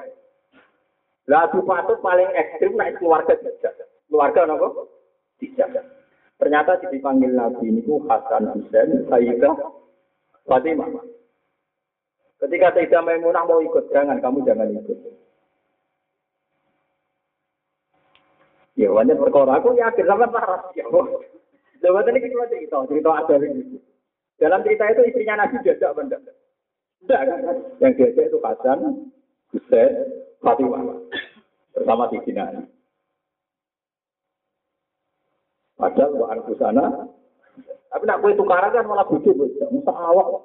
Lah 1.26 1.48
adu 1.48 1.64
patut 1.64 1.98
paling 2.04 2.28
ekstrim 2.36 2.76
naik 2.76 3.00
keluarga 3.00 3.32
dijak. 3.40 3.74
Keluarga 4.06 4.44
napa? 4.44 4.68
Dijak. 5.40 5.72
Ternyata 6.36 6.76
dipanggil 6.92 7.32
Nabi 7.32 7.64
ini 7.66 7.82
Hasan 7.82 8.54
Husain, 8.54 9.08
Sayyidah 9.08 9.56
Fatimah. 10.46 10.86
Ketika 12.38 12.76
Sayyidah 12.76 13.02
Maimunah 13.02 13.42
mau 13.48 13.58
ikut, 13.58 13.90
jangan, 13.90 14.22
kamu 14.22 14.46
jangan 14.46 14.70
ikut. 14.70 15.07
Ya, 18.78 18.94
wajar 18.94 19.18
perkara. 19.18 19.58
Aku 19.58 19.74
yakin 19.74 20.06
sama 20.06 20.30
parah. 20.30 20.70
Ya, 20.78 20.86
Lewat 21.82 22.10
ini 22.10 22.22
kita 22.22 22.46
cerita, 22.46 22.78
cerita 22.86 23.10
ada 23.10 23.34
ini. 23.42 23.78
Dalam 24.38 24.62
cerita 24.62 24.86
itu 24.86 25.02
istrinya 25.10 25.42
Nabi 25.42 25.62
jajak 25.66 25.94
benda. 25.98 26.18
Tidak 27.02 27.20
kan? 27.22 27.58
Yang 27.82 27.92
diajak 27.98 28.24
itu 28.30 28.38
Hasan, 28.42 28.78
Husain, 29.54 29.90
Fatimah. 30.42 30.82
Bersama 31.74 32.10
di 32.10 32.18
sini. 32.22 32.42
Padahal 35.78 36.18
wa 36.18 36.34
sana. 36.58 36.86
Tapi 37.88 38.04
nak 38.04 38.20
kue 38.22 38.34
tukaran 38.34 38.74
kan 38.74 38.86
malah 38.86 39.06
bujuk, 39.06 39.38
Musa 39.70 39.92
awak. 39.94 40.42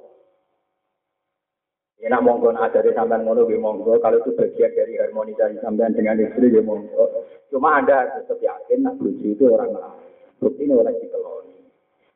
Ya 2.04 2.12
nak 2.12 2.28
monggo 2.28 2.52
ada 2.52 2.68
dari 2.68 2.92
sampean 2.92 3.24
ngono 3.24 3.48
gue 3.48 3.56
monggo. 3.56 3.96
Kalau 4.04 4.20
itu 4.20 4.36
bagian 4.36 4.76
dari 4.76 5.00
harmonisasi 5.00 5.64
sampean 5.64 5.96
dengan 5.96 6.20
istri 6.20 6.52
gue 6.52 6.60
monggo. 6.60 7.08
Cuma 7.54 7.78
anda 7.78 8.10
tetap 8.18 8.42
yakin 8.42 8.82
nak 8.82 8.98
bujuk 8.98 9.38
itu 9.38 9.46
orang 9.46 9.78
lain. 9.78 10.10
Bukti 10.42 10.66
ini 10.66 10.74
orang 10.74 10.98
dikeloni. 10.98 11.54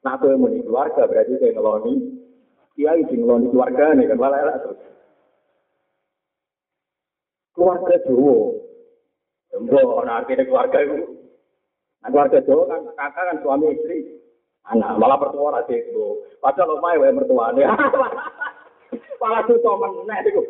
Nah, 0.02 0.18
aku 0.18 0.34
yang 0.34 0.42
mau 0.42 0.50
keluarga 0.50 1.06
berarti 1.06 1.38
saya 1.38 1.54
ngeloni 1.54 1.94
kiai 2.74 3.06
sing 3.06 3.22
ngeloni 3.22 3.54
keluarga 3.54 3.94
nih 3.94 4.10
kan 4.10 4.18
malah 4.18 4.42
elak 4.42 4.58
terus. 4.66 4.82
Keluarga 7.54 7.96
Jawa. 8.10 8.38
Mbok 9.62 10.02
ana 10.02 10.12
artine 10.26 10.44
keluarga 10.50 10.78
itu 10.82 11.06
Nah, 12.02 12.10
keluarga 12.10 12.40
Jawa 12.42 12.64
kan 12.74 12.82
kakak 12.98 13.24
kan 13.30 13.38
suami 13.46 13.66
istri, 13.78 13.98
anak 14.74 14.98
malah 14.98 15.22
mertua 15.22 15.54
ora 15.54 15.62
itu. 15.70 16.26
Padahal 16.42 16.82
omahe 16.82 16.98
wae 16.98 17.14
mertuane. 17.14 17.62
malah 19.22 19.42
susah 19.46 19.74
meneh 19.86 20.18
iku. 20.34 20.42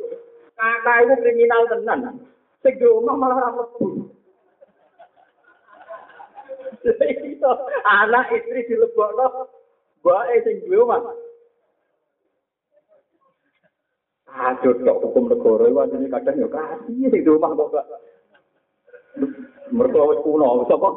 Kakak 0.56 0.96
itu 1.04 1.14
kriminal 1.20 1.68
tenan. 1.68 2.24
Sing 2.64 2.80
malah 3.04 3.52
ora 3.52 3.68
mlebu. 6.96 7.52
anak 7.84 8.32
istri 8.36 8.68
dilebokno 8.68 9.48
bae 10.04 10.36
sing 10.44 10.64
duwe 10.64 10.78
omah. 10.84 11.02
Aduh, 14.28 14.76
tok 14.84 15.02
hukum 15.02 15.32
negara 15.32 15.66
itu 15.66 15.80
artinya 15.80 16.08
kadang 16.20 16.36
ya 16.44 16.48
kasih 16.52 16.96
sing 17.10 17.24
di 17.24 17.30
omah 17.32 17.52
kok. 17.56 17.74
Mertua 19.74 20.14
wis 20.14 20.20
kuno, 20.24 20.64
sapa? 20.70 20.90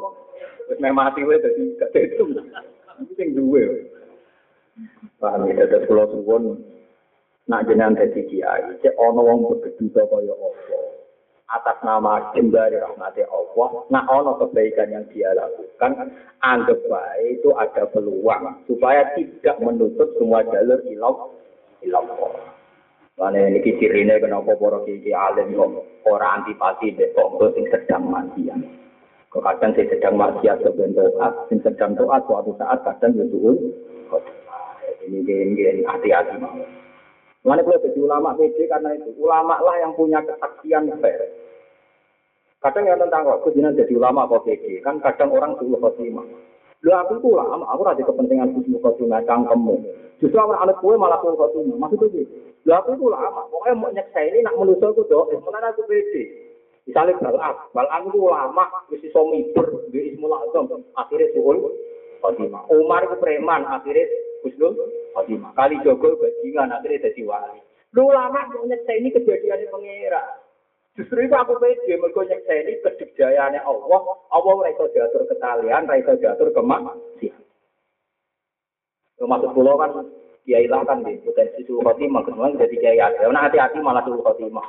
Wis 0.69 0.77
meh 0.79 0.93
mati 0.93 1.25
wae 1.25 1.41
dadi 1.41 1.75
gak 1.79 1.91
dihitung. 1.95 2.37
Sing 3.17 3.33
duwe. 3.35 3.87
Paham 5.19 5.49
ya, 5.49 5.67
dados 5.67 5.85
kula 5.89 6.05
suwun 6.11 6.61
nak 7.49 7.67
jenengan 7.67 7.97
dadi 7.97 8.23
kiai, 8.31 8.63
cek 8.79 8.95
ana 8.95 9.19
wong 9.19 9.43
begeduta 9.49 10.07
kaya 10.07 10.31
apa. 10.31 10.77
Atas 11.51 11.83
nama 11.83 12.31
jembari 12.31 12.79
rahmati 12.79 13.27
Allah, 13.27 13.69
nak 13.91 14.07
ana 14.07 14.39
kebaikan 14.39 14.87
yang 14.87 15.03
dia 15.11 15.35
lakukan, 15.35 16.15
anggap 16.39 16.79
baik 16.87 17.43
itu 17.43 17.51
ada 17.59 17.83
peluang 17.91 18.63
supaya 18.71 19.03
tidak 19.19 19.59
menutup 19.59 20.07
semua 20.15 20.47
jalur 20.47 20.79
ilah 20.87 21.27
ilah 21.83 22.03
Karena 23.19 23.51
ini 23.51 23.59
cirine 23.61 24.15
kenapa 24.23 24.55
para 24.55 24.79
kiai 24.87 25.11
alim 25.11 25.53
kok 25.53 25.83
ora 26.07 26.39
antipati 26.39 26.95
dek 26.95 27.13
tonggo 27.13 27.51
sing 27.53 27.67
sedang 27.69 28.07
maksiat. 28.07 28.57
Kadang 29.29 29.71
sing 29.75 29.85
sedang 29.91 30.15
maksiat 30.17 30.63
sebentar 30.63 31.05
taat, 31.19 31.33
sing 31.51 31.59
sedang 31.61 31.99
taat 31.99 32.23
suatu 32.25 32.55
saat 32.57 32.79
kadang 32.81 33.19
ya 33.19 33.25
suul. 33.29 33.59
Ini 35.05 35.19
gini 35.27 35.83
hati-hati. 35.83 36.39
Mana 37.41 37.65
boleh 37.65 37.81
jadi 37.81 37.99
ulama 38.05 38.37
PD 38.37 38.69
karena 38.69 38.93
itu 38.93 39.17
ulama 39.17 39.57
lah 39.65 39.75
yang 39.81 39.97
punya 39.97 40.21
kesaksian 40.21 40.93
fair. 41.01 41.40
Kadang 42.61 42.85
yang 42.85 43.01
tentang 43.01 43.25
kok 43.25 43.51
jadi 43.57 43.93
ulama 43.97 44.29
kok 44.29 44.45
PD 44.45 44.85
kan 44.85 45.01
kadang 45.01 45.33
orang 45.33 45.57
suul 45.57 45.81
khotimah. 45.81 46.25
Lu 46.81 46.89
aku 46.93 47.21
itu 47.21 47.33
ulama, 47.33 47.65
aku 47.69 47.81
ada 47.89 48.01
kepentingan 48.01 48.53
suul 48.53 48.77
khotimah 48.77 49.21
cangkemmu. 49.25 49.81
Justru 50.21 50.37
orang 50.37 50.69
anak 50.69 50.77
kue 50.77 50.93
malah 50.93 51.17
suul 51.25 51.33
khotimah. 51.33 51.77
Maksudnya 51.81 52.21
gitu. 52.21 52.37
Lu 52.65 52.71
aku 52.77 52.93
itu 52.93 53.03
ulama, 53.09 53.49
pokoknya 53.49 53.73
mau 53.81 53.89
nyeksa 53.89 54.21
ini 54.21 54.45
nak 54.45 54.57
menuso 54.61 54.93
aku 54.93 55.01
doa, 55.09 55.33
sebenarnya 55.33 55.73
aku 55.73 55.81
PD. 55.89 56.13
Misalnya 56.85 57.17
balak, 57.17 57.57
balak 57.73 57.97
itu 58.05 58.17
ulama, 58.21 58.65
mesti 58.89 59.07
somiber, 59.09 59.65
di 59.89 60.13
ismul 60.13 60.33
azam, 60.33 60.69
akhirnya 60.93 61.33
suul 61.33 61.57
khotimah. 62.21 62.69
Umar 62.69 63.09
itu 63.09 63.17
preman, 63.17 63.65
akhirnya 63.65 64.05
Husnul 64.41 64.73
Khotimah. 65.13 65.53
Kali 65.53 65.77
Jogo 65.85 66.17
bajingan 66.17 66.73
akhirnya 66.73 67.09
jadi 67.09 67.21
wali. 67.25 67.61
Lu 67.93 68.09
lama 68.09 68.47
nyeksa 68.65 68.91
ini 68.97 69.13
kejadiannya 69.13 69.67
pengira. 69.69 70.23
Justru 70.99 71.23
itu 71.23 71.31
aku 71.31 71.55
pede, 71.55 71.95
nyeksa 71.95 72.51
ini 72.51 72.83
kedikjayaannya 72.83 73.63
Allah. 73.63 74.01
Allah 74.27 74.53
mereka 74.59 74.91
diatur 74.91 75.23
kesalian, 75.23 75.87
mereka 75.87 76.19
diatur 76.19 76.51
kemaksiatan. 76.51 77.47
Maksud 79.21 79.53
pulau 79.53 79.77
kan, 79.77 80.03
kiai 80.43 80.65
lah 80.65 80.81
kan 80.83 81.05
di 81.05 81.15
potensi 81.21 81.61
suruh 81.63 81.85
khotimah, 81.85 82.25
kemudian 82.25 82.57
jadi 82.57 82.75
kiai 82.75 82.99
ada. 82.99 83.29
Nah 83.29 83.47
hati-hati 83.47 83.77
malah 83.79 84.03
suruh 84.03 84.19
khotimah. 84.25 84.65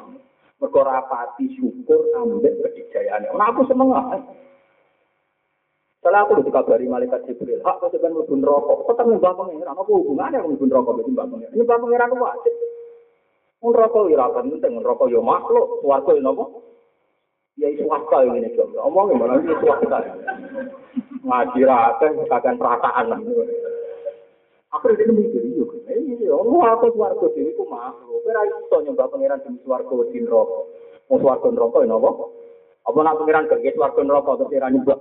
Mereka 0.62 0.78
rapati 0.78 1.58
syukur 1.58 2.06
ambil 2.14 2.54
kedikjayaannya. 2.70 3.34
Nah 3.34 3.46
aku 3.50 3.66
semangat. 3.66 4.22
Setelah 6.02 6.26
aku 6.26 6.42
dikabari 6.42 6.90
malaikat 6.90 7.22
Jibril, 7.30 7.62
hak 7.62 7.78
kau 7.78 7.86
sebenarnya 7.90 8.26
mlebu 8.26 8.34
neraka. 8.42 8.74
Tetap 8.90 9.06
nyembah 9.06 9.32
pangeran. 9.38 9.70
Apa 9.70 9.90
hubungannya 9.90 10.38
mlebu 10.42 10.64
neraka 10.66 10.90
mbek 10.90 11.06
nyembah 11.06 11.26
pangeran? 11.30 11.54
Nyembah 11.54 11.78
pangeran 11.78 12.10
wajib. 12.18 12.51
Neraka 13.62 14.10
ya 14.10 14.18
ora 14.18 14.42
penting, 14.42 14.74
neraka 14.74 15.06
ya 15.06 15.22
makhluk, 15.22 15.86
swarga 15.86 16.18
ya 16.18 16.22
napa? 16.26 16.44
Ya 17.54 17.68
swasta 17.78 18.26
ini 18.26 18.42
nek 18.42 18.58
yo. 18.58 18.66
Omong 18.90 19.14
malah 19.14 19.38
iki 19.38 19.54
swasta. 19.62 19.98
Ngaji 21.22 21.60
ra 21.62 21.94
akeh 21.94 22.10
kakek 22.26 22.58
perasaan. 22.58 23.22
Aku 24.72 24.86
rene 24.90 25.12
mikir 25.14 25.46
yo. 25.54 25.70
Iya, 25.86 26.34
ono 26.34 26.58
apa 26.66 26.90
swarga 26.90 27.26
dhewe 27.30 27.54
ku 27.54 27.62
makhluk. 27.70 28.26
Ora 28.26 28.42
iso 28.50 28.76
nyembah 28.82 29.06
pangeran 29.06 29.46
di 29.46 29.62
swarga 29.62 29.94
di 30.10 30.18
neraka. 30.18 30.58
Wong 31.06 31.18
swarga 31.22 31.48
neraka 31.54 31.78
ya 31.84 31.88
napa? 31.94 32.10
Apa 32.82 32.98
nak 32.98 33.16
pangeran 33.22 33.46
kerja 33.46 33.70
swarga 33.78 34.00
neraka 34.02 34.30
terus 34.42 34.58
ora 34.58 34.68
nyembah? 34.74 34.98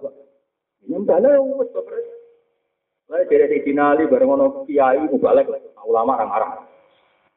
Nyembah 0.85 1.17
wis 1.57 1.69
beres. 1.73 2.07
Lah 3.09 3.25
dari 3.25 3.57
di 3.57 3.59
dinali 3.65 4.05
bareng 4.05 4.37
ono 4.37 4.45
kiai 4.69 5.01
mubalek 5.09 5.49
ulama 5.83 6.15
arang-arang. 6.15 6.70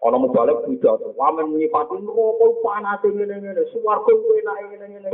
Ono 0.04 0.20
mubalek 0.20 0.68
budak, 0.68 1.00
wamen 1.16 1.56
nyipati 1.56 1.96
rokok 1.96 2.60
panas 2.60 3.00
ngene-ngene, 3.00 3.64
swarga 3.72 4.12
enak 4.12 4.56
ngene-ngene. 4.68 5.10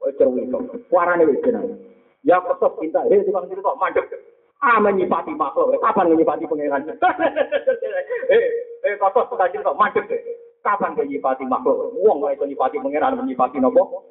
Kok 0.00 0.10
cerwi 0.16 0.48
kok. 0.48 0.64
Warane 0.88 1.28
wis 1.28 1.44
jeneng. 1.44 1.76
Ya 2.24 2.40
kesep 2.40 2.72
cinta, 2.80 3.04
hei 3.04 3.20
tukang 3.20 3.44
cerita 3.52 3.76
mandek. 3.76 4.08
Ah 4.64 4.80
menyipati 4.80 5.36
makhluk, 5.36 5.76
kapan 5.76 6.08
menyipati 6.08 6.48
pangeran? 6.48 6.88
Eh, 8.32 8.44
eh 8.88 8.96
kotos 8.96 9.28
tukang 9.28 9.52
cerita 9.52 9.76
mandek. 9.76 10.08
Kapan 10.64 10.96
menyipati 10.96 11.44
makhluk? 11.44 11.92
Wong 12.00 12.24
kok 12.24 12.32
iso 12.32 12.44
nyipati 12.48 12.80
pangeran 12.80 13.20
menyipati 13.20 13.60
nopo? 13.60 14.08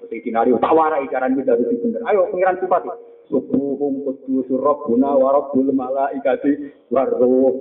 Terus 0.00 0.24
dinari 0.24 0.56
tawara 0.64 1.04
icaran 1.04 1.36
kita 1.36 1.60
harus 1.60 1.76
bener. 1.84 2.00
Ayo 2.08 2.32
pengiran 2.32 2.56
sifat. 2.56 2.88
Subuhum 3.28 4.00
kudus 4.00 4.48
rabbuna 4.48 5.12
wa 5.12 5.44
malaikati 5.52 6.72
warruh. 6.88 7.52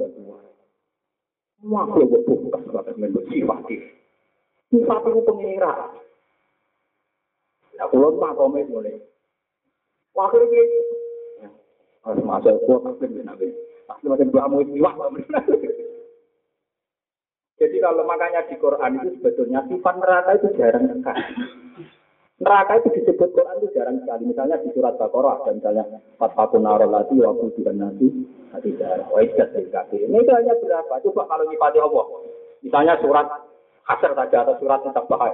Makhluk 1.65 2.21
bukas 2.29 2.61
kata 2.69 2.93
men 2.93 3.09
sifat 3.25 3.65
Sifat 4.69 5.01
itu 5.09 5.21
pengiran. 5.25 5.97
Nah, 7.75 7.87
kalau 7.89 8.15
tak 8.21 8.33
komen 8.37 8.69
mulai. 8.69 8.95
Wakil 10.15 10.45
ini. 10.47 10.79
Harus 12.05 12.23
masuk 12.23 12.55
kuat 12.69 12.81
tapi 12.85 13.19
nabi. 13.25 13.49
Pasti 13.89 14.05
macam 14.05 14.29
kamu 14.29 14.57
itu 14.63 14.73
wah. 14.79 14.93
Jadi 17.55 17.77
kalau 17.81 18.03
makanya 18.05 18.45
di 18.45 18.55
Quran 18.61 18.99
itu 19.01 19.09
sebetulnya 19.19 19.65
sifat 19.65 19.95
neraka 19.97 20.31
itu 20.37 20.47
jarang 20.59 20.85
sekali. 20.91 21.23
Neraka 22.35 22.83
itu 22.83 22.99
disebut 22.99 23.31
Quran 23.31 23.63
itu 23.63 23.71
jarang 23.71 23.95
sekali. 24.03 24.27
Misalnya 24.27 24.59
di 24.59 24.67
surat 24.75 24.99
Baqarah 24.99 25.39
ada 25.39 25.55
misalnya 25.55 25.87
Fatfatun 26.19 26.67
narol 26.67 26.91
lati 26.91 27.15
wa 27.15 27.31
kudiban 27.31 27.79
nasi 27.79 28.11
hati 28.51 28.75
darah 28.75 29.07
wa 29.07 29.23
ikat 29.23 29.55
Ini 29.95 30.19
itu 30.19 30.31
hanya 30.35 30.51
berapa? 30.59 30.99
Coba 30.99 31.31
kalau 31.31 31.47
nyipati 31.47 31.79
Allah. 31.79 32.05
Misalnya 32.59 32.99
surat 32.99 33.27
Hasr 33.87 34.11
saja 34.19 34.37
atau 34.43 34.59
surat 34.59 34.83
Sabah. 34.83 35.31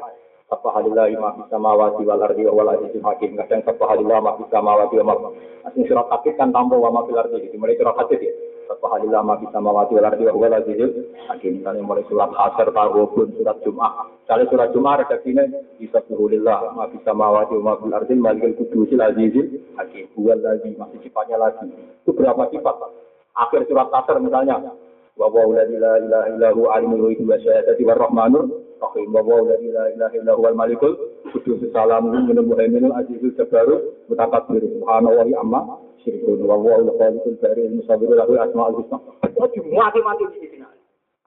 Sabahalillahi 0.52 1.16
ma 1.18 1.32
fis 1.42 1.48
samawati 1.50 2.04
wal 2.06 2.22
ardi 2.22 2.44
wa 2.46 2.54
wal 2.54 2.70
azizul 2.70 3.02
hakim. 3.02 3.34
Kadang 3.34 3.66
sabahalillahi 3.66 4.22
ma 4.22 4.38
fis 4.38 4.50
samawati 4.54 4.96
wa 5.02 5.06
ma. 5.18 5.30
Asing 5.66 5.90
surat 5.90 6.06
Hadid 6.06 6.38
kan 6.38 6.54
tambah 6.54 6.78
wa 6.78 6.94
ma 6.94 7.02
fil 7.10 7.18
ardi. 7.18 7.50
Dimulai 7.50 7.82
surat 7.82 7.98
Hadid 7.98 8.22
ya. 8.22 8.34
Subhanallah 8.80 9.22
ma 9.26 9.36
bisa 9.42 9.58
mawati 9.60 9.92
wal 9.98 10.08
ardi 10.08 10.24
wa 10.24 10.34
huwa 10.38 10.48
azizul 10.56 10.92
hakim. 11.28 11.60
Misalnya 11.60 11.84
mulai 11.84 12.06
surat 12.08 12.32
Hasr, 12.32 12.72
Tawabun, 12.72 13.36
surat 13.36 13.58
Jum'ah. 13.66 13.92
Misalnya 14.24 14.46
surat 14.48 14.70
Jum'ah 14.72 14.96
redaksinya 15.04 15.44
bisa 15.82 16.00
Bismillahillah 16.08 16.60
ma 16.78 16.88
bisa 16.88 17.12
mawati 17.12 17.58
wa 17.60 17.76
fil 17.82 17.92
ardi 17.92 18.14
malikul 18.16 18.56
kudusil 18.56 19.02
azizul 19.02 19.48
hakim. 19.76 20.08
Huwa 20.16 20.40
lagi 20.40 20.72
masih 20.80 21.00
sifatnya 21.04 21.36
lagi. 21.36 21.68
Itu 22.06 22.16
berapa 22.16 22.48
sifat? 22.48 22.76
Akhir 23.36 23.68
surat 23.68 23.92
Hasr 23.92 24.20
misalnya 24.24 24.72
wa 25.18 25.28
huwa 25.30 25.56
la 25.56 25.64
ilaha 25.68 26.28
illa 26.30 26.50
huwa 26.52 26.76
alimul 26.76 27.02
ghaibi 27.02 27.26
wa 27.32 27.40
syahadati 27.40 27.84
war 27.86 28.00
rahmanur 28.00 28.50
rahim 28.82 29.16
wa 29.16 29.22
huwa 29.22 29.42
la 29.42 29.58
ilaha 29.60 30.16
illa 30.16 30.34
huwa 30.34 30.50
al 30.50 30.56
malikul 30.56 30.98
kudus 31.32 31.62
salamun 31.74 32.28
minal 32.28 32.46
muhaiminul 32.48 32.96
azizul 32.96 33.36
jabbarul 33.38 33.82
mutakabbir 34.12 34.60
subhanallahi 34.68 35.32
amma 35.40 35.80
syirkun 36.04 36.44
wa 36.44 36.60
wa 36.60 36.84
ul 36.84 36.92
khaliqul 37.00 37.40
bari 37.40 37.72
al 37.72 37.74
musawwir 37.80 38.12
lahu 38.20 38.36
asmaul 38.36 38.76
husna. 38.84 39.00
Ojo 39.40 39.60
mati-mati 39.72 40.28
di 40.36 40.52
sini. 40.52 40.68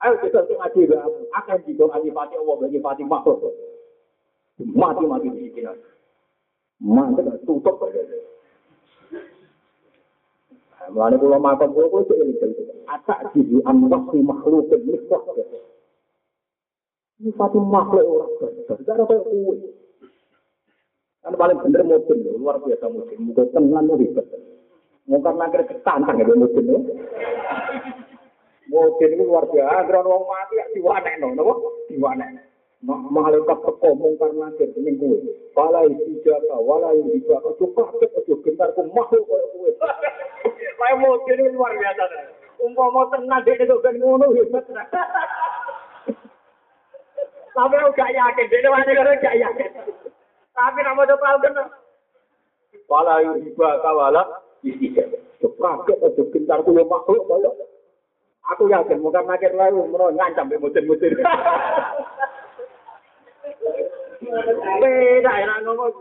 Ayo 0.05 0.21
kita 0.21 0.45
ngaji 0.45 0.81
aku. 0.93 1.21
Akan 1.33 1.57
didong 1.65 1.89
ngaji 1.89 2.09
pati 2.13 2.35
Allah 2.37 2.55
bagi 2.61 2.77
makhluk. 3.09 3.41
Mati-mati 4.61 5.27
di 5.33 5.49
sini. 5.49 5.73
Mantap 6.85 7.41
tutup. 7.49 7.81
Mulane 10.85 11.17
kula 11.17 11.41
makan 11.41 11.73
kula 11.73 11.89
kula 11.89 12.05
sik 12.05 12.21
eling 12.21 12.37
itu. 12.37 12.63
Atak 12.85 13.33
jibu 13.33 13.65
an 13.65 13.89
wasi 13.89 14.21
makhluk 14.21 14.69
miswah. 14.85 15.25
Ini 17.17 17.33
satu 17.33 17.57
makhluk 17.57 18.05
orang. 18.05 18.31
Tidak 18.69 18.93
ada 18.93 19.03
kayak. 19.09 19.25
Kan 21.25 21.33
paling 21.33 21.57
bener 21.57 21.81
mungkin 21.81 22.21
luar 22.37 22.61
biasa 22.61 22.85
mungkin. 22.85 23.17
Mungkin 23.17 23.49
tenan 23.49 23.89
ribet. 23.97 24.29
Mau 25.09 25.17
karena 25.25 25.49
kira 25.49 25.65
ketantang 25.65 26.21
ya 26.21 26.25
mungkin 26.29 26.69
ya. 26.69 26.79
Mungkin 28.69 29.09
ini 29.09 29.23
luar 29.25 29.49
biasa. 29.49 29.89
Agar 29.89 30.05
orang 30.05 30.21
mati 30.21 30.61
ya 30.61 30.65
diwane 30.77 31.11
no, 31.17 31.33
no, 31.33 31.53
diwane. 31.89 32.45
Nah, 32.85 33.01
malaikat 33.09 33.57
teko 33.65 33.97
mungkar 33.97 34.29
nakir 34.37 34.69
ning 34.77 35.01
kowe. 35.01 35.17
Wala 35.57 35.89
ijaka, 35.89 36.57
wala 36.61 36.93
ijaka, 36.93 37.41
ojo 37.41 37.73
kaget, 37.73 38.13
ojo 38.21 38.33
gentar 38.45 38.69
ku 38.77 38.85
makhluk 38.93 39.25
koyo 39.25 39.45
kowe. 39.57 39.71
Kayak 40.77 41.01
mau 41.01 41.17
ini 41.25 41.49
luar 41.57 41.73
biasa. 41.73 42.05
Umpama 42.61 43.09
tenang 43.09 43.41
dia 43.41 43.57
itu 43.57 43.73
kan 43.81 43.97
ngono. 43.97 44.29
Tapi 47.55 47.71
aku 47.79 47.95
gak 47.95 48.11
yakin, 48.11 48.51
dia 48.51 48.67
kan 48.69 49.15
gak 49.17 49.37
yakin. 49.41 49.71
Tapi 50.55 50.79
nama 50.79 51.03
itu 51.03 51.15
tahu 51.19 51.37
kan. 51.43 51.67
Wala 52.87 53.13
ijaka, 53.19 53.91
wala 53.91 54.23
ijaka. 54.63 55.19
Ojo 55.43 55.47
kaget, 55.61 55.99
ojo 55.99 56.23
gentar 56.31 56.59
ku 56.63 56.71
makhluk 56.73 57.27
koyo 57.29 57.51
Aku 58.53 58.69
yakin 58.69 59.01
mungkar 59.01 59.25
nakir 59.25 59.53
lalu 59.57 59.89
menawa 59.89 60.13
ngancam 60.13 60.53
mutin-mutin. 60.61 61.17
Beda 64.81 65.31
enak 65.33 65.57
ngomong. 65.65 65.93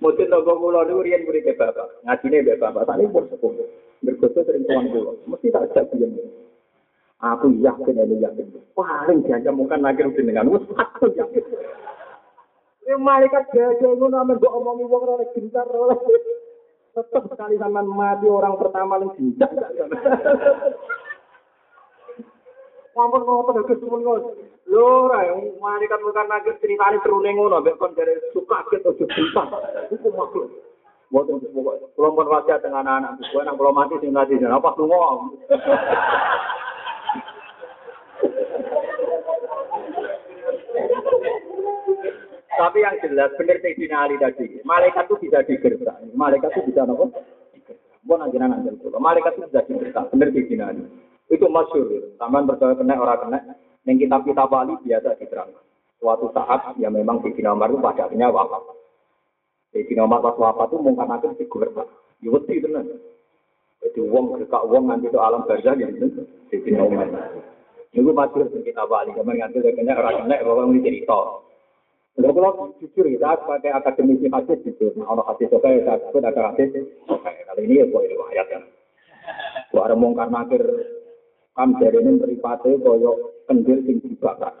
Mungkin 0.00 0.32
toko 0.32 0.52
kula 0.56 0.88
niku 0.88 1.04
riyen 1.04 1.28
murid 1.28 1.44
bapak, 1.60 2.00
ngajine 2.08 2.40
mbek 2.40 2.60
bapak, 2.60 2.88
tadi 2.88 3.04
pun 3.12 3.28
sepuh. 3.28 3.52
Bergoso 4.00 4.40
sering 4.48 4.64
tuan 4.64 4.88
kula, 4.88 5.12
mesti 5.28 5.52
tak 5.52 5.68
ajak 5.68 5.92
biyen. 5.92 6.39
Aku 7.20 7.52
yakin 7.60 8.00
ini 8.00 8.24
yakin. 8.24 8.48
Paling 8.72 9.20
diancam 9.28 9.60
mungkin 9.60 9.84
lagi 9.84 10.00
rutin 10.00 10.24
dengan 10.24 10.56
aku 10.56 11.12
yakin. 11.12 11.44
Ini 12.88 12.96
malaikat 12.96 13.52
gajah 13.52 13.92
ngono 13.92 14.16
amen 14.16 14.40
mbok 14.40 14.56
omongi 14.56 14.88
wong 14.88 15.02
ora 15.04 15.24
gentar 15.36 15.68
ora. 15.68 16.00
Tetep 16.96 17.22
sekali 17.28 17.60
sampean 17.60 17.86
mati 17.92 18.24
orang 18.24 18.56
pertama 18.56 19.04
yang 19.04 19.12
jinjak. 19.20 19.52
Mampun 22.96 23.22
ngoten 23.22 23.68
Gus 23.68 23.84
mun 23.84 24.00
ngono. 24.00 24.32
Lho 24.64 25.12
ora 25.12 25.28
malaikat 25.60 26.00
bukan 26.00 26.24
nagih 26.24 26.56
ceritane 26.56 27.04
terune 27.04 27.36
ngono 27.36 27.60
mbek 27.60 27.76
kon 27.76 27.92
jare 27.92 28.16
suka 28.32 28.64
ket 28.72 28.80
ojo 28.88 29.04
sumpah. 29.04 29.46
Iku 29.92 30.08
makhluk. 30.16 30.48
Pokok 31.10 31.90
kula 31.98 32.08
pun 32.14 32.30
wasiat 32.30 32.62
dengan 32.62 32.86
anak-anak 32.86 33.18
gue 33.34 33.42
nang 33.42 33.58
kula 33.58 33.74
mati 33.74 33.98
sing 33.98 34.14
mati 34.14 34.38
apa 34.38 34.70
lunga. 34.78 35.26
Tapi 42.60 42.84
yang 42.84 43.00
jelas 43.00 43.32
benar 43.40 43.56
Sayyidina 43.64 43.96
Ali 44.04 44.20
tadi, 44.20 44.60
malaikat 44.68 45.08
itu 45.08 45.16
bisa 45.24 45.40
digertak. 45.48 45.96
Malaikat 46.12 46.52
itu 46.52 46.68
bisa 46.68 46.84
apa? 46.84 47.08
Digertak. 47.56 47.96
Mau 48.04 48.20
nanti 48.20 48.36
Malaikat 49.00 49.32
itu 49.40 49.48
bisa 49.48 49.64
digertak. 49.64 50.12
Benar 50.12 50.28
Sayyidina 50.28 50.64
Ali. 50.68 50.84
Itu 51.32 51.48
masyur. 51.48 51.88
Taman 52.20 52.44
percaya 52.44 52.76
kena 52.76 53.00
orang 53.00 53.20
kena. 53.24 53.38
Yang 53.88 54.04
kitab-kitab 54.04 54.52
wali 54.52 54.76
biasa 54.84 55.16
diterangkan. 55.16 55.64
Suatu 56.04 56.28
saat 56.36 56.76
ya 56.76 56.92
memang 56.92 57.24
di 57.24 57.32
Umar 57.48 57.72
itu 57.72 57.80
pada 57.80 58.04
akhirnya 58.04 58.28
wafat. 58.28 58.60
Di 59.72 59.96
Umar 59.96 60.20
pas 60.20 60.36
wafat 60.36 60.68
itu 60.68 60.84
mungkin 60.84 61.08
akan 61.08 61.32
figur 61.40 61.64
Ya 62.20 62.28
itu 62.28 62.60
tenan. 62.60 62.92
Jadi 63.80 64.00
uang 64.04 64.36
berkak 64.36 64.68
uang 64.68 64.84
nanti 64.84 65.08
itu 65.08 65.16
alam 65.16 65.48
barzah 65.48 65.72
gitu. 65.80 66.28
Di 66.52 66.76
Umar. 66.76 67.08
Itu 67.96 68.12
masyur 68.12 68.52
di 68.52 68.68
kitab 68.68 68.92
wali. 68.92 69.16
Kamu 69.16 69.32
nganti 69.32 69.64
kena 69.64 69.96
orang 69.96 70.28
kena 70.28 70.44
orang 70.44 70.76
cerita. 70.84 71.48
Kalau 72.18 72.34
kalau 72.34 72.74
jujur 72.82 73.06
kita 73.06 73.38
pakai 73.46 73.70
akademisi 73.70 74.26
hadis 74.28 74.58
jujur. 74.66 74.92
Nah, 74.98 75.08
orang 75.14 75.30
hadis 75.30 75.48
oke, 75.54 75.62
saya 75.62 75.96
sebut 76.02 76.22
ada 76.26 76.52
hadis. 76.52 76.68
Oke, 77.06 77.30
kali 77.30 77.62
ini 77.64 77.80
ya 77.80 77.84
buat 77.88 78.04
riwayat 78.04 78.46
kan. 78.50 78.62
Buat 79.70 79.84
ada 79.88 79.94
mungkar 79.94 80.28
nakir 80.28 80.62
Kam 81.50 81.76
dari 81.76 81.98
ini 81.98 82.14
meripate 82.14 82.78
koyo 82.78 83.42
kendil 83.44 83.82
sing 83.82 83.98
dibakar. 84.00 84.54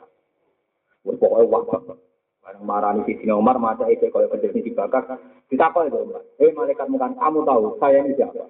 Pokoke 1.06 1.46
wabak. 1.46 1.96
Barang 2.44 2.64
marani 2.66 3.06
di 3.06 3.14
Sina 3.22 3.38
Umar 3.38 3.62
masa 3.62 3.86
itu 3.88 4.10
koyo 4.10 4.26
kendil 4.28 4.50
sing 4.50 4.66
dibakar. 4.66 5.06
Apa 5.06 5.80
itu 5.86 5.96
Umar? 5.96 6.22
Eh 6.42 6.50
malaikat 6.50 6.90
bukan 6.90 7.14
kamu 7.14 7.38
tahu 7.46 7.62
saya 7.78 8.02
ini 8.02 8.18
siapa? 8.18 8.42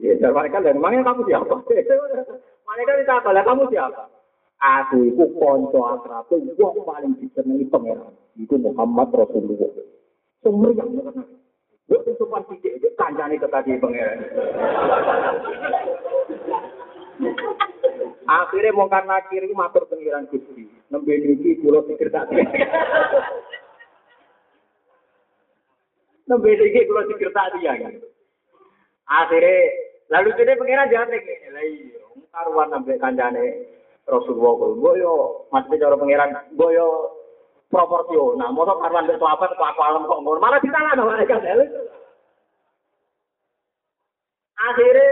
Ya, 0.00 0.18
dan 0.18 0.34
malaikat 0.34 0.66
dan 0.66 0.80
mana 0.80 1.04
kamu 1.04 1.22
siapa? 1.28 1.54
malaikat 2.68 2.94
apa? 3.12 3.30
Kamu 3.44 3.62
siapa? 3.68 4.02
Aku 4.64 5.12
itu 5.12 5.24
konco 5.36 5.80
akrab, 5.84 6.24
wong 6.32 6.76
paling 6.88 7.12
disenangi 7.20 7.68
pangeran. 7.68 8.16
Itu 8.40 8.56
Muhammad 8.56 9.12
Rasulullah. 9.12 9.68
Sumriyang 10.40 10.88
Gue 11.84 12.00
sopan 12.16 12.40
sidik, 12.48 12.80
kancane 12.96 13.36
kekasih 13.36 13.76
pangeran. 13.76 14.24
Akhirnya 18.24 18.72
mau 18.72 18.88
karena 18.88 19.20
kiri 19.28 19.52
matur 19.52 19.84
pengiran 19.84 20.24
Gusti. 20.32 20.64
Nembe 20.88 21.12
niki 21.12 21.60
kula 21.60 21.84
pikir 21.84 22.08
tak. 22.08 22.32
Nembe 26.24 26.50
niki 26.56 26.88
kula 26.88 27.04
pikir 27.04 27.28
tak 27.36 27.52
dia. 27.60 27.76
Akhirnya 29.04 29.56
lalu 30.08 30.32
jadi 30.40 30.56
pengiran 30.56 30.88
jangan 30.88 31.12
begini. 31.12 31.48
Lah 31.52 31.64
iya, 31.68 32.00
karuan 32.32 32.72
nembe 32.72 32.96
kancane 32.96 33.73
Rasulullah 34.04 34.52
kok. 34.52 34.70
Boyo 34.80 35.12
mesti 35.48 35.80
cara 35.80 35.96
pengiran 35.96 36.30
boyo 36.56 36.86
proporsional. 37.72 38.52
Mosok 38.52 38.80
karuan 38.84 39.08
mbek 39.08 39.20
apa 39.20 39.44
kok 39.52 39.70
aku 39.72 39.80
alam 39.80 40.04
kok 40.04 40.20
ngono. 40.20 40.38
Malah 40.40 40.60
ditangan 40.60 41.00
mereka. 41.00 41.40
Akhirnya 44.54 45.06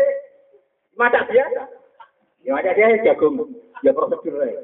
macam 0.97 1.25
biasa. 1.29 1.63
Ya 2.43 2.59
ada 2.59 2.75
dia 2.75 2.99
jagung, 3.07 3.39
ya 3.87 3.95
prosedur 3.95 4.43
ya. 4.43 4.59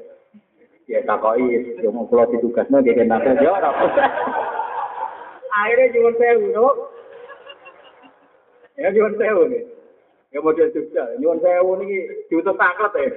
Ya 0.89 0.99
takoi, 1.07 1.79
ya 1.79 1.87
mau 1.93 2.09
pulau 2.11 2.27
ditugasnya 2.27 2.83
dia 2.83 2.97
kena 2.97 3.23
ya 3.39 3.55
ora. 3.55 3.71
Akhirnya 5.53 5.93
cuma 5.95 6.11
sewu, 6.19 6.45
no? 6.51 6.67
Ya 8.75 8.91
cuma 8.91 9.15
sewu 9.15 9.47
nih. 9.47 9.63
Ya 10.29 10.39
model 10.45 10.69
Jogja, 10.69 11.03
nyuwun 11.17 11.41
sewu 11.41 11.71
niki 11.81 11.99
diutus 12.29 12.53
taklet 12.53 12.93
ya. 13.01 13.09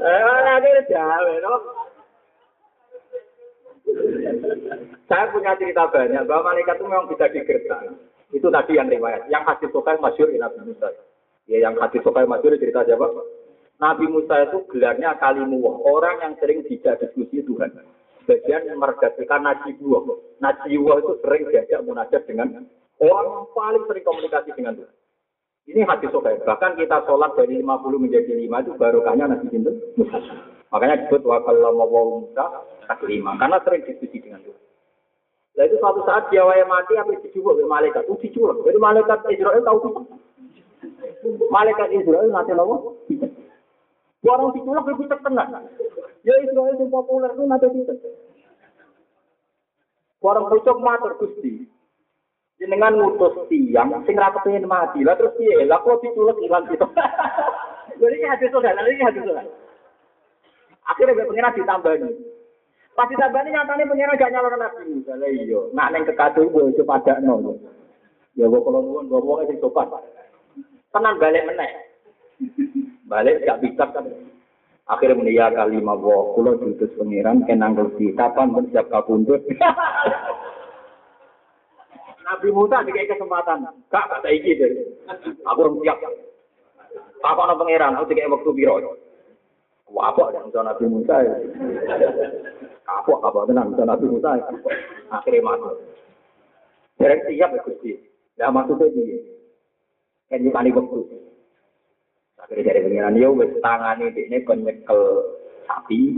Eh? 0.00 0.20
Saya 5.10 5.24
punya 5.34 5.52
cerita 5.58 5.90
banyak 5.90 6.22
bahwa 6.24 6.54
malaikat 6.54 6.78
itu 6.78 6.86
memang 6.86 7.10
bisa 7.10 7.26
digertak. 7.28 7.90
Itu 8.30 8.46
tadi 8.48 8.78
yang 8.78 8.86
riwayat. 8.86 9.26
Yang 9.26 9.42
hadis 9.50 9.70
Sokai 9.74 9.98
masyur 9.98 10.30
Nabi 10.30 10.70
Musa. 10.70 10.88
Ya 11.50 11.66
yang 11.66 11.74
hadis 11.82 12.00
Sokai 12.06 12.24
masyur 12.30 12.54
cerita 12.56 12.86
siapa? 12.86 13.10
Nabi 13.82 14.06
Musa 14.06 14.46
itu 14.46 14.62
gelarnya 14.70 15.18
kalimuwah. 15.18 15.82
Orang 15.82 16.22
yang 16.22 16.32
sering 16.38 16.62
tidak 16.70 17.02
diskusi 17.02 17.42
Tuhan. 17.42 17.74
Bagian 18.24 18.70
mergatikan 18.78 19.42
najiwah. 19.42 20.04
Najiwah 20.38 20.96
itu 21.02 21.12
sering 21.26 21.42
diajak 21.50 21.82
munajat 21.82 22.22
dengan 22.30 22.70
orang 23.02 23.50
paling 23.50 23.84
sering 23.90 24.04
komunikasi 24.06 24.54
dengan 24.54 24.78
Tuhan. 24.78 24.94
Ini 25.70 25.86
hadis 25.86 26.10
Sokai. 26.10 26.42
Bahkan 26.42 26.74
kita 26.74 27.06
sholat 27.06 27.38
dari 27.38 27.62
50 27.62 28.02
menjadi 28.02 28.32
5 28.34 28.62
itu 28.66 28.72
barokahnya 28.74 29.30
Nabi 29.30 29.46
Musa. 29.94 30.18
Makanya 30.74 31.06
disebut 31.06 31.22
wakal 31.26 31.62
Musa 31.62 32.44
lima. 33.06 33.38
Karena 33.38 33.62
sering 33.62 33.86
diskusi 33.86 34.18
dengan 34.18 34.42
Tuhan. 34.42 34.58
Nah 35.54 35.62
itu 35.66 35.76
suatu 35.78 36.02
saat 36.06 36.26
dia 36.30 36.42
waya 36.42 36.66
mati 36.66 36.98
apa 36.98 37.14
dijubuk 37.22 37.54
oleh 37.54 37.66
malaikat. 37.70 38.02
Itu 38.06 38.18
diculak. 38.18 38.66
Jadi 38.66 38.78
malaikat 38.82 39.18
Israel 39.30 39.62
tahu 39.62 39.78
itu. 39.78 40.02
Malaikat 41.52 41.88
Israel 41.94 42.28
nanti 42.34 42.50
nopo. 42.50 42.98
Orang 44.26 44.50
diculak 44.54 44.90
itu 44.90 45.04
terkenal. 45.06 45.48
Ya 46.26 46.34
Israel 46.42 46.74
yang 46.74 46.90
populer 46.90 47.30
itu 47.30 47.42
nanti 47.46 47.66
itu. 47.70 47.94
Orang 50.20 50.50
pucuk 50.50 50.78
matur 50.82 51.14
Gusti. 51.16 51.69
Jenengan 52.60 52.92
ngutus 52.92 53.48
tiang 53.48 53.88
sing 54.04 54.20
ra 54.20 54.28
kepengin 54.36 54.68
mati. 54.68 55.00
Lah 55.00 55.16
terus 55.16 55.32
piye? 55.40 55.64
Lah 55.64 55.80
kok 55.80 56.04
diculak 56.04 56.36
ilang 56.44 56.68
gitu. 56.68 56.84
Jadi 58.00 58.16
ini 58.16 58.26
hadis 58.28 58.48
saudara, 58.52 58.80
ini 58.84 59.00
hadis 59.00 59.24
saudara. 59.24 59.48
Akhirnya 60.92 61.24
pengen 61.24 61.56
ditambahin. 61.56 62.12
Pasti 62.92 63.14
tambah 63.16 63.40
ini 63.40 63.56
nyatanya 63.56 63.88
pengiran 63.88 64.20
gak 64.20 64.32
nyalon 64.34 64.60
nabi 64.60 64.82
Musa. 64.92 65.12
Lah 65.16 65.30
iya, 65.32 65.60
nak 65.72 65.88
neng 65.94 66.04
kekadu 66.04 66.52
gue 66.52 66.76
coba 66.84 67.00
ada 67.00 67.16
no. 67.24 67.56
Ya 68.36 68.44
gue 68.44 68.60
kalau 68.60 68.84
nuwun 68.84 69.08
gue 69.08 69.20
mau 69.24 69.40
sing 69.48 69.56
sopan. 69.56 69.88
Tenan 70.92 71.16
balik 71.16 71.48
meneh. 71.48 71.70
Balik 73.08 73.40
gak 73.48 73.64
bisa 73.64 73.88
kan. 73.88 74.04
Akhirnya 74.90 75.16
mulia 75.16 75.48
kali 75.48 75.78
mawo 75.80 76.34
kulo 76.36 76.60
diutus 76.60 76.92
pengiran 76.98 77.46
kenang 77.46 77.78
di 77.94 78.12
kapan 78.12 78.52
bersiap 78.52 78.90
kabundut. 78.92 79.38
Nabi 82.30 82.48
Musa 82.54 82.86
dikasih 82.86 83.18
kesempatan. 83.18 83.66
Kak 83.90 84.06
kata 84.06 84.30
iki 84.30 84.54
deh. 84.54 84.70
Aku 85.50 85.66
belum 85.66 85.82
siap. 85.82 85.98
Apa 87.26 87.40
ono 87.42 87.58
pangeran? 87.58 87.98
Aku 87.98 88.06
dikasih 88.06 88.30
waktu 88.30 88.50
biro. 88.54 88.94
Apa 89.90 90.30
yang 90.30 90.46
Nabi 90.54 90.84
Musa? 90.86 91.26
Kapok 92.86 93.18
kapok 93.18 93.50
tenang 93.50 93.74
bisa 93.74 93.82
Nabi 93.82 94.06
Musa. 94.06 94.38
Akhirnya 95.10 95.42
masuk. 95.42 95.74
Derek 97.02 97.26
siap 97.26 97.50
ya 97.50 97.60
Gusti. 97.66 97.98
Ya 98.38 98.46
maksudnya 98.54 98.86
dia. 98.94 99.18
Kan 100.30 100.46
nyukani 100.46 100.70
waktu. 100.70 101.00
Akhirnya 102.38 102.70
dari 102.70 102.80
pengiran 102.86 103.18
yo 103.18 103.34
wis 103.34 103.50
tangane 103.58 104.14
dekne 104.14 104.46
kon 104.46 104.62
nyekel 104.62 105.00
sapi, 105.66 106.14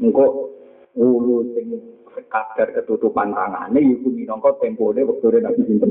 engko 0.00 0.54
ulu 0.96 1.44
sing 1.52 1.97
kadar 2.26 2.68
ketutupan 2.74 3.30
tangane 3.30 3.78
iku 3.78 4.10
minangka 4.10 4.58
tempone 4.58 5.06
wektune 5.06 5.38
Nabi 5.38 5.62
sinten. 5.68 5.90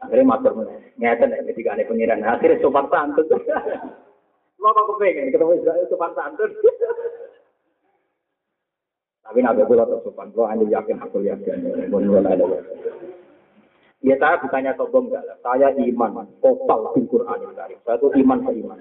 Akhirnya 0.00 0.24
matur 0.24 0.56
ngeten 0.96 1.28
nek 1.28 1.44
ketika 1.52 1.76
ane 1.76 1.84
pengiran 1.84 2.24
akhirnya 2.24 2.62
sopan 2.64 2.88
santun. 2.88 3.28
Lo 4.60 4.68
kok 4.72 4.84
kepengen 4.96 5.28
ketemu 5.28 5.60
Israel 5.60 5.84
sopan 5.92 6.12
santun. 6.16 6.50
Tapi 9.30 9.46
nabi 9.46 9.62
kula 9.62 9.86
tetap 9.86 10.02
sopan, 10.02 10.34
kula 10.34 10.50
hanya 10.50 10.66
yakin 10.66 10.98
aku 10.98 11.22
yakin. 11.22 11.86
Ya 14.00 14.16
saya 14.16 14.40
bukannya 14.40 14.72
sombong 14.74 15.12
enggak 15.12 15.22
lah. 15.28 15.36
Saya 15.44 15.70
iman 15.76 16.26
total 16.40 16.90
di 16.96 17.04
Quran 17.04 17.38
ini. 17.44 17.76
Saya 17.84 18.00
itu 18.00 18.08
iman 18.24 18.38
ke 18.42 18.52
iman. 18.64 18.78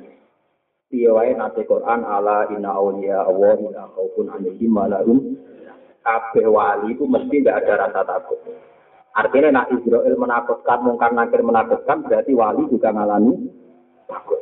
Dia 0.89 1.13
wae 1.13 1.37
nate 1.37 1.69
Quran 1.69 2.01
ala 2.01 2.49
inna 2.49 2.73
awliya 2.73 3.29
Allah 3.29 3.61
ila 3.61 3.81
khaufun 3.93 4.25
alaihim 4.33 4.73
wa 4.73 4.89
lahum 4.89 5.37
kabeh 6.01 6.49
wali 6.49 6.97
itu 6.97 7.05
mesti 7.05 7.45
tidak 7.45 7.61
ada 7.65 7.85
rasa 7.85 8.01
takut. 8.09 8.41
Artinya 9.13 9.49
nak 9.61 9.69
Israel 9.73 10.15
menakutkan, 10.17 10.79
mungkar 10.81 11.13
nakir 11.13 11.45
menakutkan, 11.45 12.05
berarti 12.05 12.33
wali 12.33 12.65
juga 12.73 12.89
ngalami 12.89 13.53
takut. 14.09 14.41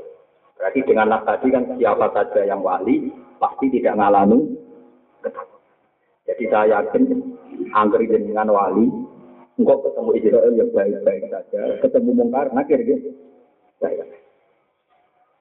Berarti 0.56 0.80
dengan 0.88 1.08
nas 1.12 1.24
tadi 1.28 1.48
kan 1.52 1.64
siapa 1.76 2.08
saja 2.16 2.42
yang 2.48 2.64
wali 2.64 3.12
pasti 3.44 3.68
tidak 3.68 4.00
ngalami 4.00 4.56
ketakutan. 5.20 5.76
Jadi 6.32 6.44
saya 6.48 6.66
yakin 6.80 7.04
angker 7.76 8.02
dengan 8.08 8.48
wali 8.56 8.88
Engkau 9.58 9.82
ketemu 9.82 10.12
Israel 10.22 10.54
yang 10.54 10.70
baik-baik 10.70 11.34
saja, 11.34 11.82
ketemu 11.82 12.10
mungkar, 12.14 12.54
nakir 12.54 12.78
gitu. 12.86 13.10
Saya. 13.82 14.06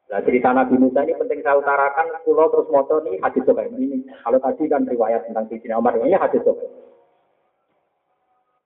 Nah 0.07 0.23
cerita 0.23 0.55
Nabi 0.55 0.79
Musa 0.79 1.03
ini 1.03 1.19
penting 1.19 1.43
saya 1.43 1.59
utarakan, 1.59 2.23
pulau 2.23 2.47
terus 2.55 2.71
motor 2.71 3.03
ini 3.11 3.19
hadis 3.19 3.43
sobat 3.43 3.67
ini. 3.75 4.07
Kalau 4.23 4.39
tadi 4.39 4.71
kan 4.71 4.87
riwayat 4.87 5.27
tentang 5.27 5.51
Sidina 5.51 5.83
Umar, 5.83 5.99
ini 5.99 6.15
hadis 6.15 6.39
sobat. 6.47 6.71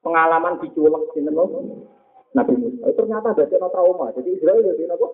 Pengalaman 0.05 0.61
diculek 0.61 1.17
di 1.17 1.25
Nabi 1.25 2.55
Musa. 2.61 2.85
Itu 2.93 3.01
ternyata 3.01 3.33
ada 3.33 3.69
trauma. 3.73 4.13
Jadi 4.13 4.37
Israel 4.37 4.61
jadi 4.61 4.93
apa? 4.93 5.07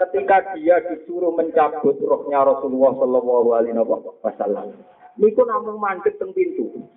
Ketika 0.00 0.56
dia 0.56 0.80
disuruh 0.80 1.32
mencabut 1.36 1.92
rohnya 2.00 2.40
Rasulullah 2.40 2.96
Shallallahu 2.96 3.48
Alaihi 3.52 3.76
Wasallam, 4.24 4.72
niku 5.20 5.44
namun 5.44 5.76
mandek 5.76 6.16
teng 6.16 6.32
pintu. 6.32 6.88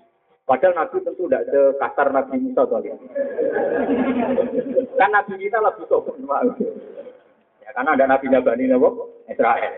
Padahal 0.43 0.75
Nabi 0.75 0.99
tentu 1.07 1.23
tidak 1.31 1.47
sekasar 1.47 2.07
Nabi 2.11 2.35
Musa 2.35 2.67
kalian. 2.67 2.99
kan 4.99 5.09
Nabi 5.15 5.39
kita 5.39 5.59
lebih 5.63 5.87
sopan. 5.87 6.19
Ya, 7.63 7.69
karena 7.71 7.95
ada 7.95 8.05
Nabi 8.11 8.27
Nabani 8.27 8.67
Nabi 8.67 8.91
Israel. 9.31 9.73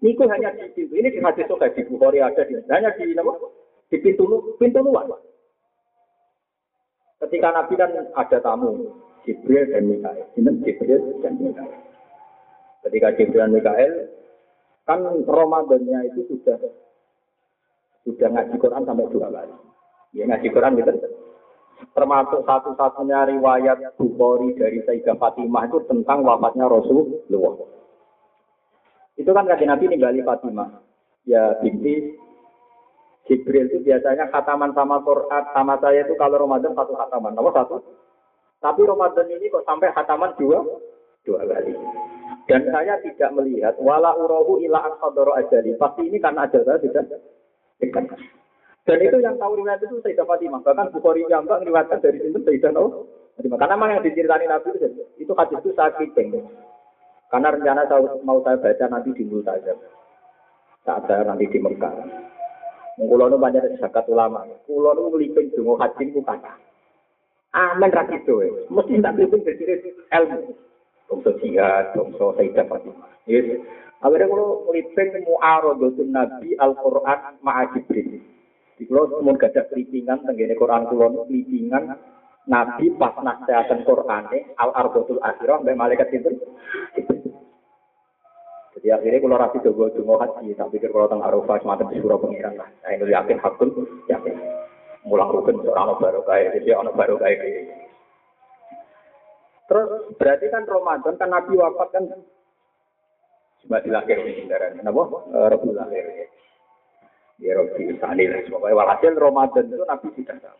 Niku 0.00 0.24
hanya 0.32 0.56
di 0.56 0.72
pintu. 0.72 0.94
Ini 0.96 1.12
di 1.12 1.20
hadis 1.20 1.44
sokai 1.44 1.76
di 1.76 1.84
Bukhari 1.84 2.24
ada 2.24 2.40
di 2.40 2.56
hanya 2.72 2.88
di 2.96 3.12
Nabi 3.12 3.36
di 3.92 3.96
pintu 4.00 4.56
pintu 4.56 4.80
luar. 4.80 5.12
Ketika 7.20 7.52
Nabi 7.52 7.74
kan 7.76 7.92
ada 8.16 8.38
tamu 8.40 8.96
Jibril 9.28 9.68
dan 9.68 9.84
Mikael. 9.92 10.24
Ini 10.40 10.50
Jibril 10.64 11.20
dan 11.20 11.36
Mikael. 11.36 11.76
Ketika 12.86 13.08
Jibril 13.20 13.44
dan 13.44 13.52
Mikael 13.52 13.92
kan 14.88 15.04
Ramadannya 15.04 16.14
itu 16.14 16.24
sudah 16.32 16.56
sudah 18.08 18.28
ngaji 18.32 18.56
Quran 18.56 18.82
sampai 18.88 19.12
dua 19.12 19.28
kali. 19.28 19.54
Ya 20.16 20.24
ngaji 20.24 20.48
Quran 20.48 20.80
gitu. 20.80 20.92
Termasuk 21.92 22.40
satu-satunya 22.42 23.28
riwayat 23.36 23.78
Bukhari 24.00 24.56
dari 24.56 24.82
Sayyidah 24.82 25.14
Fatimah 25.20 25.68
itu 25.68 25.78
tentang 25.86 26.24
wafatnya 26.26 26.66
Rasulullah. 26.66 27.54
Itu 29.14 29.30
kan 29.30 29.46
kajian 29.46 29.70
Nabi 29.70 29.84
ninggali 29.86 30.24
Fatimah. 30.24 30.80
Ya 31.28 31.54
binti 31.60 32.16
Jibril 33.28 33.68
itu 33.68 33.84
biasanya 33.84 34.32
khataman 34.32 34.72
sama 34.72 35.04
Quran 35.04 35.42
sama 35.52 35.76
saya 35.84 36.00
itu 36.08 36.16
kalau 36.16 36.40
Ramadan 36.48 36.72
satu 36.72 36.96
khataman. 36.96 37.36
Nomor 37.36 37.52
satu. 37.52 37.76
Tapi 38.58 38.82
Ramadan 38.88 39.28
ini 39.28 39.52
kok 39.52 39.68
sampai 39.68 39.92
khataman 39.92 40.34
dua 40.40 40.64
dua 41.28 41.44
kali. 41.44 41.76
Dan 42.48 42.64
saya 42.72 42.96
tidak 43.04 43.30
melihat 43.36 43.76
wala 43.78 44.16
urahu 44.16 44.64
ila 44.64 44.96
ajali. 45.36 45.76
Pasti 45.76 46.08
ini 46.08 46.16
karena 46.16 46.48
ajal 46.48 46.64
saya 46.64 46.80
tidak. 46.80 47.04
Dan 48.88 48.98
itu 49.04 49.16
yang 49.20 49.36
tahu 49.36 49.52
riwayat 49.60 49.84
itu 49.84 50.00
Sayyidah 50.00 50.24
Fatimah. 50.24 50.64
Bahkan 50.64 50.90
Bukhari 50.96 51.22
yang 51.28 51.44
enggak 51.44 51.60
meriwayatkan 51.62 52.00
dari 52.00 52.18
sini 52.24 52.40
Sayyidah 52.40 52.72
Fatimah. 52.72 53.58
Karena 53.60 53.74
memang 53.78 53.90
yang 53.94 54.02
diceritani 54.02 54.46
Nabi 54.50 54.68
itu, 54.74 54.88
itu 55.20 55.32
hadis 55.38 55.60
itu 55.62 55.70
saat 55.78 55.94
kiting. 56.00 56.34
Karena 57.28 57.52
rencana 57.54 57.84
saya, 57.86 58.16
mau 58.24 58.40
saya 58.40 58.56
baca 58.56 58.84
nanti 58.88 59.12
di 59.12 59.24
saja. 59.44 59.76
Saat 60.82 61.04
saya 61.06 61.22
nanti 61.22 61.46
di 61.46 61.60
Mekah. 61.60 61.92
Kulo 62.98 63.30
banyak 63.30 63.78
zakat 63.78 64.10
ulama. 64.10 64.42
Kulo 64.66 64.90
nu 64.96 65.14
ngelipin 65.14 65.54
dungo 65.54 65.78
haji 65.78 66.10
ku 66.10 66.18
kata. 66.24 66.50
Amin 67.54 67.94
ra 67.94 68.02
gitu. 68.10 68.42
Mesti 68.72 68.98
tak 68.98 69.14
ngelipin 69.14 69.44
dari 69.46 69.92
ilmu. 70.18 70.40
Bangsa 71.06 71.30
jihad, 71.38 71.94
bangsa 71.94 72.24
Sayyidah 72.34 72.66
Fatimah. 72.66 73.08
Yes. 73.30 73.60
Akhirnya 73.98 74.30
kalau 74.30 74.62
meliping 74.70 75.10
mu'arodatun 75.26 76.08
Nabi 76.14 76.54
Al-Quran 76.54 77.18
ma'a 77.42 77.66
Jibril. 77.74 78.22
Di 78.78 78.86
kalau 78.86 79.10
semua 79.10 79.34
gajah 79.34 79.66
kelipingan, 79.74 80.22
tenggine 80.22 80.54
Quran 80.54 80.86
kulon 80.86 81.26
kelipingan, 81.26 81.98
Nabi 82.46 82.94
pas 82.94 83.18
nasihatan 83.18 83.82
Quran 83.82 84.30
Al-Arbatul 84.54 85.18
Akhirah, 85.18 85.58
sampai 85.58 85.74
malaikat 85.74 86.14
itu. 86.14 86.30
Jadi 88.78 88.94
akhirnya 88.94 89.18
kalau 89.18 89.42
rapi 89.42 89.58
coba 89.66 89.90
dungo 89.90 90.14
haji, 90.22 90.54
tak 90.54 90.70
pikir 90.70 90.94
kalau 90.94 91.10
tentang 91.10 91.26
Arafah 91.26 91.58
semacam 91.58 91.90
di 91.90 91.98
surah 91.98 92.18
pengiran 92.22 92.54
lah. 92.54 92.70
Saya 92.86 92.94
ini 92.94 93.10
yakin 93.10 93.38
hakun, 93.42 93.74
yakin. 94.06 94.34
Mulang 95.02 95.34
rukun 95.34 95.58
seorang 95.66 95.98
baru 95.98 96.22
kaya, 96.22 96.54
jadi 96.54 96.78
orang 96.78 96.94
baru 96.94 97.18
kaya. 97.18 97.42
Terus 99.66 99.90
berarti 100.14 100.46
kan 100.54 100.62
Ramadan 100.62 101.14
kan 101.18 101.28
Nabi 101.28 101.58
wafat 101.58 101.88
kan 101.90 102.04
Cuma 103.68 103.84
dilahir 103.84 104.16
di 104.24 104.32
kendaraan. 104.32 104.80
Kenapa? 104.80 105.02
Eh, 105.28 105.46
Rabu 105.52 105.76
lahir. 105.76 106.04
Ya 107.36 107.52
Rabi 107.52 107.92
Sani 108.00 108.24
lah. 108.24 108.40
Pokoknya 108.48 108.72
walhasil 108.80 109.12
Ramadan 109.12 109.68
itu 109.68 109.84
Nabi 109.84 110.08
sudah 110.16 110.36
tahu. 110.40 110.58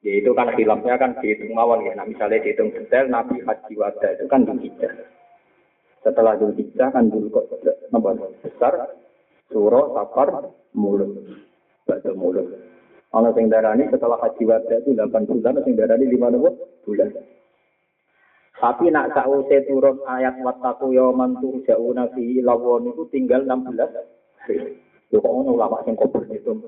Ya 0.00 0.12
itu 0.16 0.30
kan 0.32 0.48
filmnya 0.56 0.96
kan 0.96 1.12
dihitung 1.20 1.52
awal 1.60 1.84
ya. 1.84 1.92
Nah 1.92 2.08
misalnya 2.08 2.40
dihitung 2.40 2.72
detail 2.72 3.12
Nabi 3.12 3.44
Haji 3.44 3.74
Wada 3.76 4.16
itu 4.16 4.24
kan 4.32 4.48
Dulhijjah. 4.48 4.96
Setelah 6.00 6.40
Dulhijjah 6.40 6.88
kan 6.88 7.12
dulu 7.12 7.28
kok 7.36 7.60
nomor 7.92 8.16
besar 8.40 8.96
Surah, 9.52 9.92
Safar, 9.92 10.28
Mulut. 10.72 11.20
Batu 11.84 12.16
Mulut. 12.16 12.48
Kalau 13.12 13.30
sing 13.36 13.52
darani 13.52 13.84
setelah 13.92 14.16
Haji 14.24 14.42
Wada 14.48 14.74
itu 14.80 14.96
8 14.96 15.28
bulan, 15.28 15.60
sing 15.68 15.76
darani 15.76 16.08
5 16.08 16.32
bulan. 16.88 17.12
Tapi 18.58 18.90
nak 18.90 19.14
sause 19.14 19.62
turun 19.70 20.02
ayat 20.02 20.42
wattaku 20.42 20.90
yauman 20.90 21.38
turja'una 21.38 22.10
fi 22.10 22.42
lawon 22.42 22.90
itu 22.90 23.06
tinggal 23.14 23.46
16. 23.46 23.70
Yo 25.14 25.22
kok 25.22 25.30
ono 25.30 25.54
ulama 25.54 25.78
sing 25.86 25.94
kober 25.94 26.26
gitu. 26.26 26.58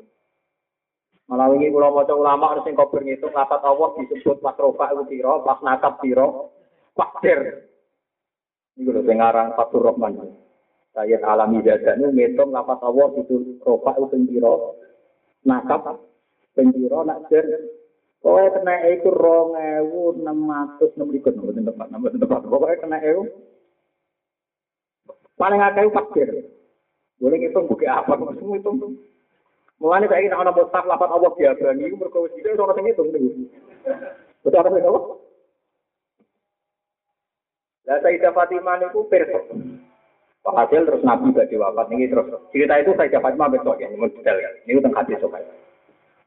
Malah 1.27 1.51
wingi 1.51 1.67
kula 1.75 1.91
maca 1.91 2.15
ulama 2.15 2.63
sing 2.63 2.79
kober 2.79 3.03
ngitung 3.03 3.35
lapat 3.35 3.59
Allah 3.67 3.91
disebut 3.99 4.39
pas 4.39 4.55
rofa 4.55 4.95
iku 4.95 5.03
pira, 5.11 5.43
pas 5.43 5.59
nakap 5.67 5.99
pira, 5.99 6.27
fakir. 6.95 7.67
Iku 8.79 8.91
lho 8.95 9.03
pengarang 9.03 9.59
Fatur 9.59 9.91
Rahman. 9.91 10.31
Saya 10.95 11.19
alami 11.27 11.59
dadane 11.63 12.15
ngitung 12.15 12.55
lapat 12.55 12.79
Allah 12.87 13.19
itu 13.19 13.59
rofa 13.67 13.99
iku 13.99 14.15
pira, 14.15 14.55
nakap 15.43 16.07
pira 16.55 16.99
nak 17.03 17.27
Pokoknya 18.21 18.53
kena 18.53 18.75
itu 18.93 19.09
enam 19.09 19.57
ribu 21.09 21.33
nomor 21.33 21.57
tempat 21.57 21.87
nomor 21.89 22.13
tempat. 22.13 22.41
Pokoknya 22.45 22.77
kena 22.85 22.99
ewu 23.01 23.25
paling 25.41 25.57
akeh 25.57 25.89
fakir. 25.89 26.29
Boleh 27.17 27.37
ngitung 27.41 27.69
buka 27.69 27.89
apa? 27.89 28.17
Semua 28.37 28.57
hitung. 28.61 28.77
Mulane 29.81 30.09
saya 30.13 30.21
ingin 30.21 30.37
ana 30.37 30.53
mustaf 30.53 30.85
lapat 30.85 31.09
Allah 31.09 31.33
dia 31.41 31.57
berani 31.57 31.89
itu 31.89 31.97
mergo 31.97 32.29
wis 32.29 32.37
dite 32.37 32.53
ora 32.53 32.77
sing 32.77 32.85
ngitung 32.85 33.09
niku. 33.09 33.49
Betul 34.45 34.61
apa 34.61 34.69
apa? 34.77 35.01
Lah 37.89 37.99
Sayyidah 38.05 38.33
Fatimah 38.37 38.77
niku. 38.85 39.09
Pak 40.41 40.57
Hasil 40.57 40.89
terus 40.89 41.05
Nabi 41.05 41.37
badhe 41.37 41.57
wafat 41.61 41.89
niki 41.93 42.13
terus 42.13 42.29
cerita 42.53 42.77
itu 42.77 42.93
Sayyidah 42.97 43.21
Fatimah 43.25 43.49
besok 43.53 43.81
ya, 43.81 43.89
mun 43.93 44.13
detail 44.13 44.37
ya. 44.37 44.51
Niku 44.69 44.85
teng 44.85 44.93
hadis 44.93 45.17
sopan. 45.21 45.45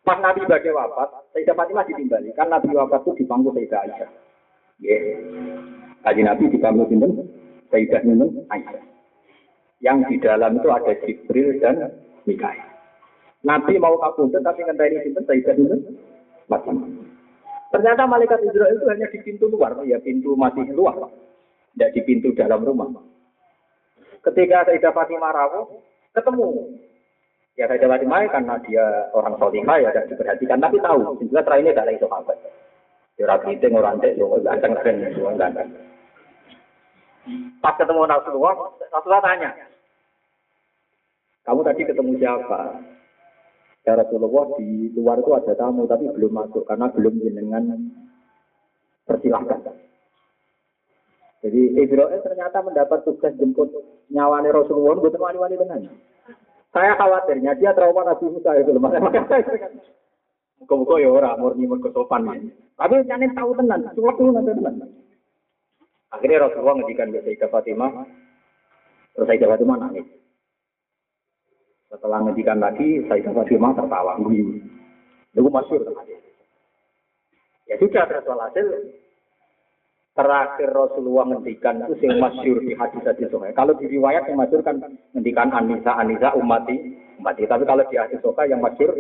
Pas 0.04 0.20
Nabi 0.20 0.44
bagai 0.44 0.76
wafat, 0.76 1.32
Sayyidah 1.32 1.56
Fatimah 1.56 1.88
ditimbali. 1.88 2.36
Kan 2.36 2.52
Nabi 2.52 2.76
wafat 2.76 3.08
itu 3.08 3.24
di 3.24 3.24
pangku 3.24 3.56
Sayyidah 3.56 3.80
Aisyah. 3.88 4.10
Ya. 4.84 5.00
Kaji 6.04 6.22
Nabi 6.28 6.52
di 6.52 6.60
pangku 6.60 6.84
sinten? 6.92 7.24
Sayyidah 7.72 8.04
Nunun 8.04 8.44
Aisyah. 8.52 8.84
Yang 9.80 9.98
di 10.12 10.16
dalam 10.20 10.60
itu 10.60 10.68
ada 10.68 10.92
Jibril 11.08 11.56
dan 11.64 11.88
Mikael. 12.28 12.68
Nabi 13.48 13.80
mau 13.80 13.96
kabundut 14.00 14.44
tapi 14.44 14.68
ngenteni 14.68 15.08
sinten 15.08 15.24
Sayyidah 15.24 15.56
Nunun 15.56 15.80
Fatimah. 16.52 16.88
Ternyata 17.72 18.04
malaikat 18.04 18.44
Israel 18.44 18.76
itu 18.76 18.86
hanya 18.86 19.08
di 19.08 19.20
pintu 19.24 19.50
luar, 19.50 19.74
ya 19.88 19.98
pintu 20.04 20.38
masih 20.38 20.68
luar, 20.78 21.10
tidak 21.74 21.90
di 21.96 22.02
pintu 22.06 22.30
dalam 22.36 22.62
rumah. 22.62 22.92
Ketika 24.20 24.68
Sayyidah 24.68 24.92
Fatimah 24.92 25.32
rawuh, 25.32 25.80
ketemu. 26.12 26.76
Ya 27.54 27.70
Sayyidah 27.70 27.86
Fatimah 27.86 28.26
karena 28.34 28.56
dia 28.66 28.86
orang 29.14 29.38
solihah 29.38 29.78
ya 29.78 29.94
tidak 29.94 30.10
diperhatikan, 30.10 30.58
tapi 30.58 30.82
tahu, 30.82 31.22
juga 31.22 31.46
terakhirnya 31.46 31.78
tidak 31.78 31.88
lagi 31.94 32.02
sahabat. 32.02 32.38
Ya 33.14 33.26
rapi 33.30 33.54
itu 33.54 33.68
orang 33.70 34.02
cek, 34.02 34.18
ya 34.18 34.26
ganteng 34.42 34.74
ya 34.74 35.32
ganteng. 35.38 35.70
Pas 37.62 37.78
ketemu 37.78 38.10
Rasulullah, 38.10 38.74
Rasulullah 38.90 39.22
tanya, 39.22 39.54
kamu 41.46 41.60
tadi 41.62 41.82
ketemu 41.84 42.12
siapa? 42.18 42.62
Ya 43.84 44.00
Rasulullah 44.00 44.48
di 44.56 44.96
luar 44.96 45.20
itu 45.20 45.32
ada 45.36 45.54
tamu 45.60 45.84
tapi 45.84 46.08
belum 46.08 46.32
masuk 46.32 46.64
karena 46.66 46.88
belum 46.90 47.20
jenengan 47.20 47.64
persilahkan. 49.04 49.60
Jadi 51.44 51.76
Ibrahim 51.76 52.24
ternyata 52.24 52.64
mendapat 52.64 53.04
tugas 53.04 53.36
jemput 53.36 53.68
nyawanya 54.08 54.56
Rasulullah 54.56 55.04
buat 55.04 55.20
wali-wali 55.20 55.60
dengan. 55.60 55.92
Saya 56.74 56.98
khawatirnya 56.98 57.54
dia 57.62 57.70
trauma 57.78 58.02
Nabi 58.02 58.34
Musa 58.34 58.58
itu. 58.58 58.74
Muka-muka 60.64 60.96
ya 60.98 61.10
orang 61.14 61.38
murni 61.38 61.70
mergo 61.70 61.94
sopan. 61.94 62.26
Tapi 62.74 63.06
jangan 63.06 63.30
tahu 63.38 63.52
tenan, 63.62 63.86
sulap 63.94 64.18
dulu 64.18 64.34
nanti 64.34 64.58
tenan. 64.58 64.90
Akhirnya 66.10 66.50
Rasulullah 66.50 66.78
ngedikan 66.82 67.10
Sayyidah 67.10 67.50
Fatimah, 67.50 67.92
terus 69.18 69.26
Sayyidah 69.30 69.50
Fatimah 69.54 69.78
nangis. 69.82 70.08
Setelah 71.90 72.22
ngedikan 72.26 72.58
lagi, 72.62 73.02
Sayyidah 73.06 73.34
Fatimah 73.34 73.74
tertawa, 73.78 74.18
guyu. 74.22 74.62
Itu 75.34 75.50
masyur 75.50 75.82
Ya 77.66 77.76
sudah, 77.82 78.06
terus 78.06 78.26
hasil 78.26 78.66
terakhir 80.14 80.70
Rasulullah 80.70 81.26
ngendikan 81.34 81.82
itu 81.86 81.94
sing 81.98 82.22
masyur 82.22 82.62
di 82.62 82.78
hadis 82.78 83.02
hadis. 83.02 83.30
Kalau 83.30 83.74
di 83.78 83.86
riwayat 83.90 84.30
yang 84.30 84.38
masyur 84.38 84.62
kan 84.62 84.78
ngendikan 85.18 85.50
Anisa 85.50 85.98
Anisa 85.98 86.38
umati 86.38 86.78
umati. 87.18 87.50
Tapi 87.50 87.64
kalau 87.66 87.82
di 87.90 87.98
hadis 87.98 88.22
yang 88.22 88.62
masyur 88.62 88.94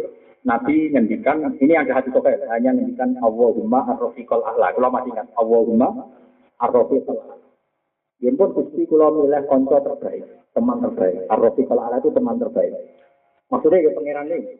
Nabi 0.43 0.91
ngendikan 0.91 1.55
ini 1.63 1.73
ada 1.79 2.03
hadis 2.03 2.11
sokai 2.11 2.35
hanya 2.51 2.75
ngendikan 2.75 3.15
Allahumma 3.23 3.87
arrofiqol 3.95 4.43
ahla. 4.43 4.75
Kalau 4.75 4.91
masih 4.91 5.15
ingat 5.15 5.27
Allahumma 5.39 5.87
arrofiqol 6.59 7.15
ahla. 7.15 7.37
Yang 8.19 8.35
pun 8.39 8.49
gusti 8.55 8.83
kalau 8.87 9.23
milih 9.23 9.43
konco 9.47 9.77
terbaik, 9.79 10.23
teman 10.51 10.83
terbaik. 10.83 11.23
Arrofiqol 11.31 11.79
ahla 11.79 12.03
itu 12.03 12.11
teman 12.11 12.35
terbaik. 12.41 12.75
Maksudnya 13.47 13.87
ya 13.87 13.91
pangeran 13.95 14.27
ini. 14.33 14.59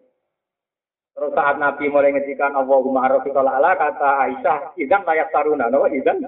Terus 1.13 1.31
saat 1.37 1.61
Nabi 1.61 1.93
mulai 1.93 2.09
ngedikan 2.09 2.57
Allahumma 2.57 3.05
arrofiqol 3.05 3.45
ahla 3.45 3.77
kata 3.77 4.09
Aisyah, 4.25 4.73
idan 4.81 5.05
layak 5.05 5.29
taruna, 5.29 5.69
no? 5.69 5.85
idan 5.85 6.25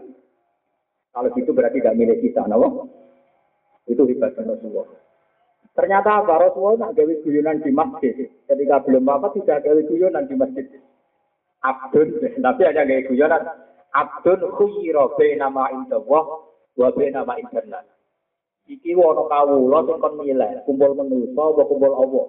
kalau 1.10 1.32
gitu 1.34 1.56
berarti 1.56 1.82
tidak 1.82 1.98
milik 1.98 2.22
kita, 2.22 2.46
no? 2.46 2.92
Itu 3.90 4.06
hebatnya 4.06 4.52
Rasulullah. 4.52 4.86
Ternyata 5.72 6.22
apa? 6.22 6.34
Rasulullah 6.38 6.90
nak 6.90 6.94
gawe 7.00 7.14
guyonan 7.24 7.64
di 7.64 7.72
masjid. 7.72 8.16
Ketika 8.46 8.84
belum 8.84 9.08
apa 9.08 9.32
tidak 9.34 9.64
gawe 9.64 9.82
guyonan 9.88 10.28
di 10.28 10.36
masjid. 10.36 10.66
Abdun, 11.64 12.20
tapi 12.44 12.62
hanya 12.68 12.84
gawe 12.84 13.02
guyonan. 13.08 13.42
Abdun 13.96 14.40
khuyiro 14.60 15.16
nama 15.40 15.72
indallah 15.72 16.26
wa 16.76 16.90
nama 16.92 17.34
internet. 17.40 17.86
Iki 18.66 18.98
wono 18.98 19.30
kawula 19.30 19.86
sing 19.86 19.98
kon 20.02 20.14
milih, 20.18 20.52
kumpul 20.66 20.98
manusa 20.98 21.38
apa 21.38 21.62
kumpul 21.70 21.94
Allah. 21.96 22.26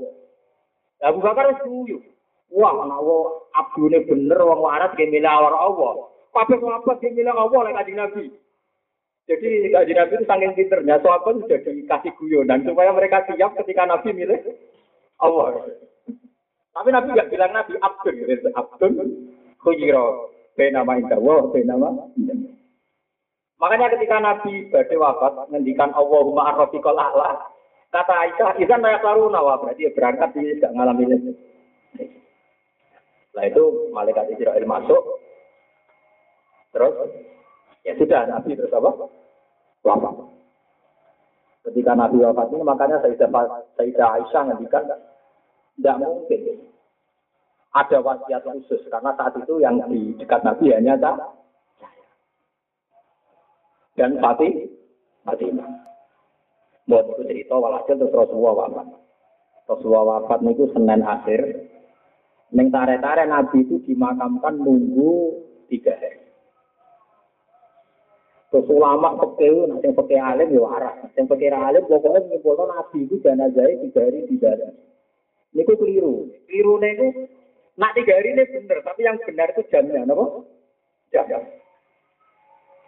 Abu 1.09 1.19
Bakar 1.25 1.49
wis. 1.49 2.16
Wah, 2.55 2.75
ana 2.87 3.03
abdune 3.59 3.99
bener 4.07 4.39
wong 4.39 4.61
waras 4.63 4.95
ge 4.95 5.11
milih 5.11 5.27
Allah. 5.27 5.95
Kabeh 6.31 6.59
sahabat 6.63 6.97
ge 7.03 7.11
milih 7.11 7.35
Allah 7.35 7.61
lek 7.67 7.75
kanjeng 7.83 7.99
Nabi. 7.99 8.25
Jadi 9.27 9.75
kaji 9.75 9.93
Nabi 9.99 10.13
itu 10.15 10.25
saking 10.25 10.53
pinternya, 10.55 11.03
sahabat 11.03 11.35
sudah 11.43 11.59
dikasih 11.67 12.13
guyonan 12.15 12.63
supaya 12.63 12.95
mereka 12.95 13.27
siap 13.27 13.59
ketika 13.59 13.83
Nabi 13.91 14.15
milih 14.15 14.39
Allah. 15.19 15.67
Tapi 16.77 16.89
Nabi 16.95 17.09
nggak 17.17 17.31
bilang 17.35 17.53
Nabi 17.57 17.75
Abdul. 17.83 18.15
Abdul 18.55 18.95
khuyiro, 19.59 20.31
nama 20.55 20.93
indawa, 20.95 21.51
nama 21.51 21.91
Makanya 23.57 23.89
ketika 23.97 24.21
Nabi 24.21 24.69
badai 24.69 25.01
wafat, 25.01 25.49
ngendikan 25.49 25.89
Allahumma 25.97 26.53
arrofiqol 26.53 26.93
a'la, 26.93 27.41
kata 27.89 28.15
Aisyah, 28.29 28.61
izan 28.61 28.85
layak 28.85 29.01
laru 29.01 29.33
nawa, 29.33 29.57
berarti 29.65 29.89
berangkat 29.97 30.37
dia 30.37 30.61
tidak 30.61 30.77
ngalami 30.77 31.05
ini. 31.09 31.33
Setelah 33.37 33.53
itu 33.53 33.65
malaikat 33.93 34.33
Israel 34.33 34.65
masuk, 34.65 35.03
terus 36.73 36.97
Ya 37.87 37.95
sudah, 37.95 38.27
Nabi 38.27 38.59
terus 38.59 38.75
apa? 38.75 38.91
Wafat. 39.87 40.15
Ketika 41.71 41.95
Nabi 41.95 42.19
wafat 42.19 42.51
ini, 42.51 42.67
makanya 42.67 42.99
Sayyidah, 42.99 43.31
Sayyidah 43.79 44.09
Aisyah 44.19 44.43
ngendikan, 44.51 44.91
tidak 45.79 45.97
mungkin 46.03 46.67
ada 47.71 47.99
wasiat 48.03 48.43
khusus 48.43 48.83
karena 48.91 49.15
saat 49.15 49.39
itu 49.39 49.61
yang 49.63 49.79
di 49.87 50.17
dekat 50.19 50.43
Nabi 50.43 50.73
hanya 50.73 50.97
saya 50.97 51.29
dan 53.95 54.19
Fatih 54.19 54.67
Fatimah. 55.23 55.71
Buat 56.89 57.05
itu 57.13 57.23
cerita 57.29 57.55
walhasil 57.59 57.99
terus 57.99 58.15
Rasulullah 58.15 58.67
wafat. 58.67 58.89
Rasulullah 59.69 60.05
wafat 60.25 60.41
itu 60.49 60.65
Senin 60.73 61.05
akhir. 61.05 61.41
Neng 62.55 62.71
tare-tare 62.71 63.27
Nabi 63.27 63.67
itu 63.67 63.83
dimakamkan 63.83 64.63
nunggu 64.63 65.43
tiga 65.67 65.99
hari. 65.99 66.23
Terus 68.55 68.71
ulama 68.71 69.19
pekeh, 69.19 69.67
nah 69.67 69.83
yang 69.83 69.93
pekeh 69.99 70.21
alim 70.23 70.55
ya 70.55 70.63
waras. 70.63 71.11
Yang 71.19 71.35
pekeh 71.35 71.51
alim 71.51 71.83
pokoknya 71.91 72.23
menyimpulkan 72.31 72.71
nabi 72.71 72.99
itu 73.03 73.19
jenazah 73.19 73.67
tiga 73.67 74.01
hari 74.07 74.23
tiga 74.31 74.55
hari. 74.55 74.71
Ini 75.51 75.63
itu 75.67 75.73
keliru. 75.75 76.15
Keliru 76.47 76.75
itu, 76.79 77.09
nak 77.75 77.93
tiga 77.99 78.15
hari 78.15 78.39
ini 78.39 78.47
benar, 78.47 78.79
tapi 78.87 79.01
yang 79.03 79.19
benar 79.19 79.51
itu 79.51 79.63
jamnya, 79.67 80.07
apa? 80.07 80.25
Jam. 81.11 81.43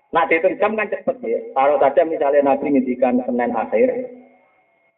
Nah, 0.08 0.24
dihitung 0.24 0.56
jam 0.56 0.72
kan 0.72 0.88
cepet 0.88 1.16
ya. 1.20 1.40
Kalau 1.52 1.76
saja 1.76 2.02
misalnya 2.06 2.40
Nabi 2.54 2.72
ngintikan 2.72 3.20
Senin 3.28 3.52
akhir, 3.52 3.88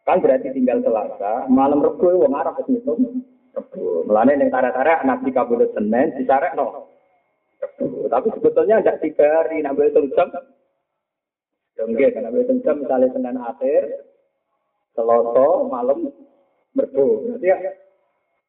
kan 0.07 0.23
berarti 0.23 0.55
tinggal 0.55 0.79
Selasa, 0.79 1.51
malam 1.51 1.83
Rebu 1.83 2.21
wong 2.21 2.31
Arab 2.31 2.63
wis 2.63 2.69
ngitung 2.71 3.27
Rebu. 3.51 4.07
Mulane 4.07 4.33
ning 4.39 4.49
tara-tara 4.49 5.03
Nabi 5.03 5.29
kabul 5.35 5.63
Senin 5.75 6.15
disarek 6.15 6.55
no. 6.55 6.87
Tapi 8.11 8.27
sebetulnya 8.35 8.81
ada 8.81 8.97
tiga 8.97 9.23
hari, 9.23 9.61
nambah 9.61 9.87
hitung 9.87 10.09
jam, 10.17 10.27
Enggak, 11.81 12.13
karena 12.13 12.29
betul 12.29 12.61
jam 12.61 12.77
misalnya 12.83 13.07
Senin 13.13 13.37
akhir, 13.41 13.83
Seloso 14.93 15.71
malam 15.71 16.11
merbu. 16.75 17.31
Nanti 17.31 17.47
ya, 17.47 17.57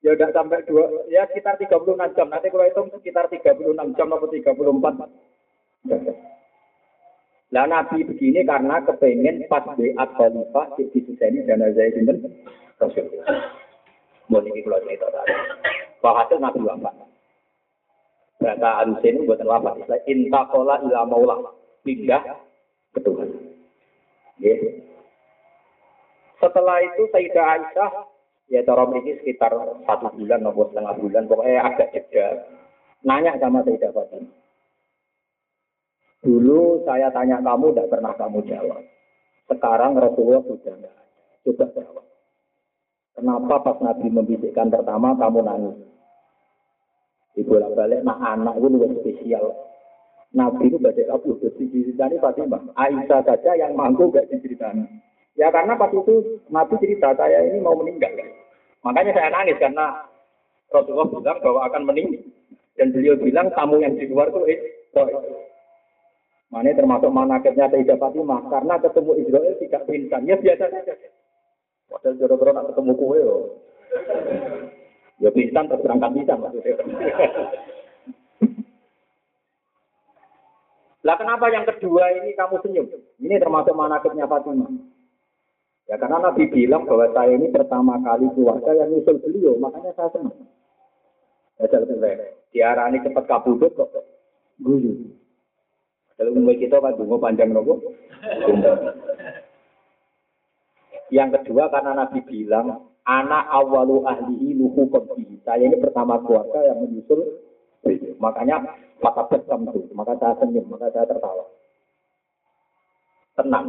ya 0.03 0.11
udah 0.19 0.29
sampai 0.35 0.67
dua, 0.67 1.07
ya 1.07 1.23
sekitar 1.31 1.55
36 1.57 2.17
jam. 2.19 2.27
Nanti 2.29 2.51
kalau 2.51 2.67
hitung 2.67 2.91
sekitar 2.99 3.31
36 3.31 3.95
jam 3.95 4.09
atau 4.11 4.27
34. 4.27 5.07
Nah 7.53 7.65
Nabi 7.69 8.01
begini 8.09 8.43
karena 8.49 8.81
kepengen 8.83 9.45
pas 9.47 9.63
di 9.77 9.93
khalifah 9.93 10.67
di 10.75 10.89
sini 10.89 11.45
dan 11.45 11.61
saya 11.77 11.93
sinten 11.93 12.25
Rasul. 12.81 13.07
Mau 14.31 14.39
ini 14.43 14.63
kalau 14.63 14.83
cerita 14.87 15.07
tadi. 15.11 15.35
Hasil 16.03 16.39
Nabi 16.39 16.61
wafat. 16.63 16.95
Bahasa 18.43 18.71
Anusin 18.83 19.27
buatan 19.27 19.49
wafat. 19.49 19.87
Intakola 20.07 20.83
ila 20.83 21.07
maulah. 21.07 21.39
Pindah 21.83 22.23
ke 22.95 23.01
Tuhan. 23.03 23.29
Setelah 26.43 26.77
itu 26.83 27.03
Sayyidah 27.15 27.47
Aisyah, 27.55 27.91
ya 28.51 28.67
cara 28.67 28.83
ini 28.99 29.15
sekitar 29.23 29.55
satu 29.87 30.11
bulan 30.19 30.43
atau 30.43 30.67
setengah 30.67 30.95
bulan, 30.99 31.23
pokoknya 31.31 31.63
agak 31.63 31.91
jeda. 31.95 32.27
Nanya 33.07 33.39
sama 33.39 33.63
Sayyidah 33.63 33.95
Fatimah. 33.95 34.43
Dulu 36.23 36.87
saya 36.87 37.11
tanya 37.11 37.43
kamu, 37.43 37.75
tidak 37.75 37.91
pernah 37.91 38.15
kamu 38.15 38.47
jawab. 38.47 38.83
Sekarang 39.51 39.99
Rasulullah 39.99 40.43
sudah 40.47 40.75
tidak 40.79 40.95
Coba 41.43 41.67
jawab. 41.75 42.07
Kenapa 43.13 43.61
pas 43.61 43.77
Nabi 43.85 44.09
membisikkan 44.09 44.73
pertama 44.73 45.13
kamu 45.21 45.41
nangis? 45.45 45.77
Ibu 47.33 47.61
balik, 47.73 48.05
nah 48.05 48.17
anak 48.37 48.61
itu 48.61 48.67
lebih 48.69 49.01
spesial. 49.01 49.53
Nabi 50.33 50.69
itu 50.69 50.81
baca 50.81 51.01
kabur, 51.01 51.37
diceritani 51.41 52.17
Fatimah. 52.21 52.73
Aisyah 52.77 53.21
saja 53.25 53.53
yang 53.57 53.77
mampu 53.77 54.09
gak 54.13 54.29
diceritani. 54.33 54.85
Ya 55.37 55.49
karena 55.53 55.77
pas 55.77 55.93
itu 55.93 56.41
Nabi 56.49 56.77
cerita 56.81 57.13
saya 57.17 57.45
ini 57.49 57.61
mau 57.61 57.77
meninggal. 57.77 58.17
Makanya 58.85 59.13
saya 59.17 59.29
nangis 59.33 59.61
karena 59.61 60.09
Rasulullah 60.73 61.09
bilang 61.09 61.39
bahwa 61.41 61.61
akan 61.69 61.83
meninggal. 61.89 62.25
Dan 62.77 62.89
beliau 62.97 63.21
bilang 63.21 63.53
tamu 63.53 63.81
yang 63.85 63.97
di 63.97 64.09
luar 64.09 64.33
itu 64.33 64.41
Israel. 64.49 65.21
Mana 66.53 66.73
termasuk 66.73 67.13
manakibnya 67.13 67.69
Sayyidah 67.69 67.97
Fatimah. 68.01 68.49
Karena 68.49 68.81
ketemu 68.81 69.13
Israel 69.25 69.55
tidak 69.61 69.83
pingsan. 69.89 70.29
Ya 70.29 70.37
biasa 70.37 70.65
saja. 70.69 70.95
Padahal 71.93 72.17
jodoh-jodoh 72.17 72.53
nak 72.57 72.67
ketemu 72.73 72.93
kue 72.97 73.19
yo. 73.21 73.37
Ya 75.21 75.31
pisan 75.31 75.69
terus 75.69 75.83
berangkat 75.85 76.11
pisan 76.17 76.39
maksudnya. 76.41 76.75
Lah 81.03 81.17
kenapa 81.19 81.51
yang 81.51 81.67
kedua 81.67 82.15
ini 82.23 82.33
kamu 82.33 82.63
senyum? 82.63 82.87
Ini 83.19 83.43
termasuk 83.43 83.75
manakibnya 83.75 84.25
Fatimah. 84.31 84.71
Ya 85.91 85.99
karena 85.99 86.23
Nabi 86.23 86.47
bilang 86.47 86.87
bahwa 86.87 87.11
saya 87.11 87.35
ini 87.35 87.51
pertama 87.51 87.99
kali 88.01 88.31
keluarga 88.33 88.71
yang 88.71 88.95
nyusul 88.95 89.19
beliau, 89.19 89.59
makanya 89.59 89.91
saya 89.99 90.15
senang. 90.15 90.47
Ya 91.59 91.67
jalan 91.69 91.99
baik. 91.99 92.19
Diarani 92.55 93.03
cepat 93.03 93.25
kabudut 93.27 93.75
kok. 93.75 93.91
Guyu. 94.63 95.11
Kalau 96.17 96.39
mulai 96.39 96.55
kita 96.55 96.79
kan 96.79 96.95
Bungo 96.95 97.19
panjang 97.19 97.51
nopo. 97.51 97.83
Yang 101.13 101.45
kedua 101.45 101.69
karena 101.69 101.93
Nabi 101.93 102.25
bilang 102.25 102.89
anak 103.05 103.45
awalu 103.53 104.09
ahlihi 104.09 104.57
luhu 104.57 104.89
qabdi. 104.89 105.45
Saya 105.45 105.69
ini 105.69 105.77
pertama 105.77 106.17
keluarga 106.25 106.73
yang 106.73 106.81
menyusul 106.81 107.21
Makanya 108.23 108.63
mata 109.03 109.27
bersam 109.27 109.67
itu, 109.67 109.91
maka 109.91 110.15
saya 110.23 110.39
senyum, 110.39 110.71
maka 110.71 110.95
saya 110.95 111.11
tertawa. 111.11 111.43
Tenang. 113.35 113.67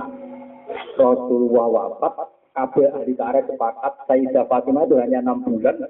Rasulullah 0.94 1.98
wafat, 1.98 2.30
kabel 2.54 2.94
ahli 2.94 3.18
tarik 3.18 3.50
sepakat, 3.50 3.94
Sayyidah 4.06 4.46
Fatimah 4.46 4.86
itu 4.86 4.96
hanya 5.02 5.26
enam 5.26 5.42
bulan 5.42 5.82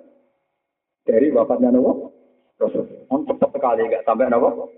dari 1.03 1.27
wafatnya 1.35 1.75
Nabi 1.75 2.07
Rasul. 2.55 2.87
Cepat 3.11 3.49
sekali, 3.51 3.81
nggak 3.91 4.07
sampai 4.07 4.31
Nabi 4.31 4.71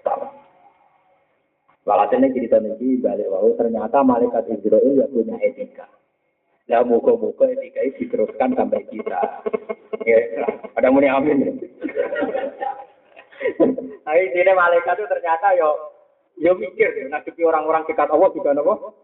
Setahun. 0.00 0.43
Walhasilnya 1.84 2.32
cerita 2.32 2.56
ini 2.64 2.96
balik 2.96 3.28
wau 3.28 3.52
ternyata 3.60 4.00
malaikat 4.00 4.48
Israel 4.48 4.96
ya 4.96 5.04
punya 5.04 5.36
etika. 5.44 5.84
Lah 6.64 6.80
muka-muka 6.80 7.44
etika 7.44 7.84
ini 7.84 7.92
diteruskan 8.00 8.56
sampai 8.56 8.88
kita. 8.88 9.44
Ya, 10.08 10.48
ada 10.80 10.88
muni 10.88 11.12
amin. 11.12 11.60
Tapi 14.04 14.22
sini 14.32 14.52
malaikat 14.56 14.96
itu 14.96 15.06
ternyata 15.12 15.52
yo 15.60 15.70
yo 16.40 16.56
mikir, 16.56 16.88
ngadepi 17.12 17.44
orang-orang 17.44 17.84
dekat 17.84 18.08
Allah 18.08 18.32
juga 18.32 18.56
nopo. 18.56 18.96